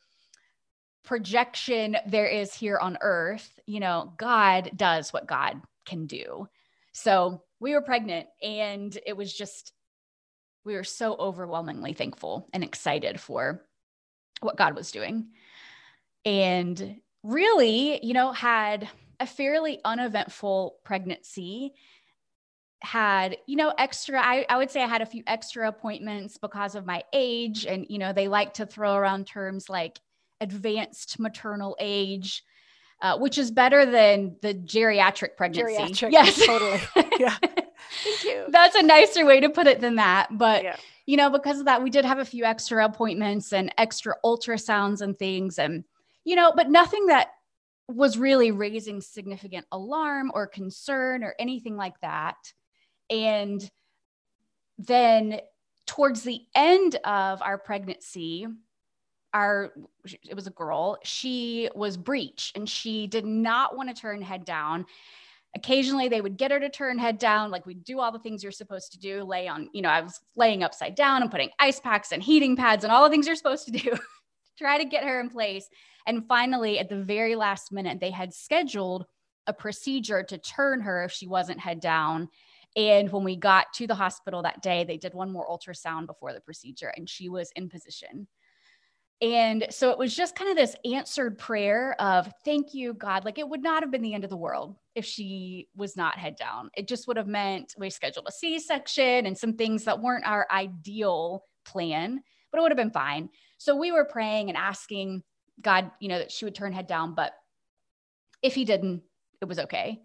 projection 1.04 1.96
there 2.06 2.28
is 2.28 2.54
here 2.54 2.78
on 2.78 2.98
earth 3.00 3.60
you 3.66 3.80
know 3.80 4.14
god 4.18 4.72
does 4.76 5.14
what 5.14 5.28
god 5.28 5.62
can 5.86 6.06
do. 6.08 6.48
So 6.94 7.44
we 7.60 7.74
were 7.74 7.82
pregnant 7.82 8.28
and 8.42 8.98
it 9.06 9.16
was 9.16 9.34
just 9.34 9.74
we 10.66 10.74
were 10.74 10.84
so 10.84 11.16
overwhelmingly 11.16 11.94
thankful 11.94 12.50
and 12.52 12.64
excited 12.64 13.20
for 13.20 13.64
what 14.42 14.58
god 14.58 14.76
was 14.76 14.92
doing. 14.92 15.28
And 16.26 16.98
really, 17.28 18.06
you 18.06 18.14
know, 18.14 18.32
had 18.32 18.88
a 19.20 19.28
fairly 19.28 19.80
uneventful 19.84 20.78
pregnancy 20.84 21.74
had 22.84 23.38
you 23.48 23.56
know 23.56 23.74
extra 23.80 24.22
I, 24.22 24.46
I 24.48 24.58
would 24.58 24.70
say 24.70 24.84
i 24.84 24.88
had 24.88 25.02
a 25.02 25.06
few 25.08 25.24
extra 25.26 25.68
appointments 25.68 26.38
because 26.38 26.76
of 26.76 26.86
my 26.86 27.04
age 27.12 27.66
and 27.66 27.88
you 27.90 27.98
know 27.98 28.14
they 28.14 28.28
like 28.28 28.54
to 28.56 28.68
throw 28.68 28.94
around 28.94 29.26
terms 29.26 29.68
like 29.68 30.00
advanced 30.42 31.20
maternal 31.20 31.76
age 31.80 32.44
uh, 33.02 33.18
which 33.18 33.40
is 33.40 33.50
better 33.50 33.84
than 33.84 34.36
the 34.44 34.54
geriatric 34.54 35.36
pregnancy 35.36 35.74
geriatric, 35.74 36.12
yes 36.12 36.46
totally 36.46 36.80
yeah 37.18 37.36
Thank 38.04 38.24
you. 38.24 38.46
That's 38.50 38.76
a 38.76 38.84
nicer 38.84 39.26
way 39.26 39.40
to 39.40 39.50
put 39.50 39.68
it 39.68 39.82
than 39.82 39.96
that. 39.96 40.30
But, 40.32 40.64
yeah. 40.64 40.76
you 41.06 41.18
know, 41.18 41.30
because 41.30 41.60
of 41.60 41.66
that, 41.66 41.84
we 41.84 41.90
did 41.90 42.06
have 42.06 42.20
a 42.20 42.26
few 42.26 42.44
extra 42.44 42.84
appointments 42.86 43.54
and 43.54 43.74
extra 43.78 44.16
ultrasounds 44.24 45.02
and 45.02 45.18
things. 45.18 45.60
And, 45.60 45.84
you 46.28 46.36
know, 46.36 46.52
but 46.54 46.70
nothing 46.70 47.06
that 47.06 47.30
was 47.88 48.18
really 48.18 48.52
raising 48.52 49.00
significant 49.00 49.66
alarm 49.72 50.30
or 50.34 50.46
concern 50.46 51.24
or 51.24 51.34
anything 51.40 51.78
like 51.78 51.98
that. 52.02 52.36
And 53.10 53.72
then 54.78 55.40
towards 55.86 56.24
the 56.24 56.42
end 56.54 56.96
of 57.06 57.42
our 57.42 57.58
pregnancy, 57.58 58.46
our 59.34 59.72
it 60.30 60.36
was 60.36 60.48
a 60.48 60.52
girl, 60.52 60.98
she 61.02 61.70
was 61.74 61.96
breech 61.96 62.52
and 62.56 62.68
she 62.68 63.08
did 63.08 63.26
not 63.26 63.78
want 63.78 63.88
to 63.88 63.96
turn 63.96 64.22
head 64.22 64.44
down. 64.44 64.86
Occasionally 65.56 66.10
they 66.10 66.20
would 66.20 66.36
get 66.36 66.52
her 66.52 66.60
to 66.60 66.70
turn 66.70 67.00
head 67.00 67.20
down, 67.20 67.52
like 67.52 67.66
we 67.66 67.74
do 67.74 68.02
all 68.02 68.12
the 68.12 68.20
things 68.20 68.44
you're 68.44 68.52
supposed 68.52 68.92
to 68.92 69.00
do, 69.00 69.24
lay 69.24 69.48
on, 69.48 69.70
you 69.72 69.82
know, 69.82 69.88
I 69.88 70.02
was 70.02 70.20
laying 70.36 70.62
upside 70.62 70.96
down 70.96 71.22
and 71.22 71.32
putting 71.32 71.52
ice 71.58 71.80
packs 71.80 72.12
and 72.12 72.22
heating 72.22 72.58
pads 72.58 72.84
and 72.84 72.92
all 72.92 73.06
the 73.06 73.10
things 73.10 73.28
you're 73.28 73.38
supposed 73.38 73.64
to 73.68 73.72
do. 73.72 73.92
to 74.58 74.64
try 74.64 74.78
to 74.78 74.86
get 74.86 75.06
her 75.06 75.22
in 75.22 75.30
place. 75.30 75.70
And 76.08 76.26
finally, 76.28 76.80
at 76.80 76.90
the 76.90 77.04
very 77.04 77.36
last 77.36 77.72
minute, 77.72 78.00
they 78.00 78.12
had 78.12 78.34
scheduled 78.34 79.06
a 79.46 79.54
procedure 79.54 80.24
to 80.24 80.38
turn 80.38 80.82
her 80.82 81.04
if 81.04 81.12
she 81.12 81.28
wasn't 81.28 81.60
head 81.60 81.80
down. 81.80 82.30
And 82.76 83.12
when 83.12 83.24
we 83.24 83.36
got 83.36 83.74
to 83.76 83.88
the 83.88 83.96
hospital 83.96 84.42
that 84.44 84.62
day, 84.62 84.84
they 84.84 84.98
did 84.98 85.14
one 85.14 85.32
more 85.32 85.48
ultrasound 85.48 86.08
before 86.08 86.34
the 86.34 86.42
procedure 86.42 86.92
and 86.96 87.10
she 87.10 87.30
was 87.30 87.52
in 87.56 87.70
position. 87.70 88.28
And 89.20 89.66
so 89.72 89.90
it 89.90 89.98
was 89.98 90.16
just 90.16 90.36
kind 90.36 90.52
of 90.52 90.58
this 90.58 90.76
answered 90.86 91.40
prayer 91.40 92.00
of 92.00 92.32
thank 92.46 92.76
you, 92.76 92.94
God. 92.94 93.26
Like 93.26 93.40
it 93.40 93.50
would 93.50 93.64
not 93.64 93.82
have 93.82 93.92
been 93.92 94.04
the 94.04 94.14
end 94.14 94.24
of 94.24 94.30
the 94.30 94.38
world 94.38 94.76
if 94.94 95.06
she 95.06 95.70
was 95.76 95.98
not 95.98 96.20
head 96.20 96.36
down. 96.36 96.70
It 96.76 96.88
just 96.88 97.08
would 97.08 97.18
have 97.18 97.28
meant 97.28 97.74
we 97.80 97.90
scheduled 97.90 98.28
a 98.28 98.32
C 98.32 98.60
section 98.60 99.26
and 99.26 99.36
some 99.36 99.54
things 99.54 99.86
that 99.86 100.02
weren't 100.02 100.28
our 100.28 100.46
ideal 100.52 101.44
plan, 101.66 102.22
but 102.52 102.60
it 102.60 102.62
would 102.62 102.72
have 102.72 102.78
been 102.78 102.92
fine. 102.92 103.30
So 103.58 103.76
we 103.76 103.92
were 103.92 104.06
praying 104.06 104.50
and 104.50 104.58
asking 104.58 105.24
God, 105.62 105.92
you 106.00 106.10
know, 106.10 106.20
that 106.20 106.32
she 106.32 106.46
would 106.46 106.56
turn 106.56 106.74
head 106.74 106.88
down. 106.88 107.16
But 107.16 107.34
if 108.42 108.54
he 108.54 108.66
didn't, 108.66 109.04
it 109.42 109.46
was 109.46 109.60
okay. 109.60 110.02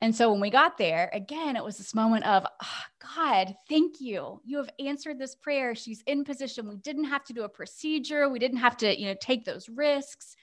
And 0.00 0.14
so 0.14 0.32
when 0.32 0.40
we 0.40 0.50
got 0.50 0.78
there, 0.78 1.10
again, 1.12 1.54
it 1.54 1.62
was 1.62 1.78
this 1.78 1.94
moment 1.94 2.26
of, 2.26 2.44
oh, 2.44 2.82
God, 3.14 3.54
thank 3.68 4.00
you. 4.00 4.40
You 4.44 4.56
have 4.56 4.70
answered 4.80 5.16
this 5.16 5.36
prayer. 5.36 5.76
She's 5.76 6.02
in 6.08 6.24
position. 6.24 6.68
We 6.68 6.76
didn't 6.76 7.04
have 7.04 7.24
to 7.26 7.32
do 7.32 7.44
a 7.44 7.48
procedure. 7.48 8.28
We 8.28 8.40
didn't 8.40 8.58
have 8.58 8.76
to, 8.78 9.00
you 9.00 9.06
know, 9.06 9.14
take 9.20 9.44
those 9.44 9.68
risks. 9.68 10.34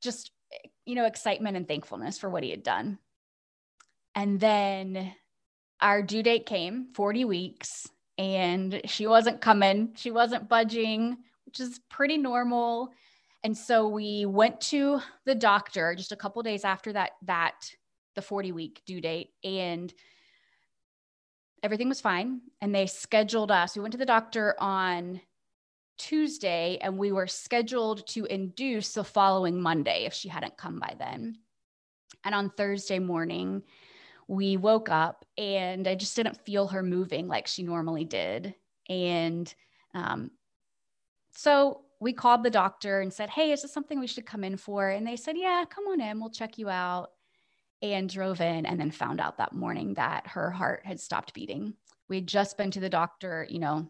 Just, 0.00 0.30
you 0.86 0.94
know, 0.94 1.04
excitement 1.04 1.58
and 1.58 1.68
thankfulness 1.68 2.18
for 2.18 2.30
what 2.30 2.42
he 2.42 2.50
had 2.50 2.62
done. 2.62 2.98
And 4.14 4.40
then 4.40 5.12
our 5.82 6.02
due 6.02 6.22
date 6.22 6.46
came 6.46 6.88
40 6.94 7.26
weeks 7.26 7.86
and 8.16 8.80
she 8.86 9.06
wasn't 9.06 9.42
coming. 9.42 9.90
She 9.96 10.10
wasn't 10.10 10.48
budging, 10.48 11.18
which 11.44 11.60
is 11.60 11.78
pretty 11.90 12.16
normal. 12.16 12.88
And 13.44 13.56
so 13.56 13.88
we 13.88 14.26
went 14.26 14.60
to 14.62 15.00
the 15.24 15.34
doctor 15.34 15.94
just 15.94 16.12
a 16.12 16.16
couple 16.16 16.42
days 16.42 16.64
after 16.64 16.92
that 16.92 17.12
that 17.22 17.70
the 18.14 18.22
40 18.22 18.52
week 18.52 18.82
due 18.84 19.00
date 19.00 19.30
and 19.44 19.92
everything 21.62 21.88
was 21.88 22.00
fine 22.00 22.40
and 22.60 22.74
they 22.74 22.86
scheduled 22.86 23.50
us. 23.50 23.76
We 23.76 23.82
went 23.82 23.92
to 23.92 23.98
the 23.98 24.06
doctor 24.06 24.56
on 24.58 25.20
Tuesday 25.98 26.78
and 26.80 26.98
we 26.98 27.12
were 27.12 27.26
scheduled 27.26 28.06
to 28.08 28.24
induce 28.26 28.92
the 28.92 29.04
following 29.04 29.60
Monday 29.60 30.04
if 30.04 30.14
she 30.14 30.28
hadn't 30.28 30.56
come 30.56 30.78
by 30.78 30.94
then. 30.98 31.36
And 32.24 32.34
on 32.34 32.50
Thursday 32.50 32.98
morning, 32.98 33.62
we 34.26 34.56
woke 34.56 34.88
up 34.88 35.24
and 35.36 35.86
I 35.86 35.94
just 35.94 36.16
didn't 36.16 36.44
feel 36.44 36.68
her 36.68 36.82
moving 36.82 37.28
like 37.28 37.46
she 37.46 37.62
normally 37.62 38.04
did. 38.04 38.54
And 38.88 39.52
um, 39.94 40.30
so 41.32 41.82
we 42.00 42.12
called 42.12 42.42
the 42.42 42.50
doctor 42.50 43.00
and 43.00 43.12
said, 43.12 43.30
Hey, 43.30 43.52
is 43.52 43.62
this 43.62 43.72
something 43.72 43.98
we 43.98 44.06
should 44.06 44.26
come 44.26 44.44
in 44.44 44.56
for? 44.56 44.88
And 44.88 45.06
they 45.06 45.16
said, 45.16 45.36
Yeah, 45.36 45.64
come 45.68 45.86
on 45.86 46.00
in. 46.00 46.20
We'll 46.20 46.30
check 46.30 46.58
you 46.58 46.68
out. 46.68 47.10
And 47.80 48.08
drove 48.08 48.40
in 48.40 48.66
and 48.66 48.80
then 48.80 48.90
found 48.90 49.20
out 49.20 49.38
that 49.38 49.52
morning 49.52 49.94
that 49.94 50.26
her 50.26 50.50
heart 50.50 50.82
had 50.84 50.98
stopped 50.98 51.32
beating. 51.32 51.74
We 52.08 52.16
had 52.16 52.26
just 52.26 52.56
been 52.56 52.72
to 52.72 52.80
the 52.80 52.88
doctor, 52.88 53.46
you 53.48 53.60
know, 53.60 53.88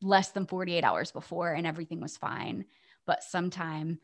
less 0.00 0.30
than 0.30 0.46
48 0.46 0.82
hours 0.84 1.12
before 1.12 1.52
and 1.52 1.66
everything 1.66 2.00
was 2.00 2.16
fine. 2.16 2.64
But 3.06 3.22
sometime 3.22 4.00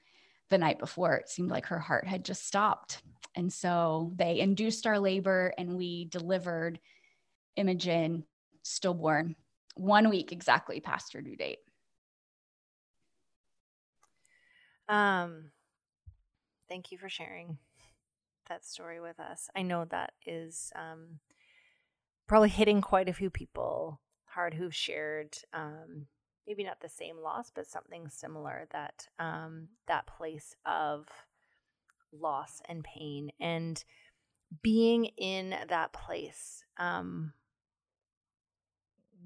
the 0.50 0.58
night 0.58 0.78
before, 0.78 1.14
it 1.14 1.30
seemed 1.30 1.50
like 1.50 1.66
her 1.66 1.78
heart 1.78 2.06
had 2.06 2.24
just 2.24 2.46
stopped. 2.46 3.02
And 3.34 3.52
so 3.52 4.12
they 4.16 4.40
induced 4.40 4.86
our 4.86 4.98
labor 4.98 5.52
and 5.56 5.76
we 5.76 6.06
delivered 6.06 6.78
Imogen 7.56 8.24
stillborn 8.62 9.36
one 9.76 10.08
week 10.10 10.32
exactly 10.32 10.80
past 10.80 11.12
her 11.12 11.22
due 11.22 11.36
date. 11.36 11.58
Um, 14.88 15.50
thank 16.68 16.92
you 16.92 16.98
for 16.98 17.08
sharing 17.08 17.58
that 18.48 18.64
story 18.64 19.00
with 19.00 19.18
us. 19.18 19.48
I 19.56 19.62
know 19.62 19.84
that 19.86 20.12
is 20.24 20.72
um, 20.76 21.20
probably 22.26 22.48
hitting 22.48 22.80
quite 22.80 23.08
a 23.08 23.14
few 23.14 23.30
people 23.30 24.00
hard 24.26 24.54
who've 24.54 24.74
shared 24.74 25.38
um, 25.52 26.06
maybe 26.46 26.62
not 26.62 26.80
the 26.80 26.88
same 26.88 27.16
loss, 27.18 27.50
but 27.54 27.66
something 27.66 28.08
similar 28.08 28.66
that 28.70 29.08
um, 29.18 29.68
that 29.88 30.06
place 30.06 30.54
of 30.64 31.06
loss 32.12 32.60
and 32.68 32.84
pain 32.84 33.30
and 33.40 33.82
being 34.62 35.06
in 35.16 35.54
that 35.68 35.92
place. 35.92 36.64
Um, 36.78 37.32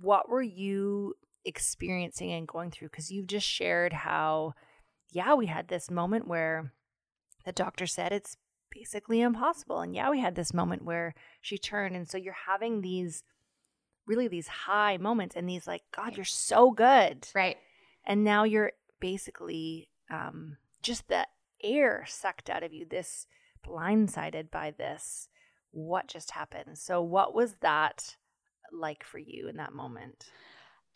what 0.00 0.28
were 0.28 0.42
you 0.42 1.14
experiencing 1.44 2.32
and 2.32 2.48
going 2.48 2.70
through? 2.70 2.88
Because 2.88 3.10
you've 3.10 3.26
just 3.26 3.46
shared 3.46 3.92
how 3.92 4.54
yeah, 5.10 5.34
we 5.34 5.46
had 5.46 5.68
this 5.68 5.90
moment 5.90 6.26
where 6.26 6.72
the 7.44 7.52
doctor 7.52 7.86
said 7.86 8.12
it's 8.12 8.36
basically 8.70 9.20
impossible. 9.20 9.80
And 9.80 9.94
yeah, 9.94 10.10
we 10.10 10.20
had 10.20 10.34
this 10.34 10.54
moment 10.54 10.84
where 10.84 11.14
she 11.40 11.58
turned. 11.58 11.96
And 11.96 12.08
so 12.08 12.16
you're 12.18 12.36
having 12.46 12.80
these 12.80 13.24
really 14.06 14.28
these 14.28 14.48
high 14.48 14.96
moments 14.96 15.36
and 15.36 15.48
these 15.48 15.66
like, 15.66 15.82
God, 15.94 16.16
you're 16.16 16.24
so 16.24 16.70
good. 16.70 17.28
Right. 17.34 17.56
And 18.04 18.24
now 18.24 18.44
you're 18.44 18.72
basically 18.98 19.88
um, 20.10 20.56
just 20.82 21.08
the 21.08 21.26
air 21.62 22.04
sucked 22.08 22.50
out 22.50 22.62
of 22.62 22.72
you, 22.72 22.86
this 22.88 23.26
blindsided 23.66 24.50
by 24.50 24.72
this. 24.76 25.28
What 25.72 26.08
just 26.08 26.32
happened? 26.32 26.78
So, 26.78 27.00
what 27.00 27.34
was 27.34 27.54
that 27.60 28.16
like 28.72 29.04
for 29.04 29.18
you 29.18 29.48
in 29.48 29.56
that 29.56 29.72
moment? 29.72 30.26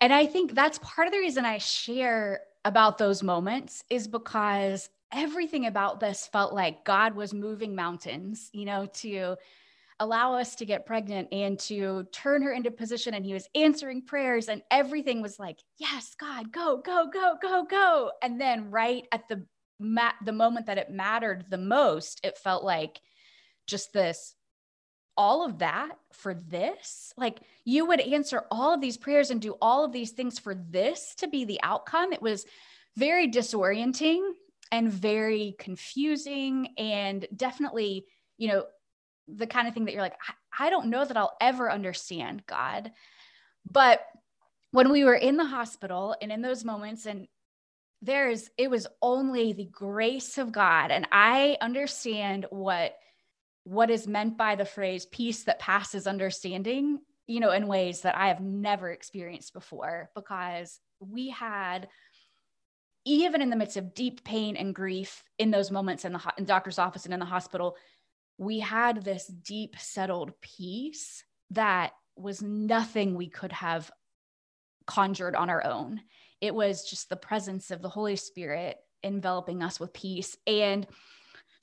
And 0.01 0.13
I 0.13 0.27
think 0.27 0.55
that's 0.55 0.79
part 0.79 1.07
of 1.07 1.13
the 1.13 1.19
reason 1.19 1.45
I 1.45 1.59
share 1.59 2.41
about 2.65 2.99
those 2.99 3.23
moments 3.23 3.85
is 3.91 4.09
because 4.09 4.89
everything 5.13 5.67
about 5.67 6.01
this 6.01 6.27
felt 6.27 6.53
like 6.53 6.85
God 6.85 7.15
was 7.15 7.33
moving 7.33 7.75
mountains, 7.75 8.51
you 8.53 8.65
know, 8.65 8.87
to 8.95 9.37
allow 10.01 10.35
us 10.35 10.57
to 10.57 10.67
get 10.67 10.87
pregnant 10.87 11.29
and 11.33 11.59
to 11.59 12.05
turn 12.11 12.43
her 12.43 12.53
into 12.53 12.71
position. 12.71 13.15
And 13.15 13.25
he 13.25 13.33
was 13.33 13.49
answering 13.55 14.03
prayers, 14.03 14.49
and 14.49 14.63
everything 14.71 15.23
was 15.23 15.39
like, 15.39 15.61
Yes, 15.79 16.15
God, 16.19 16.53
go, 16.53 16.79
go, 16.79 17.09
go, 17.13 17.37
go, 17.41 17.65
go. 17.65 18.11
And 18.23 18.41
then, 18.41 18.71
right 18.71 19.07
at 19.13 19.29
the 19.29 19.47
mat, 19.79 20.17
the 20.25 20.33
moment 20.33 20.67
that 20.67 20.79
it 20.79 20.91
mattered 20.91 21.47
the 21.49 21.59
most, 21.59 22.21
it 22.25 22.39
felt 22.39 22.65
like 22.65 23.01
just 23.67 23.93
this 23.93 24.35
all 25.17 25.45
of 25.45 25.59
that 25.59 25.93
for 26.13 26.35
this? 26.35 27.13
Like 27.17 27.41
you 27.65 27.87
would 27.87 28.01
answer 28.01 28.45
all 28.51 28.75
of 28.75 28.81
these 28.81 28.97
prayers 28.97 29.31
and 29.31 29.41
do 29.41 29.57
all 29.61 29.85
of 29.85 29.93
these 29.93 30.11
things 30.11 30.39
for 30.39 30.55
this 30.55 31.15
to 31.17 31.29
be 31.29 31.45
the 31.45 31.61
outcome. 31.63 32.13
It 32.13 32.23
was 32.23 32.47
very 32.97 33.29
disorienting 33.29 34.23
and 34.71 34.93
very 34.93 35.55
confusing 35.59 36.75
and 36.79 37.27
definitely, 37.35 38.07
you 38.39 38.49
know, 38.49 38.65
the 39.29 39.47
kind 39.47 39.69
of 39.69 39.75
thing 39.75 39.85
that 39.87 39.93
you're 39.93 40.03
like, 40.03 40.19
I, 40.29 40.67
I 40.67 40.71
don't 40.71 40.91
know 40.91 41.05
that 41.05 41.17
I'll 41.17 41.37
ever 41.41 41.71
understand 41.71 42.47
God. 42.47 42.93
But 43.71 44.05
when 44.73 44.91
we 44.91 45.05
were 45.05 45.15
in 45.15 45.37
the 45.37 45.45
hospital 45.45 46.17
and 46.21 46.31
in 46.31 46.43
those 46.43 46.65
moments, 46.65 47.07
and 47.07 47.29
there's, 48.03 48.51
it 48.59 48.69
was 48.71 48.87
only 49.01 49.53
the 49.53 49.67
grace 49.67 50.37
of 50.37 50.53
God. 50.53 50.91
And 50.91 51.09
I 51.11 51.57
understand 51.61 52.47
what 52.51 52.95
what 53.65 53.91
is 53.91 54.07
meant 54.07 54.37
by 54.37 54.55
the 54.55 54.65
phrase 54.65 55.07
peace 55.07 55.45
that 55.45 55.59
passes 55.59 56.07
understanding, 56.07 57.01
you 57.27 57.41
know, 57.41 57.51
in 57.51 57.67
ways 57.67 58.03
that 58.03 58.17
I 58.17 58.29
have 58.29 58.41
never 58.41 58.91
experienced 58.91 59.53
before 59.55 60.11
because 60.15 60.81
we 61.01 61.31
had 61.31 61.89
even 63.07 63.43
in 63.43 63.51
the 63.51 63.57
midst 63.57 63.77
of 63.77 63.95
deep 63.95 64.25
pain 64.25 64.57
and 64.57 64.75
grief 64.75 65.23
in 65.39 65.51
those 65.51 65.71
moments 65.71 66.05
in 66.05 66.13
the, 66.13 66.21
in 66.39 66.45
doctor's 66.45 66.79
office 66.79 67.05
and 67.05 67.13
in 67.13 67.21
the 67.21 67.27
hospital, 67.27 67.77
we 68.39 68.61
had 68.61 69.03
this 69.03 69.27
deep 69.27 69.77
settled 69.79 70.33
peace 70.41 71.23
that 71.51 71.93
was 72.17 72.43
nothing 72.43 73.15
we 73.15 73.29
could 73.29 73.53
have 73.53 73.91
conjured 74.87 75.35
on 75.35 75.51
our 75.51 75.65
own. 75.65 76.01
It 76.41 76.55
was 76.55 76.89
just 76.89 77.09
the 77.09 77.17
presence 77.17 77.71
of 77.71 77.83
the 77.83 77.89
Holy 77.89 78.17
Spirit 78.17 78.79
enveloping 79.03 79.63
us 79.63 79.79
with 79.79 79.93
peace. 79.93 80.37
And 80.47 80.87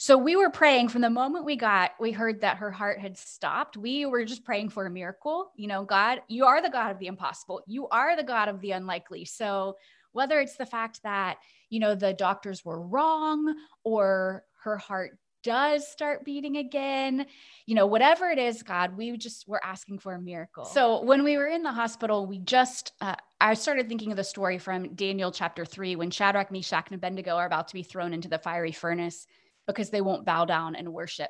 So 0.02 0.18
we 0.18 0.36
were 0.36 0.50
praying 0.50 0.88
from 0.88 1.04
the 1.04 1.12
moment 1.12 1.46
we 1.46 1.56
got, 1.56 1.92
we 2.00 2.12
heard 2.12 2.42
that 2.42 2.58
her 2.58 2.72
heart 2.72 3.00
had 3.00 3.16
stopped. 3.20 3.78
We 3.78 4.08
were 4.08 4.26
just 4.26 4.44
praying 4.44 4.70
for 4.70 4.88
a 4.88 4.90
miracle. 4.90 5.52
You 5.56 5.68
know, 5.68 5.86
God, 5.86 6.24
you 6.28 6.46
are 6.46 6.60
the 6.60 6.72
God 6.72 6.90
of 6.90 6.98
the 6.98 7.06
impossible. 7.06 7.62
You 7.68 7.88
are 7.90 8.16
the 8.16 8.24
God 8.24 8.50
of 8.50 8.62
the 8.62 8.72
unlikely. 8.72 9.26
So 9.26 9.78
whether 10.12 10.40
it's 10.40 10.56
the 10.56 10.66
fact 10.66 11.04
that, 11.04 11.38
you 11.70 11.80
know, 11.80 11.94
the 11.94 12.14
doctors 12.14 12.66
were 12.66 12.82
wrong 12.82 13.54
or 13.84 14.44
her 14.64 14.76
heart 14.76 15.20
does 15.44 15.88
start 15.88 16.26
beating 16.26 16.58
again, 16.58 17.28
you 17.68 17.76
know, 17.76 17.86
whatever 17.86 18.28
it 18.32 18.40
is, 18.40 18.64
God, 18.64 18.98
we 18.98 19.16
just 19.18 19.48
were 19.48 19.64
asking 19.64 20.00
for 20.00 20.16
a 20.16 20.20
miracle. 20.20 20.66
So 20.66 21.04
when 21.04 21.24
we 21.24 21.38
were 21.38 21.46
in 21.46 21.62
the 21.62 21.72
hospital, 21.72 22.26
we 22.26 22.40
just, 22.40 22.94
uh, 23.02 23.18
I 23.40 23.54
started 23.54 23.88
thinking 23.88 24.10
of 24.10 24.18
the 24.18 24.24
story 24.24 24.58
from 24.58 24.96
Daniel 24.96 25.32
chapter 25.32 25.64
three 25.64 25.96
when 25.96 26.10
Shadrach, 26.10 26.52
Meshach, 26.52 26.88
and 26.90 26.96
Abednego 26.96 27.36
are 27.36 27.46
about 27.46 27.68
to 27.68 27.76
be 27.76 27.84
thrown 27.84 28.16
into 28.16 28.30
the 28.30 28.40
fiery 28.40 28.72
furnace 28.72 29.28
because 29.68 29.90
they 29.90 30.02
won't 30.02 30.26
bow 30.26 30.46
down 30.46 30.76
and 30.76 30.94
worship. 30.94 31.30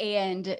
And 0.00 0.58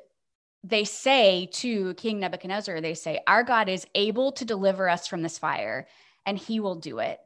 they 0.64 0.84
say 0.84 1.48
to 1.52 1.94
King 1.94 2.18
Nebuchadnezzar, 2.20 2.80
they 2.80 2.94
say, 2.94 3.20
Our 3.26 3.42
God 3.44 3.68
is 3.68 3.86
able 3.94 4.32
to 4.32 4.44
deliver 4.44 4.88
us 4.88 5.06
from 5.06 5.22
this 5.22 5.38
fire, 5.38 5.86
and 6.26 6.38
he 6.38 6.60
will 6.60 6.76
do 6.76 6.98
it. 6.98 7.18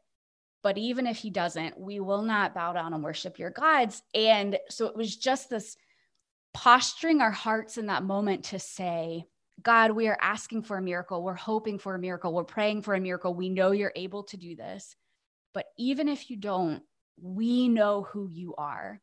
But 0.63 0.79
even 0.79 1.07
if 1.07 1.17
he 1.17 1.31
doesn't, 1.31 1.79
we 1.79 1.99
will 2.01 2.23
not 2.23 2.55
bow 2.55 2.73
down 2.73 2.95
and 2.95 3.03
worship 3.03 3.39
your 3.39 3.51
gods. 3.51 4.03
And 4.15 4.59
so 4.71 4.87
it 4.87 4.97
was 4.97 5.17
just 5.17 5.51
this 5.51 5.77
posturing 6.55 7.21
our 7.21 7.31
hearts 7.31 7.79
in 7.79 7.87
that 7.87 8.05
moment 8.05 8.45
to 8.45 8.59
say, 8.59 9.25
God, 9.63 9.91
we 9.93 10.09
are 10.09 10.19
asking 10.21 10.63
for 10.63 10.77
a 10.77 10.83
miracle. 10.83 11.23
We're 11.23 11.35
hoping 11.35 11.79
for 11.79 11.95
a 11.95 11.99
miracle. 11.99 12.33
We're 12.33 12.45
praying 12.45 12.83
for 12.83 12.95
a 12.95 13.01
miracle. 13.01 13.35
We 13.35 13.49
know 13.49 13.73
you're 13.73 13.93
able 13.97 14.23
to 14.25 14.37
do 14.37 14.55
this. 14.55 14.95
But 15.53 15.67
even 15.79 16.09
if 16.09 16.31
you 16.31 16.37
don't, 16.37 16.83
we 17.21 17.69
know 17.69 18.03
who 18.03 18.29
you 18.29 18.55
are 18.57 19.01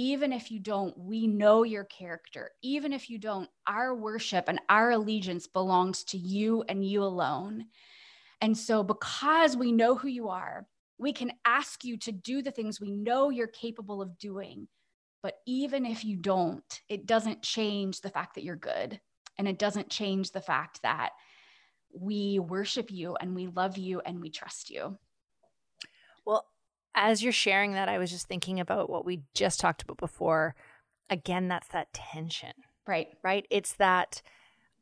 even 0.00 0.32
if 0.32 0.50
you 0.50 0.58
don't, 0.58 0.96
we 0.96 1.26
know 1.26 1.62
your 1.62 1.84
character. 1.84 2.52
Even 2.62 2.94
if 2.94 3.10
you 3.10 3.18
don't, 3.18 3.50
our 3.66 3.94
worship 3.94 4.46
and 4.48 4.58
our 4.70 4.92
allegiance 4.92 5.46
belongs 5.46 6.04
to 6.04 6.16
you 6.16 6.64
and 6.70 6.82
you 6.82 7.02
alone. 7.02 7.66
And 8.40 8.56
so, 8.56 8.82
because 8.82 9.58
we 9.58 9.72
know 9.72 9.94
who 9.94 10.08
you 10.08 10.30
are, 10.30 10.66
we 10.96 11.12
can 11.12 11.32
ask 11.44 11.84
you 11.84 11.98
to 11.98 12.12
do 12.12 12.40
the 12.40 12.50
things 12.50 12.80
we 12.80 12.92
know 12.92 13.28
you're 13.28 13.46
capable 13.46 14.00
of 14.00 14.16
doing. 14.16 14.68
But 15.22 15.34
even 15.46 15.84
if 15.84 16.02
you 16.02 16.16
don't, 16.16 16.80
it 16.88 17.04
doesn't 17.04 17.42
change 17.42 18.00
the 18.00 18.08
fact 18.08 18.36
that 18.36 18.44
you're 18.44 18.56
good. 18.56 18.98
And 19.36 19.46
it 19.46 19.58
doesn't 19.58 19.90
change 19.90 20.30
the 20.30 20.40
fact 20.40 20.80
that 20.82 21.10
we 21.92 22.38
worship 22.38 22.90
you 22.90 23.16
and 23.20 23.34
we 23.34 23.48
love 23.48 23.76
you 23.76 24.00
and 24.00 24.18
we 24.18 24.30
trust 24.30 24.70
you. 24.70 24.96
As 26.94 27.22
you're 27.22 27.32
sharing 27.32 27.72
that, 27.72 27.88
I 27.88 27.98
was 27.98 28.10
just 28.10 28.26
thinking 28.28 28.60
about 28.60 28.90
what 28.90 29.04
we 29.04 29.22
just 29.34 29.60
talked 29.60 29.82
about 29.82 29.98
before. 29.98 30.54
Again, 31.08 31.48
that's 31.48 31.68
that 31.68 31.92
tension. 31.92 32.52
Right. 32.86 33.08
Right. 33.22 33.46
It's 33.50 33.74
that 33.74 34.22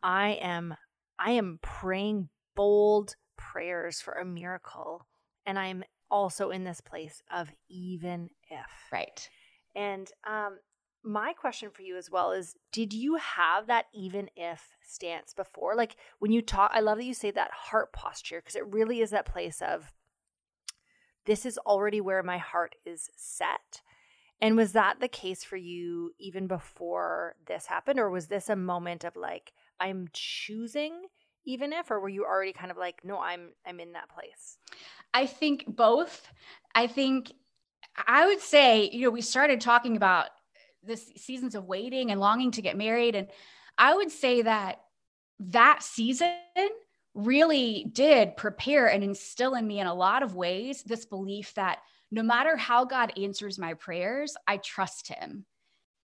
I 0.02 0.38
am 0.40 0.74
I 1.18 1.32
am 1.32 1.58
praying 1.62 2.28
bold 2.54 3.16
prayers 3.36 4.00
for 4.00 4.14
a 4.14 4.24
miracle. 4.24 5.06
And 5.46 5.58
I'm 5.58 5.84
also 6.10 6.50
in 6.50 6.64
this 6.64 6.80
place 6.80 7.22
of 7.30 7.50
even 7.68 8.30
if. 8.50 8.66
Right. 8.92 9.28
And 9.74 10.10
um 10.26 10.58
my 11.04 11.32
question 11.32 11.70
for 11.70 11.82
you 11.82 11.96
as 11.96 12.10
well 12.10 12.32
is 12.32 12.56
did 12.72 12.92
you 12.92 13.16
have 13.16 13.66
that 13.68 13.86
even 13.94 14.28
if 14.36 14.76
stance 14.82 15.32
before 15.32 15.76
like 15.76 15.96
when 16.18 16.32
you 16.32 16.42
talk 16.42 16.70
i 16.74 16.80
love 16.80 16.98
that 16.98 17.04
you 17.04 17.14
say 17.14 17.30
that 17.30 17.50
heart 17.52 17.92
posture 17.92 18.40
because 18.40 18.56
it 18.56 18.66
really 18.66 19.00
is 19.00 19.10
that 19.10 19.24
place 19.24 19.62
of 19.62 19.92
this 21.28 21.46
is 21.46 21.58
already 21.58 22.00
where 22.00 22.22
my 22.22 22.38
heart 22.38 22.74
is 22.84 23.10
set. 23.16 23.82
And 24.40 24.56
was 24.56 24.72
that 24.72 24.98
the 24.98 25.08
case 25.08 25.44
for 25.44 25.56
you 25.56 26.12
even 26.18 26.46
before 26.46 27.36
this 27.46 27.66
happened? 27.66 28.00
Or 28.00 28.08
was 28.08 28.26
this 28.26 28.48
a 28.48 28.56
moment 28.56 29.04
of 29.04 29.14
like, 29.14 29.52
I'm 29.78 30.08
choosing 30.12 31.02
even 31.44 31.72
if, 31.72 31.90
or 31.90 32.00
were 32.00 32.08
you 32.08 32.24
already 32.24 32.52
kind 32.52 32.70
of 32.70 32.76
like, 32.76 33.00
no, 33.04 33.18
I'm 33.18 33.52
I'm 33.66 33.80
in 33.80 33.92
that 33.92 34.10
place? 34.10 34.58
I 35.14 35.26
think 35.26 35.64
both. 35.66 36.28
I 36.74 36.86
think 36.86 37.32
I 38.06 38.26
would 38.26 38.40
say, 38.40 38.90
you 38.92 39.02
know, 39.02 39.10
we 39.10 39.22
started 39.22 39.60
talking 39.60 39.96
about 39.96 40.26
this 40.82 41.10
seasons 41.16 41.54
of 41.54 41.64
waiting 41.64 42.10
and 42.10 42.20
longing 42.20 42.50
to 42.52 42.62
get 42.62 42.76
married. 42.76 43.14
And 43.14 43.28
I 43.76 43.94
would 43.94 44.10
say 44.10 44.42
that 44.42 44.80
that 45.40 45.82
season 45.82 46.36
really 47.14 47.86
did 47.92 48.36
prepare 48.36 48.86
and 48.86 49.02
instill 49.02 49.54
in 49.54 49.66
me 49.66 49.80
in 49.80 49.86
a 49.86 49.94
lot 49.94 50.22
of 50.22 50.34
ways 50.34 50.82
this 50.82 51.04
belief 51.04 51.54
that 51.54 51.78
no 52.10 52.22
matter 52.22 52.56
how 52.56 52.84
God 52.84 53.12
answers 53.18 53.58
my 53.58 53.74
prayers, 53.74 54.36
I 54.46 54.58
trust 54.58 55.08
him. 55.08 55.44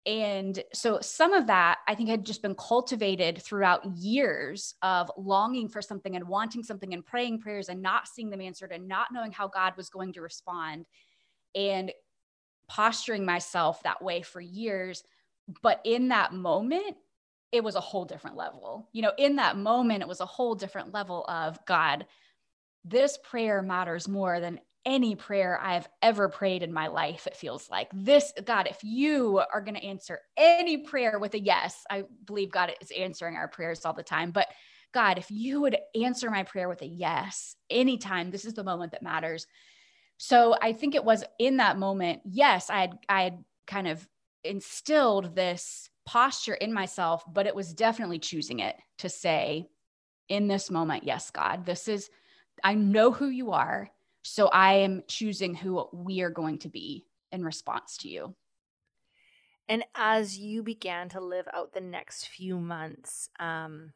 And 0.05 0.63
so 0.73 0.99
some 1.01 1.33
of 1.33 1.47
that 1.47 1.77
I 1.87 1.93
think 1.93 2.09
had 2.09 2.25
just 2.25 2.41
been 2.41 2.55
cultivated 2.55 3.41
throughout 3.41 3.85
years 3.97 4.73
of 4.81 5.11
longing 5.15 5.69
for 5.69 5.81
something 5.81 6.15
and 6.15 6.27
wanting 6.27 6.63
something 6.63 6.93
and 6.93 7.05
praying 7.05 7.39
prayers 7.39 7.69
and 7.69 7.83
not 7.83 8.07
seeing 8.07 8.31
them 8.31 8.41
answered 8.41 8.71
and 8.71 8.87
not 8.87 9.09
knowing 9.13 9.31
how 9.31 9.47
God 9.47 9.73
was 9.77 9.89
going 9.89 10.13
to 10.13 10.21
respond 10.21 10.85
and 11.53 11.91
posturing 12.67 13.25
myself 13.25 13.83
that 13.83 14.01
way 14.01 14.23
for 14.23 14.41
years. 14.41 15.03
But 15.61 15.81
in 15.83 16.07
that 16.07 16.33
moment, 16.33 16.95
it 17.51 17.63
was 17.63 17.75
a 17.75 17.81
whole 17.81 18.05
different 18.05 18.37
level. 18.37 18.87
You 18.93 19.01
know, 19.01 19.11
in 19.17 19.35
that 19.37 19.57
moment, 19.57 20.01
it 20.01 20.07
was 20.07 20.21
a 20.21 20.25
whole 20.25 20.55
different 20.55 20.93
level 20.93 21.25
of 21.27 21.59
God, 21.65 22.05
this 22.85 23.17
prayer 23.23 23.61
matters 23.61 24.07
more 24.07 24.39
than 24.39 24.59
any 24.85 25.15
prayer 25.15 25.59
I've 25.61 25.87
ever 26.01 26.27
prayed 26.29 26.63
in 26.63 26.73
my 26.73 26.87
life. 26.87 27.27
It 27.27 27.35
feels 27.35 27.69
like 27.69 27.89
this, 27.93 28.33
God, 28.43 28.67
if 28.67 28.83
you 28.83 29.41
are 29.53 29.61
going 29.61 29.75
to 29.75 29.85
answer 29.85 30.19
any 30.37 30.79
prayer 30.79 31.19
with 31.19 31.35
a 31.35 31.39
yes, 31.39 31.83
I 31.89 32.05
believe 32.25 32.51
God 32.51 32.73
is 32.81 32.91
answering 32.91 33.35
our 33.35 33.47
prayers 33.47 33.85
all 33.85 33.93
the 33.93 34.01
time. 34.01 34.31
But 34.31 34.47
God, 34.91 35.17
if 35.19 35.29
you 35.29 35.61
would 35.61 35.77
answer 36.01 36.31
my 36.31 36.43
prayer 36.43 36.67
with 36.67 36.81
a 36.81 36.87
yes 36.87 37.55
anytime, 37.69 38.31
this 38.31 38.45
is 38.45 38.53
the 38.53 38.63
moment 38.63 38.93
that 38.93 39.03
matters. 39.03 39.45
So 40.17 40.55
I 40.59 40.73
think 40.73 40.95
it 40.95 41.05
was 41.05 41.23
in 41.37 41.57
that 41.57 41.77
moment, 41.77 42.21
yes, 42.25 42.69
I 42.69 42.81
had, 42.81 42.97
I 43.07 43.21
had 43.23 43.43
kind 43.67 43.87
of 43.87 44.07
instilled 44.43 45.35
this 45.35 45.90
posture 46.11 46.55
in 46.55 46.73
myself, 46.73 47.23
but 47.31 47.47
it 47.47 47.55
was 47.55 47.73
definitely 47.73 48.19
choosing 48.19 48.59
it 48.59 48.75
to 48.97 49.07
say, 49.07 49.69
in 50.27 50.49
this 50.49 50.69
moment, 50.69 51.05
yes, 51.05 51.31
God, 51.31 51.65
this 51.65 51.87
is, 51.87 52.09
I 52.65 52.73
know 52.73 53.13
who 53.13 53.29
you 53.29 53.51
are. 53.51 53.89
So 54.23 54.49
I 54.49 54.73
am 54.73 55.03
choosing 55.07 55.55
who 55.55 55.87
we 55.93 56.19
are 56.19 56.29
going 56.29 56.57
to 56.59 56.69
be 56.69 57.05
in 57.31 57.45
response 57.45 57.95
to 57.99 58.09
you. 58.09 58.35
And 59.69 59.85
as 59.95 60.37
you 60.37 60.63
began 60.63 61.07
to 61.09 61.21
live 61.21 61.47
out 61.53 61.73
the 61.73 61.79
next 61.79 62.27
few 62.27 62.59
months, 62.59 63.29
um, 63.39 63.93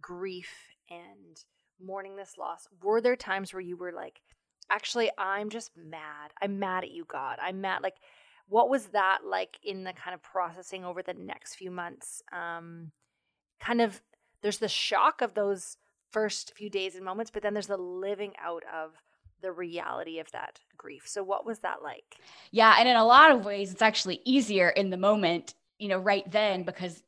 grief 0.00 0.50
and 0.90 1.40
mourning 1.80 2.16
this 2.16 2.36
loss, 2.36 2.66
were 2.82 3.00
there 3.00 3.14
times 3.14 3.52
where 3.52 3.60
you 3.60 3.76
were 3.76 3.92
like, 3.92 4.20
actually, 4.70 5.08
I'm 5.16 5.50
just 5.50 5.70
mad. 5.76 6.32
I'm 6.42 6.58
mad 6.58 6.82
at 6.82 6.90
you, 6.90 7.04
God. 7.04 7.38
I'm 7.40 7.60
mad. 7.60 7.84
Like, 7.84 7.98
what 8.48 8.70
was 8.70 8.86
that 8.86 9.18
like 9.24 9.58
in 9.62 9.84
the 9.84 9.92
kind 9.92 10.14
of 10.14 10.22
processing 10.22 10.84
over 10.84 11.02
the 11.02 11.14
next 11.14 11.54
few 11.54 11.70
months? 11.70 12.22
Um, 12.32 12.92
kind 13.60 13.80
of, 13.80 14.00
there's 14.42 14.58
the 14.58 14.68
shock 14.68 15.20
of 15.20 15.34
those 15.34 15.76
first 16.10 16.54
few 16.56 16.70
days 16.70 16.94
and 16.94 17.04
moments, 17.04 17.30
but 17.30 17.42
then 17.42 17.54
there's 17.54 17.66
the 17.66 17.76
living 17.76 18.32
out 18.42 18.62
of 18.72 18.92
the 19.40 19.52
reality 19.52 20.18
of 20.18 20.30
that 20.32 20.58
grief. 20.76 21.04
So, 21.06 21.22
what 21.22 21.46
was 21.46 21.60
that 21.60 21.82
like? 21.82 22.16
Yeah. 22.50 22.76
And 22.78 22.88
in 22.88 22.96
a 22.96 23.04
lot 23.04 23.30
of 23.30 23.44
ways, 23.44 23.72
it's 23.72 23.82
actually 23.82 24.20
easier 24.24 24.70
in 24.70 24.90
the 24.90 24.96
moment, 24.96 25.54
you 25.78 25.88
know, 25.88 25.98
right 25.98 26.28
then 26.30 26.64
because 26.64 27.02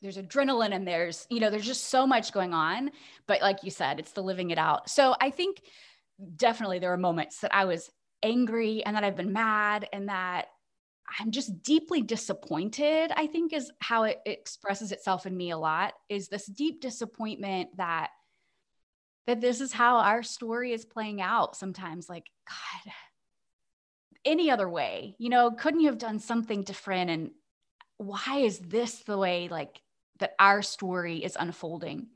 there's 0.00 0.18
adrenaline 0.18 0.74
and 0.74 0.86
there's, 0.86 1.26
you 1.30 1.40
know, 1.40 1.50
there's 1.50 1.66
just 1.66 1.84
so 1.84 2.06
much 2.06 2.32
going 2.32 2.52
on. 2.52 2.90
But 3.26 3.40
like 3.42 3.62
you 3.62 3.70
said, 3.70 3.98
it's 3.98 4.12
the 4.12 4.22
living 4.22 4.50
it 4.50 4.58
out. 4.58 4.90
So, 4.90 5.14
I 5.20 5.30
think 5.30 5.62
definitely 6.36 6.78
there 6.78 6.90
were 6.90 6.96
moments 6.96 7.40
that 7.40 7.54
I 7.54 7.64
was 7.64 7.90
angry 8.22 8.84
and 8.84 8.96
that 8.96 9.04
I've 9.04 9.16
been 9.16 9.32
mad 9.32 9.88
and 9.92 10.08
that 10.08 10.46
I'm 11.18 11.30
just 11.30 11.62
deeply 11.62 12.02
disappointed, 12.02 13.12
I 13.14 13.26
think 13.26 13.52
is 13.52 13.70
how 13.80 14.04
it 14.04 14.20
expresses 14.26 14.92
itself 14.92 15.26
in 15.26 15.36
me 15.36 15.50
a 15.50 15.58
lot 15.58 15.94
is 16.08 16.28
this 16.28 16.46
deep 16.46 16.80
disappointment 16.80 17.76
that 17.76 18.10
that 19.26 19.40
this 19.40 19.60
is 19.60 19.72
how 19.72 19.98
our 19.98 20.22
story 20.22 20.72
is 20.72 20.84
playing 20.84 21.20
out 21.20 21.54
sometimes 21.54 22.08
like 22.08 22.26
god 22.48 22.92
any 24.24 24.50
other 24.50 24.68
way 24.68 25.14
you 25.18 25.28
know 25.28 25.50
couldn't 25.50 25.80
you 25.80 25.88
have 25.88 25.98
done 25.98 26.18
something 26.18 26.62
different? 26.62 27.10
And 27.10 27.30
why 27.98 28.38
is 28.38 28.58
this 28.58 29.00
the 29.00 29.18
way 29.18 29.48
like 29.48 29.80
that 30.18 30.34
our 30.38 30.62
story 30.62 31.24
is 31.24 31.36
unfolding? 31.38 32.08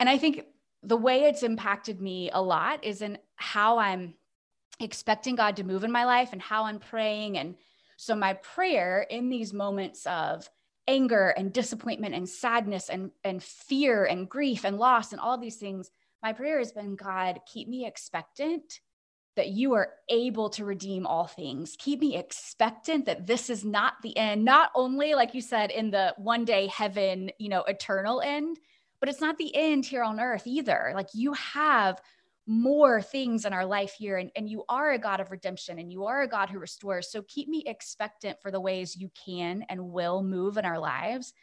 And 0.00 0.08
i 0.08 0.18
think 0.18 0.44
the 0.82 0.96
way 0.96 1.24
it's 1.24 1.42
impacted 1.42 2.00
me 2.00 2.30
a 2.32 2.40
lot 2.40 2.84
is 2.84 3.02
in 3.02 3.18
how 3.36 3.78
i'm 3.78 4.14
expecting 4.80 5.34
God 5.34 5.56
to 5.56 5.64
move 5.64 5.84
in 5.84 5.92
my 5.92 6.04
life 6.04 6.32
and 6.32 6.42
how 6.42 6.64
I'm 6.64 6.78
praying. 6.78 7.38
And 7.38 7.56
so, 7.96 8.14
my 8.14 8.34
prayer 8.34 9.06
in 9.08 9.28
these 9.28 9.52
moments 9.52 10.06
of 10.06 10.48
anger 10.86 11.28
and 11.36 11.52
disappointment 11.52 12.14
and 12.14 12.28
sadness 12.28 12.88
and, 12.88 13.10
and 13.22 13.42
fear 13.42 14.04
and 14.04 14.28
grief 14.28 14.64
and 14.64 14.78
loss 14.78 15.12
and 15.12 15.20
all 15.20 15.36
these 15.36 15.56
things, 15.56 15.90
my 16.22 16.32
prayer 16.32 16.58
has 16.58 16.72
been 16.72 16.96
God, 16.96 17.40
keep 17.46 17.68
me 17.68 17.86
expectant 17.86 18.80
that 19.36 19.50
you 19.50 19.74
are 19.74 19.92
able 20.08 20.50
to 20.50 20.64
redeem 20.64 21.06
all 21.06 21.28
things. 21.28 21.76
Keep 21.78 22.00
me 22.00 22.16
expectant 22.16 23.06
that 23.06 23.24
this 23.24 23.48
is 23.48 23.64
not 23.64 23.94
the 24.02 24.16
end, 24.16 24.44
not 24.44 24.72
only, 24.74 25.14
like 25.14 25.32
you 25.32 25.40
said, 25.40 25.70
in 25.70 25.92
the 25.92 26.12
one 26.16 26.44
day 26.44 26.66
heaven, 26.66 27.30
you 27.38 27.48
know, 27.48 27.62
eternal 27.62 28.20
end, 28.20 28.58
but 28.98 29.08
it's 29.08 29.20
not 29.20 29.38
the 29.38 29.54
end 29.54 29.84
here 29.84 30.02
on 30.02 30.18
earth 30.18 30.44
either. 30.44 30.90
Like 30.92 31.10
you 31.14 31.34
have 31.34 32.00
more 32.48 33.02
things 33.02 33.44
in 33.44 33.52
our 33.52 33.66
life 33.66 33.92
here, 33.92 34.16
and, 34.16 34.30
and 34.34 34.48
you 34.48 34.64
are 34.68 34.92
a 34.92 34.98
God 34.98 35.20
of 35.20 35.30
redemption 35.30 35.78
and 35.78 35.92
you 35.92 36.06
are 36.06 36.22
a 36.22 36.28
God 36.28 36.48
who 36.48 36.58
restores. 36.58 37.12
So 37.12 37.22
keep 37.28 37.46
me 37.46 37.62
expectant 37.66 38.40
for 38.40 38.50
the 38.50 38.60
ways 38.60 38.96
you 38.96 39.10
can 39.24 39.64
and 39.68 39.90
will 39.90 40.22
move 40.22 40.56
in 40.56 40.64
our 40.64 40.78
lives. 40.78 41.34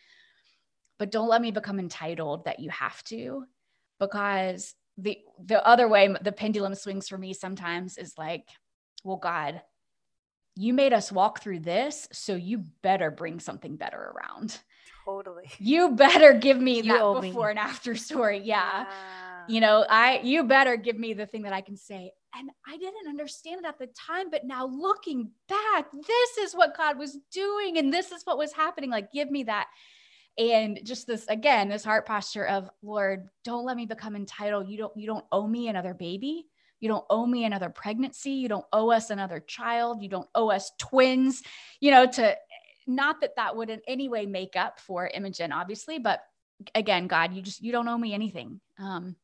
But 0.97 1.11
don't 1.11 1.29
let 1.29 1.41
me 1.41 1.51
become 1.51 1.79
entitled 1.79 2.45
that 2.45 2.59
you 2.59 2.71
have 2.71 3.03
to, 3.05 3.43
because 3.99 4.73
the 4.97 5.19
the 5.43 5.65
other 5.65 5.87
way 5.87 6.13
the 6.21 6.31
pendulum 6.31 6.73
swings 6.73 7.07
for 7.07 7.17
me 7.17 7.33
sometimes 7.33 7.97
is 7.97 8.17
like 8.17 8.47
well 9.03 9.17
god 9.17 9.61
you 10.55 10.73
made 10.73 10.93
us 10.93 11.11
walk 11.11 11.41
through 11.41 11.59
this 11.59 12.07
so 12.13 12.33
you 12.33 12.63
better 12.81 13.11
bring 13.11 13.39
something 13.39 13.75
better 13.75 14.13
around 14.15 14.57
totally 15.03 15.49
you 15.59 15.91
better 15.91 16.33
give 16.33 16.57
me 16.57 16.77
you 16.77 16.83
that 16.83 17.21
before 17.21 17.47
me. 17.47 17.49
and 17.51 17.59
after 17.59 17.95
story 17.95 18.41
yeah. 18.43 18.85
yeah 18.87 19.34
you 19.47 19.61
know 19.61 19.85
i 19.89 20.19
you 20.23 20.43
better 20.43 20.75
give 20.77 20.97
me 20.97 21.13
the 21.13 21.25
thing 21.25 21.43
that 21.43 21.53
i 21.53 21.61
can 21.61 21.77
say. 21.77 22.11
And 22.37 22.49
i 22.67 22.77
didn't 22.77 23.07
understand 23.07 23.61
it 23.63 23.67
at 23.67 23.79
the 23.79 23.87
time 23.87 24.29
but 24.29 24.43
now 24.45 24.65
looking 24.65 25.31
back 25.47 25.85
this 25.91 26.37
is 26.37 26.53
what 26.53 26.75
god 26.77 26.97
was 26.97 27.17
doing 27.31 27.77
and 27.77 27.93
this 27.93 28.11
is 28.11 28.23
what 28.23 28.37
was 28.37 28.53
happening. 28.53 28.89
Like 28.89 29.11
give 29.11 29.31
me 29.31 29.43
that. 29.43 29.67
And 30.37 30.81
just 30.83 31.07
this 31.07 31.25
again 31.27 31.69
this 31.69 31.85
heart 31.85 32.05
posture 32.05 32.45
of 32.45 32.69
lord 32.81 33.29
don't 33.43 33.65
let 33.65 33.77
me 33.77 33.85
become 33.85 34.15
entitled. 34.15 34.67
You 34.67 34.77
don't 34.77 34.97
you 34.97 35.07
don't 35.07 35.25
owe 35.31 35.47
me 35.47 35.69
another 35.69 35.93
baby. 35.93 36.47
You 36.81 36.89
don't 36.89 37.05
owe 37.09 37.25
me 37.25 37.45
another 37.45 37.69
pregnancy. 37.69 38.31
You 38.31 38.49
don't 38.49 38.65
owe 38.73 38.91
us 38.91 39.09
another 39.09 39.39
child. 39.39 40.03
You 40.03 40.09
don't 40.09 40.29
owe 40.35 40.49
us 40.49 40.71
twins. 40.77 41.41
You 41.79 41.91
know 41.91 42.05
to 42.05 42.35
not 42.85 43.21
that 43.21 43.37
that 43.37 43.55
would 43.55 43.69
in 43.69 43.81
any 43.87 44.09
way 44.09 44.25
make 44.25 44.55
up 44.55 44.79
for 44.79 45.09
imogen 45.11 45.51
obviously 45.51 45.97
but 45.97 46.19
again 46.75 47.07
god 47.07 47.33
you 47.33 47.41
just 47.41 47.63
you 47.63 47.71
don't 47.71 47.87
owe 47.87 47.97
me 47.97 48.13
anything. 48.13 48.59
Um 48.77 49.15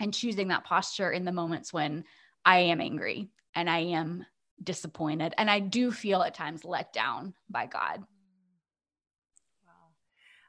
and 0.00 0.12
choosing 0.12 0.48
that 0.48 0.64
posture 0.64 1.10
in 1.10 1.24
the 1.24 1.32
moments 1.32 1.72
when 1.72 2.04
i 2.44 2.58
am 2.58 2.80
angry 2.80 3.28
and 3.54 3.68
i 3.68 3.78
am 3.78 4.24
disappointed 4.62 5.34
and 5.38 5.50
i 5.50 5.58
do 5.58 5.90
feel 5.90 6.22
at 6.22 6.34
times 6.34 6.64
let 6.64 6.92
down 6.92 7.34
by 7.48 7.66
god 7.66 8.04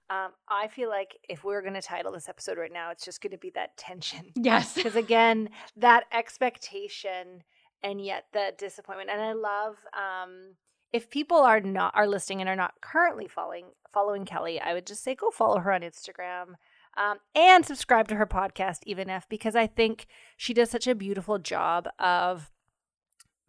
um, 0.08 0.34
I 0.48 0.68
feel 0.68 0.90
like 0.90 1.18
if 1.28 1.44
we 1.44 1.56
are 1.56 1.64
going 1.64 1.74
to 1.74 1.82
title 1.82 2.12
this 2.12 2.30
episode 2.30 2.60
right 2.60 2.72
now, 2.72 2.92
it's 2.92 3.04
just 3.04 3.22
going 3.22 3.32
to 3.32 3.40
be 3.40 3.50
that 3.56 3.76
tension. 3.76 4.26
Yes. 4.36 4.76
Because 4.76 4.96
again, 4.96 5.50
that 5.78 6.04
expectation 6.14 7.42
and 7.82 8.00
yet 8.04 8.26
the 8.32 8.54
disappointment. 8.58 9.10
And 9.10 9.22
I 9.22 9.34
love 9.34 9.78
um, 9.94 10.56
if 10.94 11.10
people 11.10 11.38
are 11.38 11.60
not 11.60 11.96
are 11.96 12.08
listening 12.08 12.42
and 12.42 12.50
are 12.50 12.56
not 12.56 12.74
currently 12.82 13.28
following 13.28 13.66
following 13.92 14.26
Kelly, 14.26 14.60
I 14.60 14.74
would 14.74 14.86
just 14.86 15.04
say 15.04 15.16
go 15.16 15.32
follow 15.32 15.60
her 15.60 15.72
on 15.72 15.82
Instagram. 15.82 16.56
Um, 16.98 17.18
and 17.36 17.66
subscribe 17.66 18.08
to 18.08 18.16
her 18.16 18.26
podcast, 18.26 18.80
even 18.86 19.10
if 19.10 19.28
because 19.28 19.56
I 19.56 19.68
think 19.68 20.08
she 20.38 20.54
does 20.54 20.70
such 20.70 20.88
a 20.88 20.96
beautiful 20.96 21.40
job 21.40 21.90
of 22.00 22.52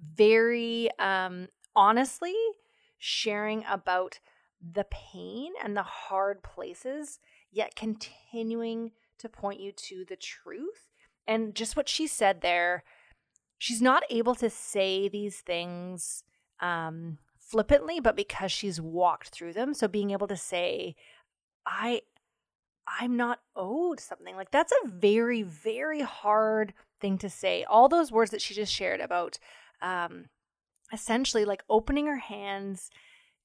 very 0.00 0.90
um, 0.98 1.48
honestly 1.74 2.34
sharing 2.98 3.64
about 3.70 4.18
the 4.60 4.86
pain 4.90 5.52
and 5.62 5.76
the 5.76 5.82
hard 5.82 6.42
places, 6.42 7.20
yet 7.52 7.76
continuing 7.76 8.90
to 9.18 9.28
point 9.28 9.60
you 9.60 9.72
to 9.72 10.04
the 10.08 10.16
truth. 10.16 10.90
And 11.26 11.54
just 11.54 11.76
what 11.76 11.88
she 11.88 12.06
said 12.06 12.40
there, 12.40 12.82
she's 13.58 13.82
not 13.82 14.02
able 14.10 14.34
to 14.36 14.50
say 14.50 15.08
these 15.08 15.40
things 15.40 16.24
um, 16.60 17.18
flippantly, 17.38 18.00
but 18.00 18.16
because 18.16 18.52
she's 18.52 18.80
walked 18.80 19.28
through 19.28 19.52
them. 19.52 19.74
So 19.74 19.88
being 19.88 20.10
able 20.10 20.26
to 20.28 20.36
say, 20.36 20.94
I 21.66 22.02
I'm 22.86 23.16
not 23.16 23.40
owed 23.54 24.00
something. 24.00 24.36
Like 24.36 24.50
that's 24.50 24.72
a 24.84 24.88
very, 24.88 25.42
very 25.42 26.02
hard 26.02 26.74
thing 27.00 27.18
to 27.18 27.30
say. 27.30 27.64
All 27.64 27.88
those 27.88 28.12
words 28.12 28.30
that 28.30 28.42
she 28.42 28.54
just 28.54 28.72
shared 28.72 29.00
about 29.00 29.38
um 29.82 30.26
essentially 30.92 31.44
like 31.44 31.62
opening 31.68 32.06
her 32.06 32.18
hands 32.18 32.90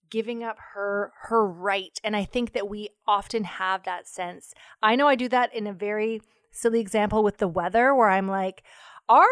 giving 0.09 0.43
up 0.43 0.57
her 0.73 1.11
her 1.23 1.45
right 1.45 1.99
and 2.03 2.15
i 2.15 2.23
think 2.23 2.53
that 2.53 2.69
we 2.69 2.89
often 3.07 3.43
have 3.43 3.83
that 3.83 4.07
sense 4.07 4.53
i 4.83 4.95
know 4.95 5.07
i 5.07 5.15
do 5.15 5.27
that 5.27 5.53
in 5.55 5.65
a 5.65 5.73
very 5.73 6.21
silly 6.51 6.79
example 6.79 7.23
with 7.23 7.37
the 7.37 7.47
weather 7.47 7.95
where 7.95 8.09
i'm 8.09 8.27
like 8.27 8.63
our 9.09 9.25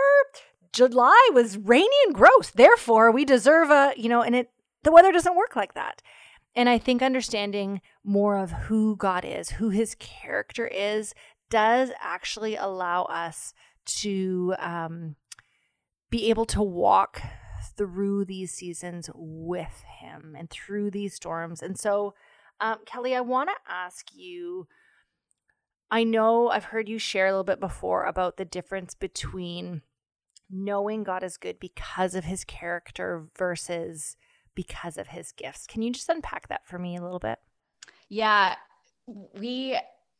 july 0.73 1.29
was 1.33 1.57
rainy 1.57 1.87
and 2.05 2.15
gross 2.15 2.49
therefore 2.51 3.11
we 3.11 3.25
deserve 3.25 3.69
a 3.69 3.93
you 3.97 4.09
know 4.09 4.21
and 4.21 4.35
it 4.35 4.49
the 4.83 4.91
weather 4.91 5.11
doesn't 5.11 5.35
work 5.35 5.55
like 5.55 5.73
that 5.73 6.01
and 6.55 6.69
i 6.69 6.77
think 6.77 7.01
understanding 7.01 7.81
more 8.03 8.38
of 8.38 8.51
who 8.51 8.95
god 8.95 9.23
is 9.25 9.51
who 9.51 9.69
his 9.69 9.95
character 9.95 10.67
is 10.67 11.13
does 11.49 11.91
actually 11.99 12.55
allow 12.55 13.03
us 13.03 13.53
to 13.85 14.53
um, 14.59 15.15
be 16.09 16.29
able 16.29 16.45
to 16.45 16.62
walk 16.62 17.21
through 17.75 18.25
these 18.25 18.51
seasons 18.51 19.09
with 19.13 19.83
him 19.99 20.35
and 20.38 20.49
through 20.49 20.91
these 20.91 21.13
storms. 21.13 21.62
And 21.62 21.77
so, 21.77 22.13
um, 22.62 22.79
Kelly, 22.85 23.15
I 23.15 23.21
want 23.21 23.49
to 23.49 23.71
ask 23.71 24.07
you 24.13 24.67
I 25.91 26.03
know 26.03 26.49
I've 26.49 26.65
heard 26.65 26.88
you 26.88 26.99
share 26.99 27.25
a 27.25 27.31
little 27.31 27.43
bit 27.43 27.59
before 27.59 28.05
about 28.05 28.38
the 28.38 28.45
difference 28.45 28.93
between 28.93 29.81
knowing 30.47 31.03
God 31.03 31.23
is 31.23 31.38
good 31.38 31.59
because 31.59 32.13
of 32.13 32.25
his 32.25 32.43
character 32.43 33.25
versus 33.35 34.15
because 34.55 34.97
of 34.97 35.07
his 35.07 35.31
gifts. 35.31 35.67
Can 35.67 35.81
you 35.81 35.91
just 35.91 36.09
unpack 36.09 36.47
that 36.49 36.65
for 36.65 36.79
me 36.79 36.97
a 36.97 37.01
little 37.01 37.19
bit? 37.19 37.39
Yeah. 38.09 38.55
We 39.39 39.77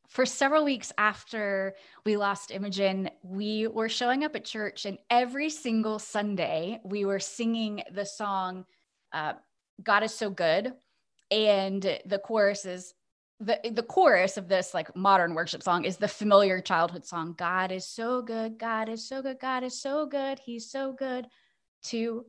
for 0.08 0.26
several 0.26 0.66
weeks 0.66 0.92
after 0.98 1.76
we 2.04 2.18
lost 2.18 2.50
Imogen, 2.50 3.12
we 3.22 3.68
were 3.68 3.90
showing 3.90 4.24
up 4.24 4.36
at 4.36 4.44
church, 4.44 4.86
and 4.86 4.98
every 5.12 5.52
single 5.52 6.00
Sunday 6.00 6.80
we 6.84 7.06
were 7.06 7.20
singing 7.20 7.84
the 7.92 8.06
song 8.06 8.66
uh, 9.14 9.34
"God 9.84 10.04
is 10.04 10.14
so 10.14 10.30
good," 10.32 10.74
and 11.30 12.00
the 12.06 12.20
chorus 12.20 12.66
is 12.66 12.94
the 13.40 13.60
the 13.72 13.84
chorus 13.84 14.38
of 14.38 14.48
this 14.48 14.74
like 14.74 14.94
modern 14.96 15.34
worship 15.34 15.64
song 15.64 15.86
is 15.86 15.98
the 15.98 16.08
familiar 16.08 16.60
childhood 16.60 17.06
song 17.06 17.34
God 17.38 17.72
is 17.72 17.88
so 17.88 18.22
good, 18.22 18.58
God 18.58 18.90
is 18.90 19.08
so 19.08 19.22
good, 19.22 19.40
God 19.40 19.64
is 19.64 19.80
so 19.80 20.06
good, 20.06 20.40
He's 20.40 20.70
so 20.70 20.92
good 20.94 21.28
to 21.84 22.26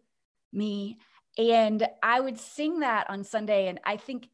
me. 0.52 0.98
And 1.40 1.88
I 2.02 2.20
would 2.20 2.38
sing 2.38 2.80
that 2.80 3.08
on 3.08 3.24
Sunday, 3.24 3.68
and 3.68 3.80
I 3.82 3.96
think 3.96 4.28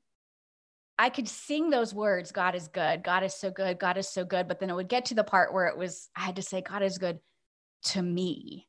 I 0.99 1.09
could 1.09 1.29
sing 1.29 1.71
those 1.71 1.95
words, 1.95 2.33
God 2.33 2.57
is 2.57 2.66
good, 2.66 3.05
God 3.05 3.23
is 3.23 3.33
so 3.33 3.49
good, 3.49 3.79
God 3.79 3.97
is 3.97 4.09
so 4.09 4.25
good. 4.25 4.49
But 4.49 4.59
then 4.59 4.71
it 4.71 4.75
would 4.75 4.88
get 4.88 5.05
to 5.07 5.14
the 5.14 5.23
part 5.23 5.55
where 5.55 5.66
it 5.66 5.79
was, 5.79 6.09
I 6.16 6.23
had 6.23 6.37
to 6.37 6.42
say, 6.42 6.62
God 6.62 6.83
is 6.83 6.99
good 6.99 7.21
to 7.85 8.03
me. 8.03 8.66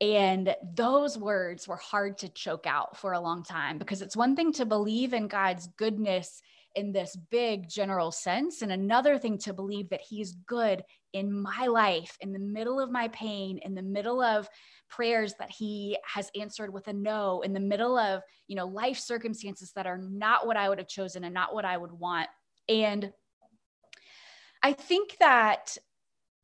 And 0.00 0.54
those 0.76 1.18
words 1.18 1.66
were 1.66 1.78
hard 1.78 2.18
to 2.18 2.28
choke 2.28 2.68
out 2.68 2.96
for 2.96 3.12
a 3.12 3.20
long 3.20 3.42
time 3.42 3.78
because 3.78 4.02
it's 4.02 4.16
one 4.16 4.36
thing 4.36 4.52
to 4.52 4.64
believe 4.64 5.12
in 5.12 5.26
God's 5.26 5.66
goodness 5.76 6.40
in 6.76 6.92
this 6.92 7.16
big 7.32 7.68
general 7.68 8.12
sense, 8.12 8.62
and 8.62 8.70
another 8.70 9.18
thing 9.18 9.36
to 9.38 9.52
believe 9.52 9.88
that 9.88 10.02
He's 10.08 10.36
good 10.46 10.84
in 11.12 11.32
my 11.32 11.66
life, 11.66 12.16
in 12.20 12.32
the 12.32 12.38
middle 12.38 12.78
of 12.78 12.92
my 12.92 13.08
pain, 13.08 13.58
in 13.64 13.74
the 13.74 13.82
middle 13.82 14.22
of 14.22 14.48
prayers 14.88 15.34
that 15.38 15.50
he 15.50 15.98
has 16.04 16.30
answered 16.38 16.72
with 16.72 16.88
a 16.88 16.92
no 16.92 17.40
in 17.42 17.52
the 17.52 17.60
middle 17.60 17.98
of 17.98 18.22
you 18.46 18.56
know 18.56 18.66
life 18.66 18.98
circumstances 18.98 19.72
that 19.74 19.86
are 19.86 19.98
not 19.98 20.46
what 20.46 20.56
i 20.56 20.68
would 20.68 20.78
have 20.78 20.88
chosen 20.88 21.24
and 21.24 21.34
not 21.34 21.54
what 21.54 21.64
i 21.64 21.76
would 21.76 21.92
want. 21.92 22.28
And 22.68 23.12
i 24.62 24.72
think 24.72 25.16
that 25.20 25.76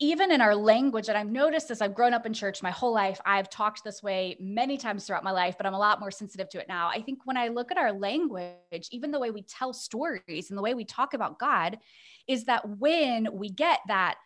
even 0.01 0.33
in 0.33 0.41
our 0.41 0.55
language 0.55 1.09
and 1.09 1.17
i've 1.17 1.31
noticed 1.31 1.71
as 1.71 1.81
i've 1.81 1.95
grown 1.95 2.13
up 2.15 2.27
in 2.27 2.33
church 2.33 2.63
my 2.63 2.71
whole 2.71 2.93
life. 2.93 3.21
I've 3.25 3.49
talked 3.49 3.85
this 3.85 4.03
way 4.03 4.37
many 4.41 4.77
times 4.77 5.07
throughout 5.07 5.25
my 5.25 5.31
life 5.31 5.57
but 5.57 5.67
i'm 5.67 5.75
a 5.75 5.79
lot 5.79 6.01
more 6.01 6.11
sensitive 6.11 6.49
to 6.51 6.61
it 6.61 6.69
now. 6.69 6.89
I 6.89 7.01
think 7.01 7.21
when 7.25 7.37
i 7.37 7.49
look 7.49 7.71
at 7.71 7.79
our 7.79 7.93
language 7.93 8.89
even 8.91 9.11
the 9.11 9.21
way 9.21 9.31
we 9.31 9.43
tell 9.43 9.73
stories 9.73 10.51
and 10.51 10.59
the 10.59 10.63
way 10.63 10.75
we 10.75 10.85
talk 10.85 11.15
about 11.15 11.39
god 11.39 11.79
is 12.27 12.45
that 12.45 12.69
when 12.79 13.29
we 13.33 13.51
get 13.51 13.81
that 13.89 14.17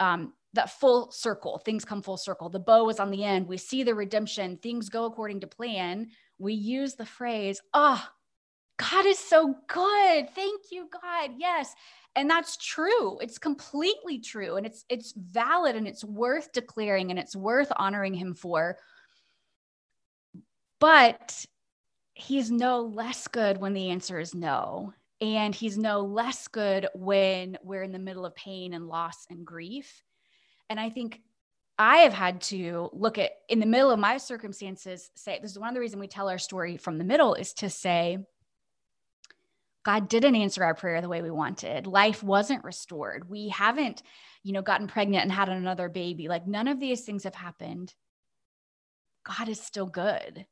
um, 0.00 0.32
that 0.54 0.70
full 0.70 1.10
circle 1.10 1.58
things 1.58 1.84
come 1.84 2.02
full 2.02 2.16
circle. 2.16 2.48
The 2.48 2.58
bow 2.58 2.88
is 2.88 3.00
on 3.00 3.10
the 3.10 3.24
end. 3.24 3.46
We 3.46 3.56
see 3.56 3.82
the 3.82 3.94
redemption. 3.94 4.58
Things 4.58 4.88
go 4.88 5.04
according 5.04 5.40
to 5.40 5.46
plan. 5.46 6.08
We 6.38 6.54
use 6.54 6.94
the 6.94 7.06
phrase 7.06 7.60
oh 7.74 8.02
god 8.78 9.06
is 9.06 9.18
so 9.18 9.54
good. 9.68 10.30
Thank 10.34 10.64
you 10.70 10.88
god. 10.90 11.30
Yes. 11.38 11.74
And 12.14 12.28
that's 12.28 12.58
true. 12.58 13.18
It's 13.20 13.38
completely 13.38 14.18
true. 14.18 14.56
And 14.56 14.66
it's 14.66 14.84
it's 14.88 15.14
valid 15.16 15.76
and 15.76 15.88
it's 15.88 16.04
worth 16.04 16.52
declaring 16.52 17.10
and 17.10 17.18
it's 17.18 17.36
worth 17.36 17.72
honoring 17.76 18.14
him 18.14 18.34
for. 18.34 18.76
But 20.78 21.46
he's 22.14 22.50
no 22.50 22.80
less 22.80 23.28
good 23.28 23.58
when 23.58 23.72
the 23.72 23.90
answer 23.90 24.18
is 24.18 24.34
no. 24.34 24.92
And 25.20 25.54
he's 25.54 25.78
no 25.78 26.00
less 26.00 26.48
good 26.48 26.88
when 26.94 27.56
we're 27.62 27.84
in 27.84 27.92
the 27.92 27.98
middle 27.98 28.26
of 28.26 28.34
pain 28.34 28.74
and 28.74 28.88
loss 28.88 29.24
and 29.30 29.46
grief 29.46 30.02
and 30.72 30.80
I 30.80 30.88
think 30.90 31.20
I 31.78 31.98
have 31.98 32.14
had 32.14 32.40
to 32.42 32.88
look 32.92 33.18
at 33.18 33.32
in 33.48 33.60
the 33.60 33.66
middle 33.66 33.90
of 33.90 33.98
my 33.98 34.16
circumstances, 34.16 35.10
say, 35.14 35.38
this 35.40 35.50
is 35.50 35.58
one 35.58 35.68
of 35.68 35.74
the 35.74 35.80
reasons 35.80 36.00
we 36.00 36.08
tell 36.08 36.28
our 36.30 36.38
story 36.38 36.78
from 36.78 36.96
the 36.96 37.04
middle 37.04 37.34
is 37.34 37.52
to 37.54 37.68
say, 37.68 38.18
God 39.84 40.08
didn't 40.08 40.36
answer 40.36 40.64
our 40.64 40.74
prayer 40.74 41.00
the 41.02 41.08
way 41.08 41.20
we 41.20 41.30
wanted. 41.30 41.86
Life 41.86 42.22
wasn't 42.22 42.64
restored. 42.64 43.28
We 43.28 43.48
haven't, 43.48 44.02
you 44.42 44.52
know, 44.52 44.62
gotten 44.62 44.86
pregnant 44.86 45.24
and 45.24 45.32
had 45.32 45.50
another 45.50 45.90
baby. 45.90 46.26
Like 46.26 46.46
none 46.46 46.68
of 46.68 46.80
these 46.80 47.02
things 47.02 47.24
have 47.24 47.34
happened. 47.34 47.92
God 49.24 49.48
is 49.48 49.60
still 49.60 49.86
good. 49.86 50.46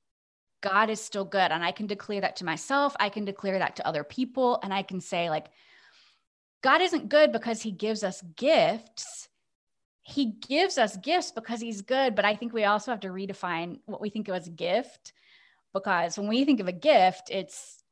God 0.60 0.90
is 0.90 1.00
still 1.00 1.24
good. 1.24 1.50
And 1.50 1.64
I 1.64 1.72
can 1.72 1.86
declare 1.86 2.20
that 2.20 2.36
to 2.36 2.44
myself. 2.44 2.94
I 3.00 3.08
can 3.08 3.24
declare 3.24 3.58
that 3.58 3.76
to 3.76 3.86
other 3.86 4.04
people. 4.04 4.60
And 4.62 4.74
I 4.74 4.82
can 4.82 5.00
say, 5.00 5.30
like, 5.30 5.46
God 6.62 6.82
isn't 6.82 7.08
good 7.08 7.32
because 7.32 7.62
he 7.62 7.70
gives 7.70 8.04
us 8.04 8.22
gifts. 8.36 9.29
He 10.10 10.34
gives 10.46 10.76
us 10.76 10.96
gifts 10.96 11.30
because 11.30 11.60
he's 11.60 11.82
good. 11.82 12.14
But 12.14 12.24
I 12.24 12.34
think 12.34 12.52
we 12.52 12.64
also 12.64 12.90
have 12.90 13.00
to 13.00 13.08
redefine 13.08 13.80
what 13.86 14.00
we 14.00 14.10
think 14.10 14.28
of 14.28 14.34
as 14.34 14.46
a 14.46 14.50
gift. 14.50 15.12
Because 15.72 16.18
when 16.18 16.28
we 16.28 16.44
think 16.44 16.60
of 16.60 16.68
a 16.68 16.72
gift, 16.72 17.30
it's 17.30 17.82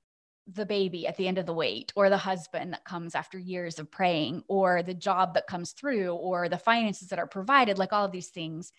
the 0.52 0.66
baby 0.66 1.06
at 1.06 1.16
the 1.16 1.28
end 1.28 1.38
of 1.38 1.46
the 1.46 1.54
wait, 1.54 1.92
or 1.94 2.08
the 2.08 2.16
husband 2.16 2.72
that 2.72 2.84
comes 2.84 3.14
after 3.14 3.38
years 3.38 3.78
of 3.78 3.90
praying, 3.90 4.42
or 4.48 4.82
the 4.82 4.94
job 4.94 5.34
that 5.34 5.46
comes 5.46 5.72
through, 5.72 6.12
or 6.14 6.48
the 6.48 6.58
finances 6.58 7.08
that 7.08 7.18
are 7.18 7.26
provided, 7.26 7.78
like 7.78 7.92
all 7.92 8.04
of 8.04 8.12
these 8.12 8.28
things. 8.28 8.72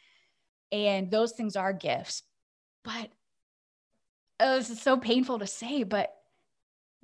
And 0.71 1.09
those 1.11 1.31
things 1.31 1.55
are 1.55 1.71
gifts. 1.71 2.23
But 2.83 3.09
oh, 4.39 4.57
this 4.57 4.69
is 4.69 4.81
so 4.81 4.97
painful 4.97 5.39
to 5.39 5.47
say, 5.47 5.83
but 5.83 6.13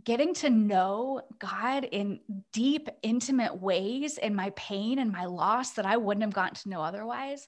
getting 0.03 0.33
to 0.35 0.49
know 0.49 1.21
God 1.39 1.85
in 1.85 2.19
deep, 2.53 2.89
intimate 3.01 3.59
ways 3.59 4.17
in 4.17 4.35
my 4.35 4.51
pain 4.51 4.99
and 4.99 5.11
my 5.11 5.25
loss 5.25 5.71
that 5.71 5.85
I 5.85 5.97
wouldn't 5.97 6.23
have 6.23 6.33
gotten 6.33 6.55
to 6.55 6.69
know 6.69 6.81
otherwise, 6.81 7.47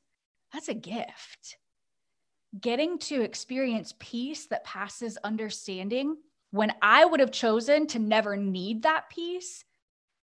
that's 0.54 0.70
a 0.70 0.74
gift. 0.74 1.58
Getting 2.60 2.98
to 3.00 3.22
experience 3.22 3.94
peace 4.00 4.48
that 4.48 4.64
passes 4.64 5.18
understanding 5.24 6.18
when 6.52 6.74
I 6.82 7.06
would 7.06 7.20
have 7.20 7.32
chosen 7.32 7.88
to 7.88 8.00
never 8.00 8.38
need 8.38 8.84
that 8.84 9.10
peace, 9.10 9.64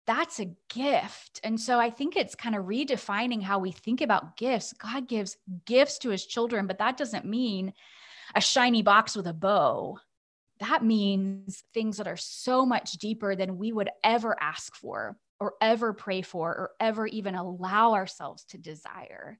that's 0.07 0.41
a 0.41 0.55
gift. 0.69 1.41
And 1.45 1.59
so 1.59 1.79
I 1.79 1.91
think 1.91 2.17
it's 2.17 2.35
kind 2.35 2.55
of 2.55 2.65
redefining 2.65 3.43
how 3.43 3.59
we 3.59 3.73
think 3.73 4.01
about 4.01 4.37
gifts. 4.37 4.73
God 4.73 5.09
gives 5.09 5.37
gifts 5.65 5.99
to 5.99 6.11
his 6.11 6.27
children, 6.27 6.67
but 6.67 6.79
that 6.79 6.97
doesn't 6.97 7.25
mean 7.25 7.73
a 8.35 8.41
shiny 8.41 8.83
box 8.83 9.17
with 9.17 9.27
a 9.27 9.33
bow. 9.33 9.99
That 10.61 10.85
means 10.85 11.65
things 11.73 11.97
that 11.97 12.07
are 12.07 12.17
so 12.17 12.65
much 12.65 12.93
deeper 12.93 13.35
than 13.35 13.59
we 13.59 13.73
would 13.73 13.91
ever 14.03 14.37
ask 14.41 14.75
for 14.77 15.17
or 15.41 15.55
ever 15.61 15.93
pray 15.93 16.23
for 16.23 16.51
or 16.51 16.71
ever 16.81 17.07
even 17.07 17.35
allow 17.35 17.95
ourselves 17.95 18.45
to 18.45 18.59
desire. 18.59 19.39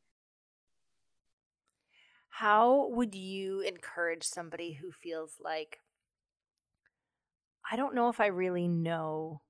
How 2.29 2.89
would 2.91 3.15
you 3.15 3.61
encourage 3.61 4.25
somebody 4.25 4.73
who 4.73 4.91
feels 4.91 5.35
like 5.43 5.79
I 7.71 7.77
don't 7.77 7.95
know 7.95 8.09
if 8.09 8.21
I 8.21 8.27
really 8.27 8.69
know 8.69 9.41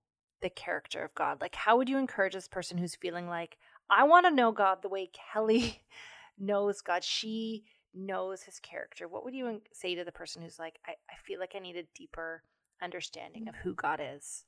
the 0.45 0.51
character 0.51 1.03
of 1.03 1.15
God. 1.15 1.41
Like, 1.41 1.55
how 1.55 1.77
would 1.79 1.89
you 1.89 1.99
encourage 1.99 2.35
this 2.35 2.47
person 2.47 2.79
who's 2.79 2.95
feeling 2.95 3.27
like, 3.27 3.57
I 3.91 4.05
want 4.05 4.27
to 4.27 4.35
know 4.35 4.53
God 4.53 4.83
the 4.83 4.89
way 4.89 5.11
Kelly 5.33 5.83
knows 6.39 6.81
God? 6.81 7.03
She 7.03 7.65
knows 7.95 8.43
his 8.43 8.59
character. 8.61 9.09
What 9.09 9.25
would 9.25 9.35
you 9.35 9.61
say 9.73 9.95
to 9.95 10.05
the 10.05 10.13
person 10.13 10.43
who's 10.43 10.59
like, 10.59 10.79
I, 10.87 10.93
I 11.11 11.15
feel 11.25 11.41
like 11.41 11.53
I 11.55 11.61
need 11.61 11.77
a 11.77 11.85
deeper 11.95 12.43
understanding 12.83 13.49
of 13.49 13.55
mm. 13.55 13.59
who 13.63 13.75
God 13.75 14.01
is? 14.03 14.45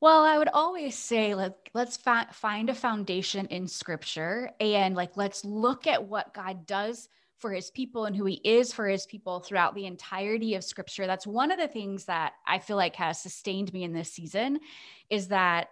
Well, 0.00 0.24
I 0.24 0.36
would 0.36 0.48
always 0.48 0.96
say, 0.96 1.34
like, 1.34 1.70
let's 1.72 1.96
find 1.96 2.68
a 2.68 2.74
foundation 2.74 3.46
in 3.46 3.66
scripture 3.66 4.50
and, 4.60 4.94
like, 4.94 5.16
let's 5.16 5.44
look 5.44 5.86
at 5.86 6.04
what 6.04 6.34
God 6.34 6.66
does 6.66 7.08
for 7.38 7.52
his 7.52 7.70
people 7.70 8.04
and 8.04 8.14
who 8.14 8.26
he 8.26 8.40
is 8.44 8.72
for 8.72 8.86
his 8.86 9.06
people 9.06 9.40
throughout 9.40 9.74
the 9.74 9.86
entirety 9.86 10.56
of 10.56 10.64
scripture. 10.64 11.06
That's 11.06 11.26
one 11.26 11.50
of 11.50 11.58
the 11.58 11.68
things 11.68 12.04
that 12.06 12.34
I 12.46 12.58
feel 12.58 12.76
like 12.76 12.96
has 12.96 13.20
sustained 13.20 13.72
me 13.72 13.82
in 13.82 13.92
this 13.92 14.12
season 14.12 14.60
is 15.08 15.28
that 15.28 15.68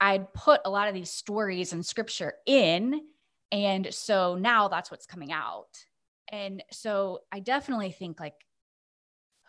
I'd 0.00 0.32
put 0.32 0.62
a 0.64 0.70
lot 0.70 0.88
of 0.88 0.94
these 0.94 1.10
stories 1.10 1.72
and 1.72 1.84
scripture 1.84 2.34
in. 2.46 3.02
And 3.52 3.92
so 3.92 4.36
now 4.36 4.68
that's 4.68 4.90
what's 4.90 5.06
coming 5.06 5.32
out. 5.32 5.84
And 6.30 6.62
so 6.70 7.20
I 7.32 7.40
definitely 7.40 7.92
think 7.92 8.20
like, 8.20 8.34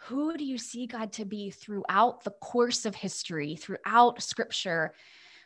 who 0.05 0.35
do 0.35 0.43
you 0.43 0.57
see 0.57 0.87
God 0.87 1.13
to 1.13 1.25
be 1.25 1.51
throughout 1.51 2.23
the 2.23 2.31
course 2.31 2.85
of 2.85 2.95
history, 2.95 3.55
throughout 3.55 4.21
scripture? 4.21 4.93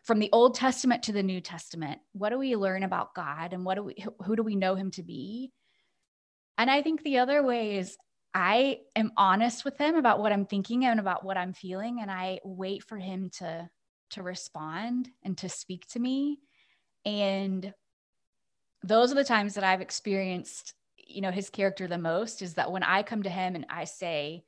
from 0.06 0.20
the 0.20 0.30
Old 0.32 0.54
Testament 0.54 1.04
to 1.04 1.12
the 1.12 1.24
New 1.24 1.42
Testament. 1.42 2.00
What 2.14 2.30
do 2.30 2.38
we 2.38 2.56
learn 2.56 2.84
about 2.84 3.16
God 3.16 3.54
and 3.54 3.66
what 3.66 3.76
do 3.76 3.84
we 3.84 3.96
who 4.24 4.36
do 4.36 4.44
we 4.44 4.56
know 4.56 4.76
him 4.76 4.92
to 4.92 5.04
be? 5.04 5.52
And 6.58 6.70
I 6.70 6.84
think 6.84 7.02
the 7.02 7.18
other 7.18 7.44
way 7.44 7.78
is 7.78 7.98
I 8.34 8.80
am 8.96 9.12
honest 9.18 9.66
with 9.66 9.78
him 9.78 9.96
about 9.96 10.20
what 10.20 10.32
I'm 10.32 10.46
thinking 10.46 10.86
and 10.86 11.00
about 11.00 11.26
what 11.26 11.38
I'm 11.38 11.54
feeling 11.54 12.02
and 12.02 12.12
I 12.12 12.40
wait 12.44 12.84
for 12.84 12.98
him 12.98 13.32
to 13.40 13.68
to 14.12 14.22
respond 14.22 15.10
and 15.24 15.36
to 15.40 15.50
speak 15.50 15.88
to 15.88 16.00
me 16.00 16.38
and 17.04 17.74
those 18.84 19.12
are 19.12 19.16
the 19.16 19.24
times 19.24 19.56
that 19.56 19.64
I've 19.64 19.82
experienced 19.82 20.76
you 21.06 21.22
know 21.22 21.32
his 21.32 21.50
character 21.50 21.88
the 21.88 21.98
most 21.98 22.42
is 22.42 22.56
that 22.56 22.72
when 22.72 22.84
I 22.84 23.04
come 23.04 23.24
to 23.24 23.30
him 23.30 23.56
and 23.56 23.66
I 23.70 23.86
say 23.86 24.44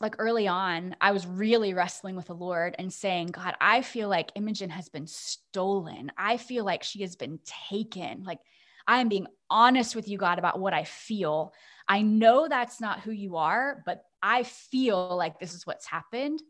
like 0.00 0.16
early 0.18 0.46
on, 0.46 0.94
I 1.00 1.10
was 1.10 1.26
really 1.26 1.74
wrestling 1.74 2.14
with 2.14 2.26
the 2.26 2.34
Lord 2.34 2.76
and 2.78 2.92
saying, 2.92 3.28
God, 3.28 3.54
I 3.60 3.82
feel 3.82 4.08
like 4.08 4.30
Imogen 4.36 4.70
has 4.70 4.88
been 4.88 5.06
stolen. 5.06 6.12
I 6.16 6.36
feel 6.36 6.64
like 6.64 6.84
she 6.84 7.00
has 7.00 7.16
been 7.16 7.40
taken. 7.68 8.22
Like 8.22 8.38
I 8.86 9.00
am 9.00 9.08
being 9.08 9.26
honest 9.50 9.96
with 9.96 10.08
you, 10.08 10.16
God, 10.16 10.38
about 10.38 10.60
what 10.60 10.72
I 10.72 10.84
feel. 10.84 11.52
I 11.88 12.02
know 12.02 12.48
that's 12.48 12.80
not 12.80 13.00
who 13.00 13.10
you 13.10 13.36
are, 13.36 13.82
but 13.84 14.02
I 14.22 14.44
feel 14.44 15.16
like 15.16 15.38
this 15.38 15.54
is 15.54 15.66
what's 15.66 15.86
happened. 15.86 16.40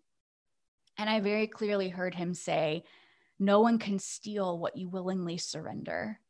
And 0.98 1.08
I 1.08 1.20
very 1.20 1.46
clearly 1.46 1.88
heard 1.88 2.14
him 2.14 2.34
say, 2.34 2.84
No 3.38 3.60
one 3.60 3.78
can 3.78 3.98
steal 3.98 4.58
what 4.58 4.76
you 4.76 4.88
willingly 4.88 5.38
surrender. 5.38 6.20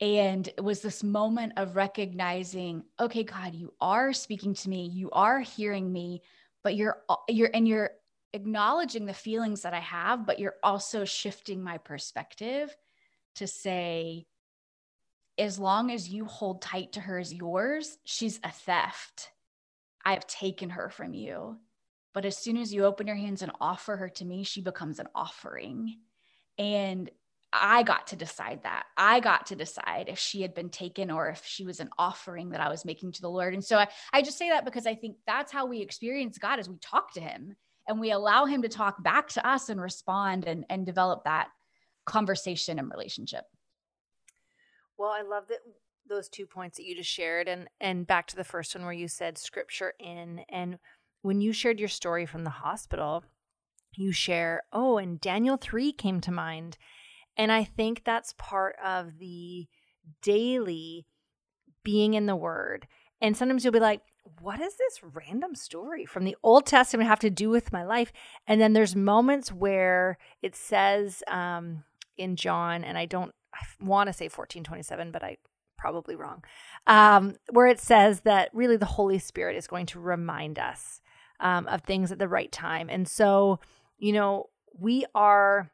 And 0.00 0.46
it 0.46 0.62
was 0.62 0.80
this 0.80 1.02
moment 1.02 1.54
of 1.56 1.74
recognizing, 1.74 2.84
okay, 3.00 3.24
God, 3.24 3.54
you 3.54 3.74
are 3.80 4.12
speaking 4.12 4.54
to 4.54 4.68
me, 4.68 4.86
you 4.86 5.10
are 5.10 5.40
hearing 5.40 5.92
me, 5.92 6.22
but 6.62 6.76
you're, 6.76 6.98
you're, 7.28 7.50
and 7.52 7.66
you're 7.66 7.90
acknowledging 8.32 9.06
the 9.06 9.14
feelings 9.14 9.62
that 9.62 9.74
I 9.74 9.80
have, 9.80 10.24
but 10.24 10.38
you're 10.38 10.56
also 10.62 11.04
shifting 11.04 11.62
my 11.62 11.78
perspective 11.78 12.74
to 13.36 13.46
say, 13.46 14.26
as 15.36 15.58
long 15.58 15.90
as 15.90 16.08
you 16.08 16.24
hold 16.24 16.62
tight 16.62 16.92
to 16.92 17.00
her 17.00 17.18
as 17.18 17.32
yours, 17.32 17.98
she's 18.04 18.40
a 18.42 18.50
theft. 18.50 19.30
I 20.04 20.14
have 20.14 20.26
taken 20.26 20.70
her 20.70 20.90
from 20.90 21.14
you. 21.14 21.58
But 22.12 22.24
as 22.24 22.36
soon 22.36 22.56
as 22.56 22.72
you 22.72 22.84
open 22.84 23.06
your 23.06 23.16
hands 23.16 23.42
and 23.42 23.52
offer 23.60 23.96
her 23.96 24.08
to 24.08 24.24
me, 24.24 24.42
she 24.42 24.60
becomes 24.60 24.98
an 24.98 25.06
offering. 25.14 25.98
And 26.56 27.10
I 27.52 27.82
got 27.82 28.08
to 28.08 28.16
decide 28.16 28.60
that. 28.64 28.84
I 28.96 29.20
got 29.20 29.46
to 29.46 29.56
decide 29.56 30.06
if 30.08 30.18
she 30.18 30.42
had 30.42 30.54
been 30.54 30.68
taken 30.68 31.10
or 31.10 31.28
if 31.28 31.42
she 31.44 31.64
was 31.64 31.80
an 31.80 31.88
offering 31.98 32.50
that 32.50 32.60
I 32.60 32.68
was 32.68 32.84
making 32.84 33.12
to 33.12 33.22
the 33.22 33.30
Lord. 33.30 33.54
And 33.54 33.64
so 33.64 33.78
I, 33.78 33.88
I 34.12 34.22
just 34.22 34.36
say 34.36 34.50
that 34.50 34.64
because 34.64 34.86
I 34.86 34.94
think 34.94 35.16
that's 35.26 35.50
how 35.50 35.66
we 35.66 35.80
experience 35.80 36.36
God 36.36 36.58
as 36.58 36.68
we 36.68 36.76
talk 36.76 37.12
to 37.14 37.20
him 37.20 37.56
and 37.88 37.98
we 37.98 38.10
allow 38.10 38.44
him 38.44 38.62
to 38.62 38.68
talk 38.68 39.02
back 39.02 39.28
to 39.30 39.48
us 39.48 39.70
and 39.70 39.80
respond 39.80 40.44
and, 40.46 40.66
and 40.68 40.84
develop 40.84 41.24
that 41.24 41.48
conversation 42.04 42.78
and 42.78 42.90
relationship. 42.90 43.44
Well, 44.98 45.10
I 45.10 45.22
love 45.22 45.48
that 45.48 45.58
those 46.08 46.28
two 46.28 46.46
points 46.46 46.78
that 46.78 46.86
you 46.86 46.96
just 46.96 47.10
shared 47.10 47.48
and 47.48 47.68
and 47.80 48.06
back 48.06 48.26
to 48.26 48.36
the 48.36 48.44
first 48.44 48.74
one 48.74 48.84
where 48.84 48.94
you 48.94 49.08
said 49.08 49.36
scripture 49.36 49.92
in 50.00 50.40
and 50.48 50.78
when 51.20 51.40
you 51.40 51.52
shared 51.52 51.78
your 51.78 51.88
story 51.88 52.24
from 52.24 52.44
the 52.44 52.50
hospital, 52.50 53.24
you 53.96 54.12
share, 54.12 54.62
"Oh, 54.72 54.98
and 54.98 55.20
Daniel 55.20 55.56
3 55.56 55.92
came 55.92 56.20
to 56.22 56.32
mind." 56.32 56.78
And 57.38 57.50
I 57.52 57.64
think 57.64 58.02
that's 58.04 58.34
part 58.36 58.76
of 58.84 59.18
the 59.18 59.66
daily 60.22 61.06
being 61.84 62.14
in 62.14 62.26
the 62.26 62.36
word. 62.36 62.86
And 63.20 63.36
sometimes 63.36 63.64
you'll 63.64 63.72
be 63.72 63.80
like, 63.80 64.02
what 64.40 64.58
does 64.58 64.76
this 64.76 65.00
random 65.02 65.54
story 65.54 66.04
from 66.04 66.24
the 66.24 66.36
Old 66.42 66.66
Testament 66.66 67.08
have 67.08 67.20
to 67.20 67.30
do 67.30 67.48
with 67.48 67.72
my 67.72 67.84
life? 67.84 68.12
And 68.46 68.60
then 68.60 68.72
there's 68.72 68.94
moments 68.94 69.50
where 69.52 70.18
it 70.42 70.54
says 70.54 71.22
um, 71.28 71.84
in 72.16 72.36
John, 72.36 72.84
and 72.84 72.98
I 72.98 73.06
don't 73.06 73.32
I 73.54 73.64
want 73.80 74.08
to 74.08 74.12
say 74.12 74.26
1427, 74.26 75.10
but 75.10 75.24
I 75.24 75.38
probably 75.78 76.16
wrong, 76.16 76.44
um, 76.86 77.36
where 77.50 77.66
it 77.66 77.80
says 77.80 78.20
that 78.20 78.50
really 78.52 78.76
the 78.76 78.84
Holy 78.84 79.18
Spirit 79.18 79.56
is 79.56 79.66
going 79.66 79.86
to 79.86 80.00
remind 80.00 80.58
us 80.58 81.00
um, 81.40 81.66
of 81.66 81.82
things 81.82 82.12
at 82.12 82.18
the 82.18 82.28
right 82.28 82.50
time. 82.50 82.88
And 82.90 83.08
so, 83.08 83.60
you 83.96 84.12
know, 84.12 84.50
we 84.78 85.06
are 85.14 85.70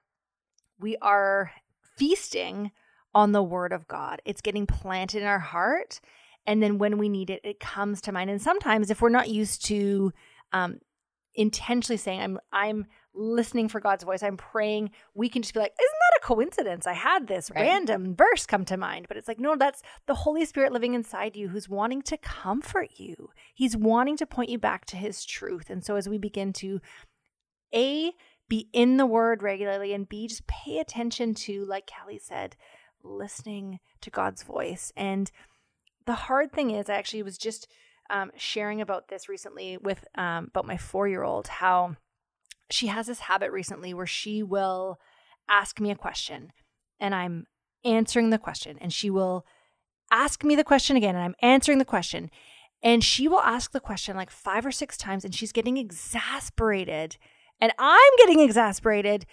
we 0.78 0.96
are 1.02 1.52
feasting 1.96 2.70
on 3.14 3.32
the 3.32 3.42
word 3.42 3.72
of 3.72 3.86
God. 3.86 4.20
It's 4.24 4.40
getting 4.40 4.66
planted 4.66 5.22
in 5.22 5.28
our 5.28 5.38
heart. 5.38 6.00
And 6.46 6.62
then 6.62 6.78
when 6.78 6.98
we 6.98 7.08
need 7.08 7.30
it, 7.30 7.40
it 7.44 7.60
comes 7.60 8.00
to 8.02 8.12
mind. 8.12 8.30
And 8.30 8.42
sometimes 8.42 8.90
if 8.90 9.00
we're 9.00 9.08
not 9.08 9.28
used 9.28 9.64
to 9.66 10.12
um, 10.52 10.78
intentionally 11.34 11.96
saying, 11.96 12.20
I'm 12.20 12.38
I'm 12.52 12.86
listening 13.14 13.68
for 13.68 13.80
God's 13.80 14.04
voice. 14.04 14.22
I'm 14.22 14.36
praying. 14.36 14.90
We 15.14 15.28
can 15.28 15.42
just 15.42 15.54
be 15.54 15.60
like, 15.60 15.72
isn't 15.80 15.98
that 16.00 16.18
a 16.18 16.26
coincidence? 16.26 16.86
I 16.86 16.94
had 16.94 17.26
this 17.26 17.50
right. 17.54 17.62
random 17.62 18.16
verse 18.16 18.44
come 18.44 18.64
to 18.66 18.76
mind. 18.76 19.06
But 19.08 19.16
it's 19.16 19.28
like, 19.28 19.38
no, 19.38 19.56
that's 19.56 19.82
the 20.06 20.14
Holy 20.14 20.44
Spirit 20.44 20.72
living 20.72 20.94
inside 20.94 21.36
you 21.36 21.48
who's 21.48 21.68
wanting 21.68 22.02
to 22.02 22.16
comfort 22.16 22.90
you. 22.96 23.30
He's 23.54 23.76
wanting 23.76 24.16
to 24.18 24.26
point 24.26 24.50
you 24.50 24.58
back 24.58 24.84
to 24.86 24.96
his 24.96 25.24
truth. 25.24 25.70
And 25.70 25.84
so 25.84 25.96
as 25.96 26.08
we 26.08 26.18
begin 26.18 26.52
to 26.54 26.80
A, 27.72 28.12
be 28.48 28.68
in 28.72 28.96
the 28.96 29.06
word 29.06 29.42
regularly, 29.42 29.92
and 29.92 30.08
be 30.08 30.28
just 30.28 30.46
pay 30.46 30.78
attention 30.78 31.34
to, 31.34 31.64
like 31.64 31.86
Kelly 31.86 32.18
said, 32.18 32.56
listening 33.02 33.80
to 34.00 34.10
God's 34.10 34.42
voice. 34.42 34.92
And 34.96 35.30
the 36.06 36.14
hard 36.14 36.52
thing 36.52 36.70
is, 36.70 36.88
I 36.88 36.94
actually 36.94 37.22
was 37.22 37.38
just 37.38 37.68
um, 38.10 38.30
sharing 38.36 38.80
about 38.80 39.08
this 39.08 39.28
recently 39.28 39.76
with 39.76 40.04
um, 40.16 40.46
about 40.48 40.66
my 40.66 40.76
four 40.76 41.08
year 41.08 41.22
old, 41.22 41.48
how 41.48 41.96
she 42.70 42.88
has 42.88 43.06
this 43.06 43.20
habit 43.20 43.52
recently 43.52 43.94
where 43.94 44.06
she 44.06 44.42
will 44.42 44.98
ask 45.48 45.80
me 45.80 45.90
a 45.90 45.96
question 45.96 46.52
and 47.00 47.14
I'm 47.14 47.46
answering 47.84 48.30
the 48.30 48.38
question, 48.38 48.78
and 48.80 48.92
she 48.92 49.10
will 49.10 49.44
ask 50.10 50.44
me 50.44 50.54
the 50.54 50.64
question 50.64 50.96
again 50.96 51.14
and 51.14 51.24
I'm 51.24 51.34
answering 51.42 51.78
the 51.78 51.84
question. 51.84 52.30
And 52.82 53.02
she 53.02 53.28
will 53.28 53.40
ask 53.40 53.72
the 53.72 53.80
question 53.80 54.16
like 54.16 54.30
five 54.30 54.66
or 54.66 54.70
six 54.70 54.96
times, 54.96 55.24
and 55.24 55.34
she's 55.34 55.52
getting 55.52 55.78
exasperated. 55.78 57.16
And 57.60 57.72
I'm 57.78 58.12
getting 58.18 58.40
exasperated. 58.40 59.26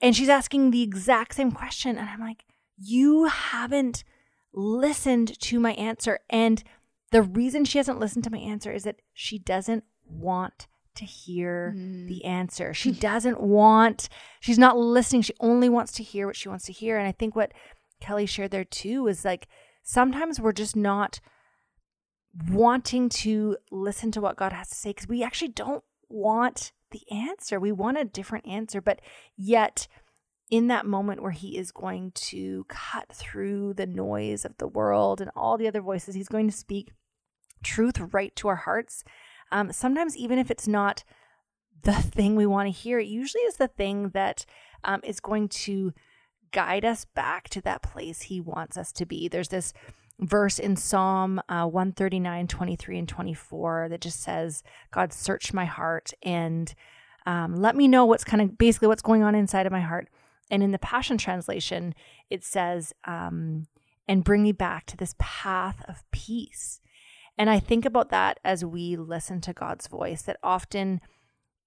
And 0.00 0.14
she's 0.14 0.28
asking 0.28 0.70
the 0.70 0.82
exact 0.82 1.34
same 1.34 1.50
question. 1.52 1.98
And 1.98 2.08
I'm 2.08 2.20
like, 2.20 2.44
you 2.76 3.24
haven't 3.24 4.04
listened 4.52 5.38
to 5.40 5.60
my 5.60 5.72
answer. 5.72 6.20
And 6.30 6.62
the 7.10 7.22
reason 7.22 7.64
she 7.64 7.78
hasn't 7.78 7.98
listened 7.98 8.24
to 8.24 8.30
my 8.30 8.38
answer 8.38 8.72
is 8.72 8.84
that 8.84 9.00
she 9.12 9.38
doesn't 9.38 9.84
want 10.08 10.66
to 10.94 11.04
hear 11.04 11.74
mm. 11.76 12.06
the 12.06 12.24
answer. 12.24 12.74
She 12.74 12.92
doesn't 13.10 13.40
want, 13.40 14.08
she's 14.40 14.58
not 14.58 14.78
listening. 14.78 15.22
She 15.22 15.34
only 15.40 15.68
wants 15.68 15.92
to 15.92 16.02
hear 16.02 16.26
what 16.26 16.36
she 16.36 16.48
wants 16.48 16.66
to 16.66 16.72
hear. 16.72 16.98
And 16.98 17.06
I 17.06 17.12
think 17.12 17.34
what 17.34 17.52
Kelly 18.00 18.26
shared 18.26 18.50
there 18.50 18.64
too 18.64 19.06
is 19.08 19.24
like 19.24 19.48
sometimes 19.82 20.40
we're 20.40 20.52
just 20.52 20.76
not 20.76 21.20
wanting 22.50 23.08
to 23.08 23.56
listen 23.70 24.10
to 24.12 24.20
what 24.20 24.36
God 24.36 24.52
has 24.52 24.68
to 24.68 24.74
say 24.74 24.90
because 24.90 25.08
we 25.08 25.22
actually 25.22 25.48
don't 25.48 25.82
want 26.08 26.72
the 26.90 27.02
answer. 27.10 27.58
We 27.60 27.72
want 27.72 27.98
a 27.98 28.04
different 28.04 28.46
answer. 28.46 28.80
But 28.80 29.00
yet, 29.36 29.88
in 30.50 30.68
that 30.68 30.86
moment 30.86 31.22
where 31.22 31.32
he 31.32 31.58
is 31.58 31.72
going 31.72 32.12
to 32.12 32.64
cut 32.68 33.08
through 33.12 33.74
the 33.74 33.86
noise 33.86 34.44
of 34.44 34.56
the 34.58 34.68
world 34.68 35.20
and 35.20 35.30
all 35.36 35.58
the 35.58 35.68
other 35.68 35.80
voices, 35.80 36.14
he's 36.14 36.28
going 36.28 36.48
to 36.48 36.56
speak 36.56 36.92
truth 37.62 37.98
right 38.12 38.34
to 38.36 38.48
our 38.48 38.56
hearts. 38.56 39.04
Um, 39.50 39.72
sometimes, 39.72 40.16
even 40.16 40.38
if 40.38 40.50
it's 40.50 40.68
not 40.68 41.04
the 41.82 41.92
thing 41.92 42.34
we 42.34 42.46
want 42.46 42.66
to 42.66 42.72
hear, 42.72 42.98
it 42.98 43.06
usually 43.06 43.42
is 43.42 43.56
the 43.56 43.68
thing 43.68 44.10
that 44.10 44.44
um, 44.84 45.00
is 45.04 45.20
going 45.20 45.48
to 45.48 45.92
guide 46.50 46.84
us 46.84 47.04
back 47.04 47.48
to 47.50 47.60
that 47.60 47.82
place 47.82 48.22
he 48.22 48.40
wants 48.40 48.76
us 48.76 48.92
to 48.92 49.06
be. 49.06 49.28
There's 49.28 49.48
this 49.48 49.72
verse 50.20 50.58
in 50.58 50.76
Psalm 50.76 51.40
uh, 51.48 51.66
139, 51.66 52.46
23, 52.46 52.98
and 52.98 53.08
24 53.08 53.88
that 53.90 54.00
just 54.00 54.20
says, 54.22 54.62
God, 54.90 55.12
search 55.12 55.52
my 55.52 55.64
heart 55.64 56.12
and 56.22 56.74
um, 57.26 57.56
let 57.56 57.76
me 57.76 57.88
know 57.88 58.04
what's 58.04 58.24
kind 58.24 58.42
of 58.42 58.58
basically 58.58 58.88
what's 58.88 59.02
going 59.02 59.22
on 59.22 59.34
inside 59.34 59.66
of 59.66 59.72
my 59.72 59.80
heart. 59.80 60.08
And 60.50 60.62
in 60.62 60.72
the 60.72 60.78
Passion 60.78 61.18
Translation, 61.18 61.94
it 62.30 62.42
says, 62.42 62.94
um, 63.04 63.66
and 64.08 64.24
bring 64.24 64.42
me 64.42 64.52
back 64.52 64.86
to 64.86 64.96
this 64.96 65.14
path 65.18 65.84
of 65.86 66.04
peace. 66.10 66.80
And 67.36 67.48
I 67.50 67.60
think 67.60 67.84
about 67.84 68.10
that 68.10 68.40
as 68.42 68.64
we 68.64 68.96
listen 68.96 69.40
to 69.42 69.52
God's 69.52 69.86
voice, 69.86 70.22
that 70.22 70.38
often 70.42 71.00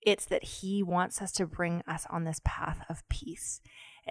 it's 0.02 0.26
that 0.26 0.44
He 0.44 0.84
wants 0.84 1.22
us 1.22 1.32
to 1.34 1.46
bring 1.46 1.84
us 1.88 2.08
on 2.10 2.24
this 2.24 2.42
path 2.44 2.84
of 2.90 3.08
peace. 3.08 3.62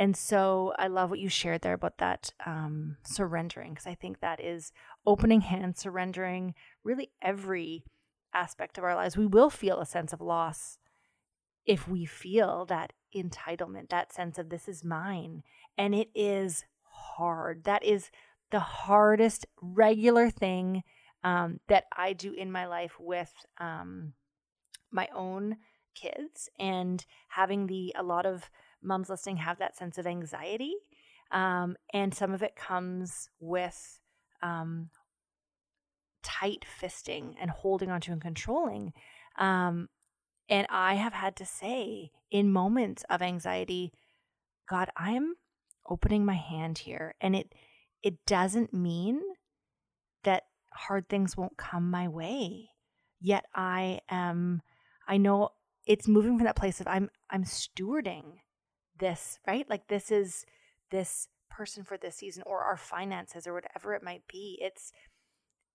And 0.01 0.17
so 0.17 0.73
I 0.79 0.87
love 0.87 1.11
what 1.11 1.19
you 1.19 1.29
shared 1.29 1.61
there 1.61 1.75
about 1.75 1.99
that 1.99 2.33
um, 2.47 2.97
surrendering, 3.03 3.75
because 3.75 3.87
I 3.87 3.95
think 3.95 4.21
that 4.21 4.41
is 4.41 4.73
opening 5.05 5.43
hands, 5.43 5.79
surrendering 5.79 6.55
really 6.83 7.11
every 7.21 7.85
aspect 8.33 8.79
of 8.79 8.85
our 8.85 8.95
lives. 8.95 9.19
We 9.19 9.27
will 9.27 9.51
feel 9.51 9.79
a 9.79 9.85
sense 9.85 10.15
of 10.15 10.23
loss 10.23 10.79
if 11.67 11.87
we 11.87 12.07
feel 12.07 12.65
that 12.65 12.95
entitlement, 13.15 13.91
that 13.91 14.11
sense 14.11 14.39
of 14.39 14.49
this 14.49 14.69
is 14.69 14.83
mine. 14.83 15.43
And 15.77 15.95
it 15.95 16.09
is 16.15 16.65
hard. 16.83 17.65
That 17.65 17.85
is 17.85 18.11
the 18.51 18.61
hardest 18.61 19.45
regular 19.61 20.31
thing 20.31 20.83
um, 21.23 21.61
that 21.69 21.85
I 21.95 22.15
do 22.15 22.33
in 22.33 22.51
my 22.51 22.67
life 22.67 22.95
with 22.99 23.35
um, 23.59 24.15
my 24.91 25.09
own 25.15 25.59
kids 25.95 26.49
and 26.59 27.05
having 27.29 27.67
the, 27.67 27.95
a 27.99 28.03
lot 28.03 28.25
of 28.25 28.49
moms 28.83 29.09
listening 29.09 29.39
have 29.39 29.59
that 29.59 29.77
sense 29.77 29.99
of 29.99 30.07
anxiety. 30.07 30.75
Um, 31.31 31.77
and 31.93 32.15
some 32.15 32.33
of 32.33 32.43
it 32.43 32.57
comes 32.57 33.29
with 33.39 34.01
um, 34.43 34.91
tight 36.23 36.65
fisting 36.81 37.35
and 37.41 37.51
holding 37.51 37.91
onto 37.91 38.13
and 38.13 38.21
controlling. 38.21 38.93
Um, 39.39 39.89
and 40.49 40.67
I 40.71 40.95
have 40.95 41.13
had 41.13 41.37
to 41.37 41.47
say 41.47 42.11
in 42.31 42.51
moments 42.51 43.05
of 43.09 43.23
anxiety, 43.23 43.93
God, 44.69 44.91
I 44.97 45.13
am 45.13 45.37
opening 45.89 46.25
my 46.25 46.35
hand 46.35 46.79
here. 46.79 47.15
And 47.21 47.37
it 47.37 47.55
it 48.03 48.25
doesn't 48.27 48.73
mean 48.73 49.21
that 50.25 50.45
hard 50.73 51.09
things 51.09 51.37
won't 51.37 51.57
come 51.57 51.91
my 51.91 52.09
way. 52.09 52.71
Yet 53.21 53.45
I 53.55 54.01
am 54.09 54.63
I 55.07 55.17
know 55.17 55.51
it's 55.87 56.09
moving 56.09 56.37
from 56.37 56.47
that 56.47 56.57
place 56.57 56.81
of 56.81 56.87
I'm 56.87 57.11
I'm 57.31 57.45
stewarding 57.45 58.39
this, 59.01 59.39
right? 59.47 59.69
Like 59.69 59.89
this 59.89 60.11
is 60.11 60.47
this 60.91 61.29
person 61.51 61.83
for 61.83 61.99
this 61.99 62.17
season 62.17 62.45
or 62.47 62.63
our 62.63 62.77
finances 62.77 63.47
or 63.47 63.53
whatever 63.53 63.95
it 63.95 64.03
might 64.03 64.23
be. 64.31 64.59
It's 64.63 64.93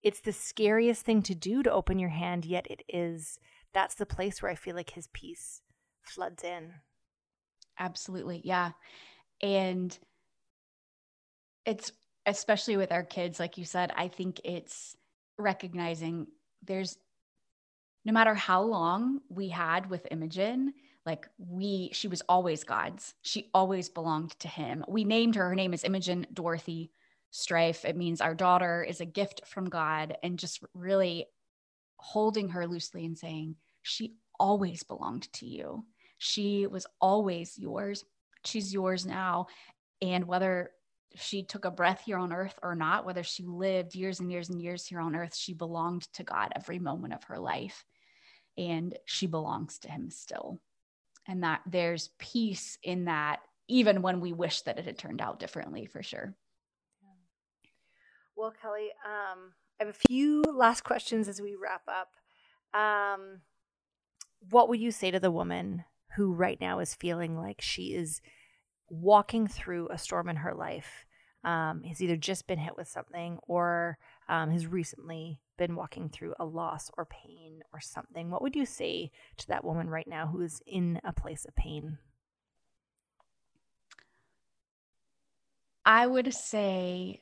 it's 0.01 0.21
the 0.21 0.31
scariest 0.31 1.03
thing 1.03 1.23
to 1.23 1.35
do 1.35 1.63
to 1.63 1.71
open 1.71 1.99
your 1.99 2.09
hand, 2.09 2.45
yet 2.45 2.67
it 2.69 2.83
is 2.87 3.39
that's 3.73 3.95
the 3.95 4.05
place 4.05 4.41
where 4.41 4.51
I 4.51 4.55
feel 4.55 4.75
like 4.75 4.91
his 4.91 5.09
peace 5.11 5.61
floods 6.01 6.43
in. 6.43 6.73
Absolutely. 7.77 8.41
Yeah. 8.45 8.71
And 9.41 9.97
it's 11.65 11.91
especially 12.25 12.77
with 12.77 12.91
our 12.91 13.03
kids, 13.03 13.39
like 13.39 13.57
you 13.57 13.65
said, 13.65 13.91
I 13.95 14.07
think 14.07 14.39
it's 14.43 14.95
recognizing 15.37 16.27
there's 16.63 16.97
no 18.05 18.13
matter 18.13 18.35
how 18.35 18.61
long 18.61 19.19
we 19.29 19.49
had 19.49 19.89
with 19.89 20.07
Imogen, 20.11 20.73
like 21.05 21.27
we, 21.37 21.89
she 21.93 22.07
was 22.07 22.21
always 22.27 22.63
God's. 22.63 23.13
She 23.21 23.49
always 23.53 23.89
belonged 23.89 24.31
to 24.39 24.47
him. 24.47 24.83
We 24.87 25.03
named 25.03 25.35
her, 25.35 25.49
her 25.49 25.55
name 25.55 25.73
is 25.73 25.83
Imogen 25.83 26.25
Dorothy 26.33 26.91
Streiff. 27.31 27.85
It 27.85 27.95
means 27.95 28.21
our 28.21 28.33
daughter 28.33 28.83
is 28.83 29.01
a 29.01 29.05
gift 29.05 29.41
from 29.45 29.69
God 29.69 30.17
and 30.23 30.39
just 30.39 30.63
really 30.73 31.27
holding 31.97 32.49
her 32.49 32.65
loosely 32.67 33.05
and 33.05 33.17
saying, 33.17 33.55
she 33.81 34.15
always 34.39 34.83
belonged 34.83 35.31
to 35.33 35.45
you. 35.45 35.85
She 36.17 36.65
was 36.65 36.87
always 36.99 37.57
yours. 37.57 38.03
She's 38.43 38.73
yours 38.73 39.05
now. 39.05 39.47
And 40.01 40.25
whether 40.25 40.71
she 41.15 41.43
took 41.43 41.65
a 41.65 41.71
breath 41.71 42.01
here 42.05 42.17
on 42.17 42.33
earth 42.33 42.57
or 42.61 42.75
not, 42.75 43.05
whether 43.05 43.23
she 43.23 43.43
lived 43.43 43.95
years 43.95 44.19
and 44.19 44.31
years 44.31 44.49
and 44.49 44.61
years 44.61 44.85
here 44.85 44.99
on 44.99 45.15
earth, 45.15 45.35
she 45.35 45.53
belonged 45.53 46.11
to 46.13 46.23
God 46.23 46.51
every 46.55 46.79
moment 46.79 47.13
of 47.13 47.23
her 47.25 47.37
life. 47.37 47.85
And 48.57 48.97
she 49.05 49.27
belongs 49.27 49.79
to 49.79 49.91
Him 49.91 50.09
still. 50.09 50.59
And 51.27 51.43
that 51.43 51.61
there's 51.65 52.09
peace 52.19 52.77
in 52.83 53.05
that, 53.05 53.39
even 53.67 54.01
when 54.01 54.19
we 54.19 54.31
wish 54.31 54.61
that 54.61 54.77
it 54.77 54.85
had 54.85 54.97
turned 54.97 55.21
out 55.21 55.39
differently, 55.39 55.85
for 55.85 56.03
sure. 56.03 56.35
Well, 58.35 58.53
Kelly, 58.61 58.89
um, 59.05 59.53
I 59.79 59.85
have 59.85 59.95
a 59.95 60.07
few 60.07 60.43
last 60.43 60.83
questions 60.83 61.27
as 61.27 61.41
we 61.41 61.55
wrap 61.55 61.83
up. 61.87 62.11
Um, 62.79 63.41
what 64.49 64.69
would 64.69 64.79
you 64.79 64.91
say 64.91 65.09
to 65.09 65.19
the 65.19 65.31
woman 65.31 65.85
who 66.15 66.33
right 66.33 66.59
now 66.59 66.79
is 66.79 66.93
feeling 66.93 67.37
like 67.37 67.61
she 67.61 67.93
is 67.93 68.21
walking 68.89 69.47
through 69.47 69.87
a 69.89 69.97
storm 69.97 70.29
in 70.29 70.37
her 70.37 70.53
life? 70.53 71.05
Um, 71.43 71.83
has 71.83 72.01
either 72.01 72.17
just 72.17 72.47
been 72.47 72.57
hit 72.57 72.75
with 72.75 72.87
something 72.87 73.37
or 73.47 73.99
um, 74.27 74.51
has 74.51 74.67
recently 74.67 75.39
been 75.57 75.75
walking 75.75 76.09
through 76.09 76.35
a 76.39 76.45
loss 76.45 76.91
or 76.97 77.05
pain 77.05 77.61
or 77.73 77.79
something. 77.79 78.29
What 78.29 78.41
would 78.41 78.55
you 78.55 78.65
say 78.65 79.11
to 79.37 79.47
that 79.47 79.63
woman 79.63 79.89
right 79.89 80.07
now 80.07 80.27
who 80.27 80.41
is 80.41 80.61
in 80.65 80.99
a 81.03 81.13
place 81.13 81.45
of 81.45 81.55
pain? 81.55 81.97
I 85.85 86.07
would 86.07 86.33
say 86.33 87.21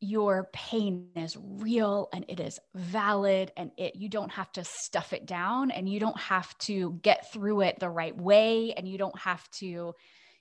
your 0.00 0.50
pain 0.52 1.08
is 1.16 1.36
real 1.40 2.08
and 2.12 2.24
it 2.28 2.38
is 2.38 2.60
valid 2.74 3.50
and 3.56 3.70
it 3.78 3.96
you 3.96 4.08
don't 4.08 4.30
have 4.30 4.52
to 4.52 4.62
stuff 4.62 5.12
it 5.12 5.24
down 5.24 5.70
and 5.70 5.88
you 5.88 5.98
don't 5.98 6.18
have 6.18 6.56
to 6.58 6.98
get 7.02 7.32
through 7.32 7.62
it 7.62 7.80
the 7.80 7.88
right 7.88 8.16
way 8.16 8.74
and 8.74 8.86
you 8.86 8.98
don't 8.98 9.18
have 9.18 9.48
to 9.50 9.94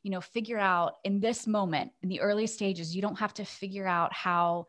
you 0.04 0.12
know 0.12 0.20
figure 0.20 0.60
out 0.60 0.96
in 1.06 1.22
this 1.22 1.48
moment 1.48 1.92
in 2.02 2.10
the 2.10 2.20
early 2.20 2.46
stages 2.46 2.94
you 2.94 3.02
don't 3.02 3.20
have 3.20 3.34
to 3.34 3.46
figure 3.46 3.88
out 3.88 4.12
how 4.12 4.68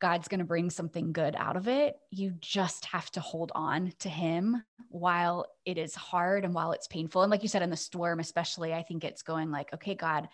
God's 0.00 0.28
going 0.28 0.40
to 0.40 0.44
bring 0.44 0.70
something 0.70 1.12
good 1.12 1.34
out 1.36 1.56
of 1.56 1.68
it. 1.68 1.96
You 2.10 2.34
just 2.40 2.84
have 2.86 3.10
to 3.12 3.20
hold 3.20 3.52
on 3.54 3.92
to 4.00 4.08
Him 4.08 4.62
while 4.88 5.46
it 5.64 5.78
is 5.78 5.94
hard 5.94 6.44
and 6.44 6.52
while 6.54 6.72
it's 6.72 6.88
painful. 6.88 7.22
And 7.22 7.30
like 7.30 7.42
you 7.42 7.48
said, 7.48 7.62
in 7.62 7.70
the 7.70 7.76
storm, 7.76 8.20
especially, 8.20 8.74
I 8.74 8.82
think 8.82 9.04
it's 9.04 9.22
going 9.22 9.50
like, 9.50 9.72
okay, 9.72 9.94
God, 9.94 10.28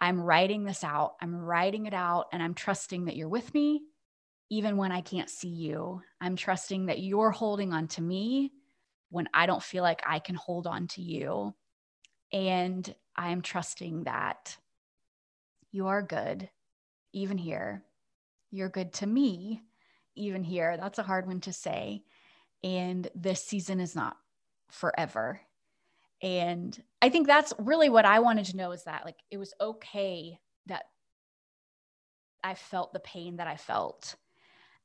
I'm 0.00 0.20
writing 0.20 0.64
this 0.64 0.82
out. 0.82 1.14
I'm 1.20 1.34
writing 1.34 1.86
it 1.86 1.94
out 1.94 2.26
and 2.32 2.42
I'm 2.42 2.54
trusting 2.54 3.06
that 3.06 3.16
you're 3.16 3.28
with 3.28 3.52
me 3.54 3.82
even 4.50 4.76
when 4.76 4.90
I 4.90 5.00
can't 5.00 5.30
see 5.30 5.48
you. 5.48 6.02
I'm 6.20 6.36
trusting 6.36 6.86
that 6.86 6.98
you're 6.98 7.30
holding 7.30 7.72
on 7.72 7.86
to 7.88 8.02
me 8.02 8.52
when 9.10 9.28
I 9.32 9.46
don't 9.46 9.62
feel 9.62 9.82
like 9.82 10.02
I 10.06 10.18
can 10.18 10.34
hold 10.34 10.66
on 10.66 10.88
to 10.88 11.02
you. 11.02 11.54
And 12.32 12.92
I 13.16 13.30
am 13.30 13.42
trusting 13.42 14.04
that 14.04 14.56
you 15.72 15.86
are 15.86 16.02
good, 16.02 16.50
even 17.12 17.38
here. 17.38 17.84
You're 18.50 18.68
good 18.68 18.92
to 18.94 19.06
me, 19.06 19.62
even 20.16 20.42
here. 20.42 20.76
That's 20.76 20.98
a 20.98 21.04
hard 21.04 21.26
one 21.26 21.40
to 21.42 21.52
say. 21.52 22.02
And 22.62 23.08
this 23.14 23.44
season 23.44 23.80
is 23.80 23.94
not 23.94 24.16
forever. 24.70 25.40
And 26.22 26.80
I 27.00 27.08
think 27.08 27.26
that's 27.26 27.52
really 27.58 27.88
what 27.88 28.04
I 28.04 28.20
wanted 28.20 28.46
to 28.46 28.56
know 28.56 28.72
is 28.72 28.84
that, 28.84 29.04
like, 29.04 29.18
it 29.30 29.38
was 29.38 29.54
okay 29.60 30.38
that 30.66 30.84
I 32.44 32.54
felt 32.54 32.92
the 32.92 33.00
pain 33.00 33.36
that 33.36 33.46
I 33.46 33.56
felt. 33.56 34.16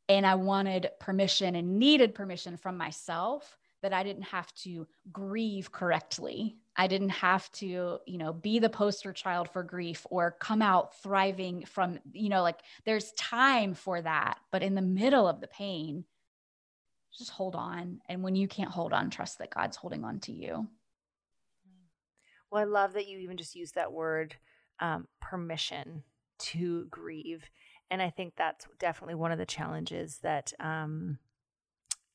And 0.08 0.26
I 0.26 0.36
wanted 0.36 0.92
permission 1.00 1.56
and 1.56 1.80
needed 1.80 2.16
permission 2.16 2.58
from 2.58 2.78
myself 2.78 3.58
that 3.86 3.94
I 3.94 4.02
didn't 4.02 4.24
have 4.24 4.52
to 4.56 4.88
grieve 5.12 5.72
correctly. 5.72 6.58
I 6.76 6.88
didn't 6.88 7.10
have 7.10 7.52
to, 7.54 8.00
you 8.08 8.18
know, 8.18 8.34
be 8.34 8.58
the 8.58 8.70
poster 8.70 9.14
child 9.14 9.48
for 9.54 9.62
grief 9.62 10.08
or 10.10 10.36
come 10.40 10.64
out 10.64 11.00
thriving 11.04 11.66
from, 11.66 12.00
you 12.12 12.30
know, 12.30 12.42
like 12.42 12.62
there's 12.84 13.12
time 13.12 13.76
for 13.76 14.02
that. 14.02 14.40
But 14.52 14.64
in 14.64 14.74
the 14.74 14.82
middle 14.82 15.28
of 15.28 15.40
the 15.40 15.48
pain, 15.48 16.04
just 17.16 17.30
hold 17.30 17.54
on. 17.54 18.00
And 18.10 18.24
when 18.24 18.36
you 18.36 18.48
can't 18.48 18.72
hold 18.72 18.92
on, 18.92 19.12
trust 19.12 19.38
that 19.38 19.54
God's 19.54 19.78
holding 19.78 20.04
on 20.04 20.20
to 20.22 20.32
you. 20.32 20.68
Well, 22.52 22.62
I 22.62 22.66
love 22.66 22.94
that 22.94 23.08
you 23.08 23.20
even 23.20 23.38
just 23.38 23.56
use 23.56 23.74
that 23.74 23.92
word 23.92 24.36
um, 24.80 25.08
permission 25.22 26.04
to 26.40 26.88
grieve. 26.90 27.44
And 27.92 28.02
I 28.02 28.10
think 28.10 28.34
that's 28.36 28.66
definitely 28.80 29.16
one 29.16 29.32
of 29.32 29.38
the 29.38 29.46
challenges 29.46 30.18
that 30.24 30.52
um, 30.60 31.20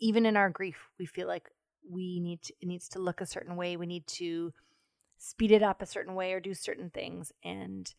even 0.00 0.26
in 0.26 0.36
our 0.36 0.50
grief, 0.50 0.88
we 0.98 1.06
feel 1.06 1.28
like 1.28 1.48
we 1.89 2.20
need 2.20 2.43
to, 2.43 2.55
it 2.61 2.66
needs 2.66 2.89
to 2.91 2.99
look 2.99 3.20
a 3.20 3.26
certain 3.26 3.57
way. 3.57 3.76
We 3.76 3.87
need 3.87 4.07
to 4.09 4.53
speed 5.18 5.51
it 5.51 5.62
up 5.62 5.83
a 5.83 5.87
certain 5.87 6.14
way 6.14 6.33
or 6.33 6.41
do 6.41 6.55
certain 6.55 6.91
things. 6.91 7.33
And 7.45 7.93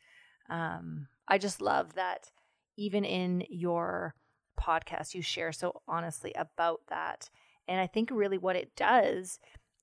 um, 0.50 1.08
I 1.28 1.38
just 1.38 1.62
love 1.62 1.94
that 1.96 2.32
even 2.78 3.06
in 3.06 3.46
your 3.50 4.16
podcast, 4.60 5.14
you 5.14 5.22
share 5.22 5.52
so 5.52 5.82
honestly 5.88 6.34
about 6.36 6.82
that. 6.90 7.30
And 7.68 7.80
I 7.80 7.88
think 7.88 8.10
really 8.12 8.38
what 8.38 8.56
it 8.56 8.76
does 8.76 9.40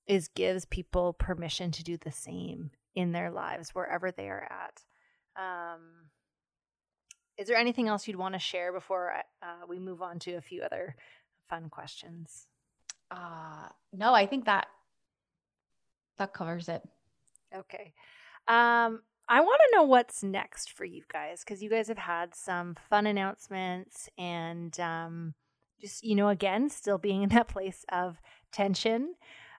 is 0.07 0.29
gives 0.29 0.65
people 0.65 1.13
permission 1.13 1.71
to 1.71 1.85
do 1.85 1.97
the 1.97 2.13
same 2.13 2.71
in 2.95 3.13
their 3.13 3.31
lives 3.31 3.71
wherever 3.71 4.11
they 4.11 4.29
are 4.29 4.49
at. 4.51 4.83
Um, 5.41 6.09
is 7.37 7.47
there 7.47 7.57
anything 7.57 7.87
else 7.87 8.09
you'd 8.09 8.17
want 8.17 8.35
to 8.35 8.41
share 8.41 8.73
before 8.73 9.13
uh, 9.43 9.67
we 9.69 9.79
move 9.79 10.03
on 10.03 10.19
to 10.21 10.33
a 10.33 10.41
few 10.41 10.63
other 10.63 10.97
fun 11.49 11.71
questions? 11.71 12.49
Uh, 13.11 13.69
no, 13.93 14.15
I 14.15 14.27
think 14.27 14.45
that 14.47 14.67
that 16.19 16.33
covers 16.33 16.69
it. 16.69 16.83
Okay. 17.55 17.93
Um, 18.47 19.03
I 19.29 19.41
want 19.41 19.61
to 19.61 19.77
know 19.77 19.83
what's 19.85 20.23
next 20.23 20.73
for 20.73 20.85
you 20.85 21.03
guys 21.13 21.45
because 21.45 21.63
you 21.63 21.71
guys 21.71 21.89
have 21.89 21.99
had 21.99 22.35
some 22.35 22.77
fun 22.89 23.07
announcements 23.07 24.09
and 24.17 24.79
um, 24.81 25.35
just, 25.81 26.03
you 26.03 26.15
know, 26.15 26.29
again, 26.29 26.71
still 26.71 26.99
being 26.99 27.23
in 27.23 27.29
that 27.31 27.49
place 27.49 27.85
of 27.91 28.21
tension. 28.53 29.15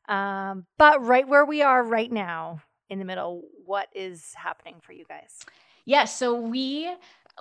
Um, 0.07 0.65
but 0.77 1.05
right 1.05 1.27
where 1.27 1.45
we 1.45 1.61
are 1.61 1.83
right 1.83 2.11
now 2.11 2.61
in 2.89 2.99
the 2.99 3.05
middle, 3.05 3.43
what 3.65 3.89
is 3.93 4.33
happening 4.33 4.77
for 4.81 4.91
you 4.91 5.05
guys? 5.07 5.37
Yes. 5.39 5.45
Yeah, 5.85 6.05
so 6.05 6.35
we 6.35 6.91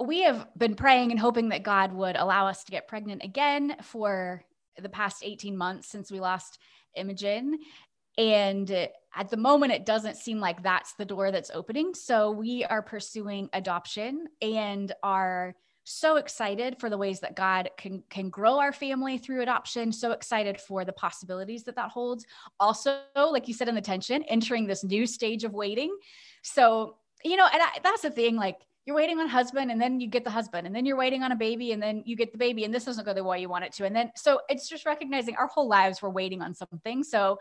we 0.05 0.23
have 0.23 0.47
been 0.57 0.75
praying 0.75 1.11
and 1.11 1.19
hoping 1.19 1.49
that 1.49 1.65
God 1.65 1.93
would 1.93 2.15
allow 2.17 2.47
us 2.47 2.63
to 2.65 2.71
get 2.71 2.87
pregnant 2.87 3.25
again 3.25 3.77
for 3.83 4.45
the 4.83 4.89
past 4.89 5.22
18 5.24 5.57
months 5.57 5.89
since 5.89 6.11
we 6.11 6.20
lost 6.20 6.59
Imogen. 6.95 7.59
And 8.16 8.70
at 9.14 9.31
the 9.31 9.37
moment, 9.37 9.72
it 9.72 9.87
doesn't 9.87 10.16
seem 10.16 10.41
like 10.41 10.62
that's 10.62 10.95
the 10.95 11.05
door 11.05 11.31
that's 11.31 11.53
opening. 11.55 11.95
So 11.95 12.31
we 12.31 12.64
are 12.64 12.83
pursuing 12.83 13.49
adoption 13.53 14.26
and 14.43 14.93
are 15.03 15.55
so 15.85 16.16
excited 16.16 16.79
for 16.79 16.91
the 16.91 16.99
ways 16.99 17.20
that 17.20 17.35
God 17.35 17.70
can 17.79 18.03
can 18.11 18.29
grow 18.29 18.59
our 18.59 18.72
family 18.72 19.16
through 19.18 19.41
adoption. 19.43 19.91
So 19.91 20.12
excited 20.12 20.61
for 20.61 20.85
the 20.85 20.93
possibilities 20.93 21.64
that 21.64 21.76
that 21.76 21.91
holds. 21.91 22.26
Also, 22.61 22.99
like 23.16 23.49
you 23.49 23.55
said 23.55 23.68
in 23.68 23.74
the 23.74 23.81
tension, 23.81 24.22
entering 24.24 24.66
this 24.66 24.85
new 24.85 25.07
stage 25.07 25.45
of 25.45 25.55
waiting. 25.55 25.97
So 26.43 26.97
you 27.24 27.37
know, 27.37 27.47
and 27.53 27.62
I, 27.62 27.79
that's 27.83 28.03
the 28.03 28.11
thing. 28.11 28.37
Like 28.37 28.57
you're 28.89 28.97
waiting 28.97 29.20
on 29.20 29.28
husband 29.28 29.70
and 29.70 29.78
then 29.78 30.01
you 30.01 30.07
get 30.09 30.24
the 30.24 30.30
husband 30.30 30.66
and 30.66 30.74
then 30.74 30.86
you're 30.86 30.97
waiting 30.97 31.22
on 31.22 31.30
a 31.30 31.36
baby 31.36 31.72
and 31.72 31.82
then 31.82 32.03
you 32.07 32.16
get 32.16 32.32
the 32.32 32.39
baby 32.39 32.64
and 32.64 32.72
this 32.72 32.86
doesn't 32.86 33.05
go 33.05 33.12
the 33.12 33.22
way 33.22 33.39
you 33.39 33.47
want 33.47 33.62
it 33.62 33.70
to. 33.70 33.84
And 33.84 33.95
then 33.95 34.11
so 34.16 34.41
it's 34.49 34.66
just 34.66 34.86
recognizing 34.86 35.36
our 35.36 35.47
whole 35.47 35.68
lives 35.68 36.01
we're 36.01 36.09
waiting 36.09 36.41
on 36.41 36.55
something. 36.55 37.05
So 37.05 37.39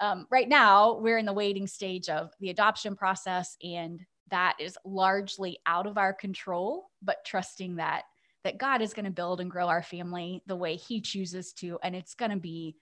um, 0.00 0.26
right 0.32 0.48
now 0.48 0.98
we're 0.98 1.18
in 1.18 1.26
the 1.26 1.32
waiting 1.32 1.68
stage 1.68 2.08
of 2.08 2.32
the 2.40 2.50
adoption 2.50 2.96
process 2.96 3.56
and 3.62 4.04
that 4.32 4.56
is 4.58 4.76
largely 4.84 5.60
out 5.64 5.86
of 5.86 5.96
our 5.96 6.12
control 6.12 6.90
but 7.02 7.24
trusting 7.24 7.76
that 7.76 8.02
that 8.42 8.58
god 8.58 8.80
is 8.80 8.94
going 8.94 9.04
to 9.04 9.10
build 9.10 9.40
and 9.40 9.50
grow 9.50 9.66
our 9.66 9.82
family 9.82 10.42
the 10.46 10.56
way 10.56 10.76
he 10.76 11.00
chooses 11.00 11.52
to 11.52 11.78
and 11.82 11.94
it's 11.96 12.14
going 12.14 12.30
to 12.30 12.36
be 12.36 12.76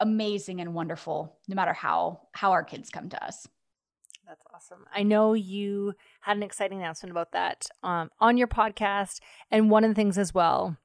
amazing 0.00 0.60
and 0.60 0.74
wonderful 0.74 1.38
no 1.48 1.54
matter 1.54 1.72
how 1.72 2.20
how 2.32 2.50
our 2.50 2.64
kids 2.64 2.90
come 2.90 3.08
to 3.08 3.24
us 3.24 3.46
that's 4.26 4.42
awesome. 4.52 4.84
I 4.94 5.02
know 5.02 5.34
you 5.34 5.94
had 6.20 6.36
an 6.36 6.42
exciting 6.42 6.78
announcement 6.78 7.12
about 7.12 7.32
that 7.32 7.68
um, 7.82 8.10
on 8.20 8.36
your 8.36 8.48
podcast. 8.48 9.20
And 9.50 9.70
one 9.70 9.84
of 9.84 9.90
the 9.90 9.94
things 9.94 10.18
as 10.18 10.34
well 10.34 10.76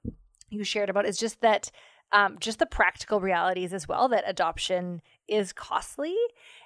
you 0.50 0.64
shared 0.64 0.90
about 0.90 1.06
is 1.06 1.18
just 1.18 1.42
that, 1.42 1.72
um, 2.12 2.38
just 2.40 2.60
the 2.60 2.66
practical 2.66 3.20
realities 3.20 3.74
as 3.74 3.88
well 3.88 4.10
that 4.10 4.26
adoption 4.28 5.02
is 5.28 5.54
costly. 5.54 6.16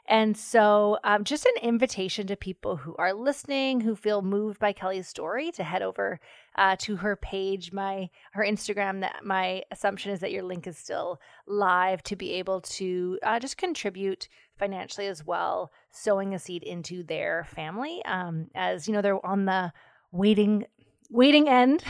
And 0.07 0.35
so, 0.35 0.97
um, 1.03 1.23
just 1.23 1.45
an 1.45 1.53
invitation 1.61 2.27
to 2.27 2.35
people 2.35 2.77
who 2.77 2.95
are 2.97 3.13
listening, 3.13 3.81
who 3.81 3.95
feel 3.95 4.21
moved 4.21 4.59
by 4.59 4.73
Kelly's 4.73 5.07
story, 5.07 5.51
to 5.53 5.63
head 5.63 5.81
over 5.81 6.19
uh, 6.57 6.75
to 6.79 6.97
her 6.97 7.15
page, 7.15 7.71
my 7.71 8.09
her 8.33 8.43
Instagram. 8.43 9.01
That 9.01 9.23
my 9.23 9.63
assumption 9.71 10.11
is 10.11 10.19
that 10.19 10.31
your 10.31 10.43
link 10.43 10.67
is 10.67 10.77
still 10.77 11.19
live 11.47 12.03
to 12.03 12.15
be 12.15 12.33
able 12.33 12.61
to 12.61 13.19
uh, 13.23 13.39
just 13.39 13.57
contribute 13.57 14.27
financially 14.57 15.07
as 15.07 15.25
well, 15.25 15.71
sowing 15.91 16.33
a 16.33 16.39
seed 16.39 16.63
into 16.63 17.03
their 17.03 17.45
family. 17.55 18.03
Um, 18.05 18.47
as 18.55 18.87
you 18.87 18.93
know, 18.93 19.01
they're 19.01 19.25
on 19.25 19.45
the 19.45 19.71
waiting 20.11 20.65
waiting 21.09 21.47
end 21.47 21.83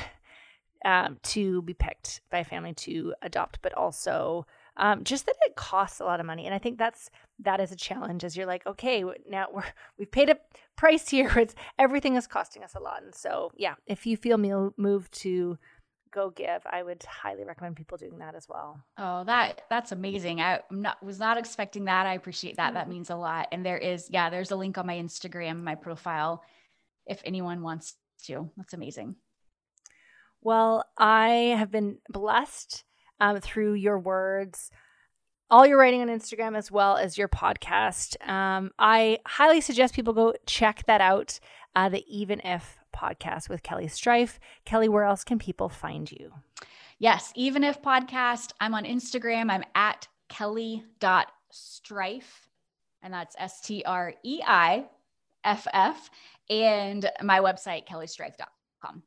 um, 0.84 1.18
to 1.24 1.62
be 1.64 1.74
picked 1.74 2.22
by 2.30 2.40
a 2.40 2.44
family 2.44 2.74
to 2.74 3.14
adopt, 3.22 3.60
but 3.62 3.74
also 3.74 4.46
um, 4.78 5.04
just 5.04 5.26
that 5.26 5.36
it 5.46 5.56
costs 5.56 6.00
a 6.00 6.04
lot 6.06 6.20
of 6.20 6.26
money. 6.26 6.46
And 6.46 6.54
I 6.54 6.60
think 6.60 6.78
that's 6.78 7.10
that 7.40 7.60
is 7.60 7.72
a 7.72 7.76
challenge. 7.76 8.24
As 8.24 8.36
you're 8.36 8.46
like, 8.46 8.66
okay, 8.68 9.04
now 9.30 9.48
we're 9.52 9.64
we've 9.98 10.12
paid 10.12 10.30
a 10.30 10.38
price 10.76 11.10
here. 11.10 11.32
It's 11.38 11.56
everything 11.80 12.16
is 12.16 12.28
costing 12.28 12.64
us 12.64 12.76
a 12.76 12.80
lot. 12.80 13.04
And 13.04 13.14
so, 13.14 13.52
yeah, 13.56 13.76
if 13.88 14.06
you 14.06 14.18
feel 14.18 14.38
moved 14.38 15.12
to 15.22 15.58
go 16.16 16.30
give 16.30 16.62
i 16.72 16.82
would 16.82 17.04
highly 17.04 17.44
recommend 17.44 17.76
people 17.76 17.98
doing 17.98 18.18
that 18.20 18.36
as 18.36 18.48
well. 18.48 18.80
Oh 18.98 19.24
that 19.26 19.64
that's 19.70 19.92
amazing. 19.92 20.40
I 20.40 20.62
not 20.72 21.04
was 21.04 21.20
not 21.20 21.38
expecting 21.38 21.86
that. 21.86 22.08
I 22.08 22.14
appreciate 22.14 22.56
that. 22.56 22.68
Mm-hmm. 22.68 22.76
that 22.76 22.90
means 22.90 23.10
a 23.10 23.16
lot. 23.16 23.50
And 23.52 23.66
there 23.66 23.78
is 23.78 24.08
yeah 24.10 24.30
there's 24.30 24.52
a 24.52 24.56
link 24.56 24.78
on 24.78 24.88
my 24.88 24.96
instagram 24.96 25.62
my 25.62 25.76
profile 25.76 26.42
if 27.06 27.22
anyone 27.26 27.62
wants 27.62 27.96
to. 28.28 28.50
That's 28.56 28.74
amazing. 28.74 29.16
Well 30.42 30.86
i 30.98 31.56
have 31.60 31.70
been 31.70 31.98
blessed 32.10 32.86
um, 33.20 33.40
through 33.42 33.74
your 33.74 34.00
words 34.00 34.72
all 35.52 35.66
your 35.66 35.78
writing 35.78 36.02
on 36.02 36.08
instagram 36.08 36.58
as 36.58 36.72
well 36.72 36.98
as 36.98 37.18
your 37.18 37.28
podcast 37.28 38.16
um, 38.28 38.72
i 38.80 39.18
highly 39.26 39.62
suggest 39.62 39.94
people 39.94 40.14
go 40.14 40.34
check 40.46 40.84
that 40.88 41.02
out 41.02 41.40
uh, 41.76 41.90
the 41.90 42.04
even 42.08 42.40
if 42.42 42.80
podcast 42.96 43.50
with 43.50 43.62
Kelly 43.64 43.88
Streiff. 43.88 44.40
Kelly, 44.64 44.88
where 44.88 45.04
else 45.04 45.24
can 45.24 45.38
people 45.38 45.70
find 45.70 46.12
you? 46.12 46.32
Yes, 46.98 47.32
even 47.36 47.64
if 47.64 47.82
podcast, 47.82 48.52
I'm 48.60 48.74
on 48.74 48.86
Instagram. 48.86 49.52
I'm 49.52 49.66
at 49.76 50.08
kelly.streiff, 50.30 52.24
and 53.04 53.14
that's 53.14 53.36
S 53.38 53.62
T 53.62 53.84
R 53.86 54.14
E 54.24 54.42
I 54.46 54.86
F 55.44 55.68
F, 55.74 56.10
and 56.50 57.12
my 57.22 57.40
website, 57.40 57.86
kellystreiff.com. 57.86 59.04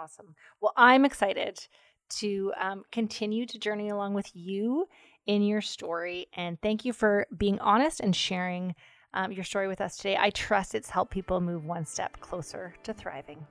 Awesome. 0.00 0.34
Well, 0.60 0.72
I'm 0.76 1.04
excited 1.04 1.66
to 2.10 2.52
um, 2.58 2.82
continue 2.90 3.46
to 3.46 3.58
journey 3.58 3.90
along 3.90 4.14
with 4.14 4.30
you 4.34 4.86
in 5.28 5.42
your 5.42 5.60
story. 5.60 6.26
And 6.32 6.60
thank 6.60 6.84
you 6.84 6.92
for 6.92 7.26
being 7.36 7.60
honest 7.60 8.00
and 8.00 8.16
sharing 8.16 8.74
um, 9.14 9.30
your 9.30 9.44
story 9.44 9.68
with 9.68 9.80
us 9.80 9.96
today. 9.96 10.16
I 10.18 10.30
trust 10.30 10.74
it's 10.74 10.90
helped 10.90 11.12
people 11.12 11.40
move 11.40 11.64
one 11.64 11.84
step 11.84 12.18
closer 12.18 12.74
to 12.82 12.92
thriving. 12.92 13.46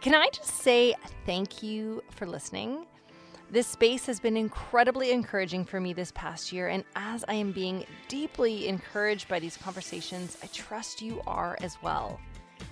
Can 0.00 0.14
I 0.14 0.28
just 0.32 0.56
say 0.56 0.94
thank 1.26 1.62
you 1.62 2.02
for 2.10 2.26
listening? 2.26 2.86
This 3.50 3.66
space 3.66 4.06
has 4.06 4.18
been 4.18 4.36
incredibly 4.36 5.12
encouraging 5.12 5.64
for 5.66 5.78
me 5.78 5.92
this 5.92 6.10
past 6.12 6.52
year, 6.52 6.68
and 6.68 6.84
as 6.96 7.22
I 7.28 7.34
am 7.34 7.52
being 7.52 7.84
deeply 8.08 8.66
encouraged 8.66 9.28
by 9.28 9.38
these 9.38 9.58
conversations, 9.58 10.38
I 10.42 10.46
trust 10.46 11.02
you 11.02 11.20
are 11.26 11.58
as 11.60 11.76
well. 11.82 12.18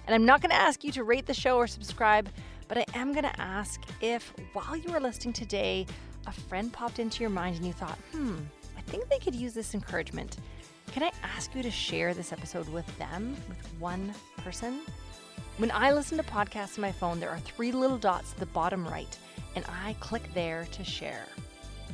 And 0.06 0.14
I'm 0.14 0.24
not 0.24 0.40
going 0.40 0.50
to 0.50 0.56
ask 0.56 0.82
you 0.82 0.90
to 0.92 1.04
rate 1.04 1.26
the 1.26 1.34
show 1.34 1.56
or 1.56 1.66
subscribe, 1.66 2.30
but 2.66 2.78
I 2.78 2.86
am 2.94 3.12
going 3.12 3.24
to 3.24 3.40
ask 3.40 3.82
if 4.00 4.32
while 4.54 4.74
you 4.74 4.90
were 4.90 5.00
listening 5.00 5.34
today, 5.34 5.86
a 6.30 6.32
friend 6.32 6.72
popped 6.72 7.00
into 7.00 7.22
your 7.22 7.30
mind 7.30 7.56
and 7.56 7.66
you 7.66 7.72
thought, 7.72 7.98
hmm, 8.12 8.36
I 8.78 8.80
think 8.82 9.08
they 9.08 9.18
could 9.18 9.34
use 9.34 9.52
this 9.52 9.74
encouragement. 9.74 10.36
Can 10.92 11.02
I 11.02 11.10
ask 11.24 11.54
you 11.56 11.62
to 11.62 11.70
share 11.70 12.14
this 12.14 12.32
episode 12.32 12.68
with 12.68 12.86
them, 12.98 13.36
with 13.48 13.58
one 13.80 14.14
person? 14.38 14.80
When 15.56 15.72
I 15.72 15.92
listen 15.92 16.16
to 16.18 16.24
podcasts 16.24 16.78
on 16.78 16.82
my 16.82 16.92
phone, 16.92 17.18
there 17.18 17.30
are 17.30 17.40
three 17.40 17.72
little 17.72 17.98
dots 17.98 18.32
at 18.32 18.38
the 18.38 18.46
bottom 18.46 18.86
right 18.86 19.18
and 19.56 19.64
I 19.84 19.94
click 19.98 20.22
there 20.32 20.68
to 20.70 20.84
share. 20.84 21.26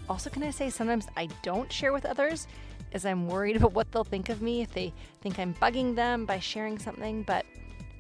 Also, 0.09 0.29
can 0.29 0.43
I 0.43 0.51
say 0.51 0.69
sometimes 0.69 1.07
I 1.17 1.29
don't 1.43 1.73
share 1.73 1.95
with 1.95 2.05
others 2.05 2.47
as 2.93 3.07
I'm 3.07 3.29
worried 3.29 3.57
about 3.59 3.73
what 3.73 3.91
they'll 3.91 4.05
think 4.05 4.29
of 4.29 4.43
me 4.43 4.61
if 4.61 4.71
they 4.71 4.93
think 5.23 5.39
I'm 5.39 5.55
bugging 5.55 5.95
them 5.95 6.27
by 6.27 6.41
sharing 6.41 6.79
something. 6.79 7.23
But 7.23 7.47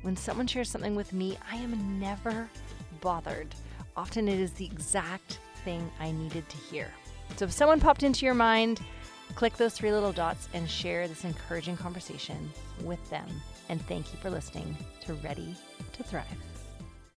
when 0.02 0.16
someone 0.16 0.46
shares 0.46 0.70
something 0.70 0.94
with 0.94 1.14
me, 1.14 1.38
I 1.50 1.56
am 1.56 1.98
never 1.98 2.46
bothered. 3.00 3.54
Often 3.96 4.28
it 4.28 4.38
is 4.38 4.52
the 4.52 4.66
exact 4.66 5.38
I 6.00 6.12
needed 6.12 6.48
to 6.48 6.56
hear. 6.56 6.92
So 7.36 7.46
if 7.46 7.52
someone 7.52 7.80
popped 7.80 8.02
into 8.02 8.24
your 8.24 8.34
mind, 8.34 8.80
click 9.34 9.56
those 9.56 9.74
three 9.74 9.92
little 9.92 10.12
dots 10.12 10.48
and 10.54 10.68
share 10.70 11.08
this 11.08 11.24
encouraging 11.24 11.76
conversation 11.76 12.50
with 12.82 13.10
them. 13.10 13.26
And 13.68 13.80
thank 13.86 14.12
you 14.12 14.18
for 14.20 14.30
listening 14.30 14.76
to 15.02 15.14
Ready 15.14 15.56
to 15.92 16.02
Thrive. 16.02 16.45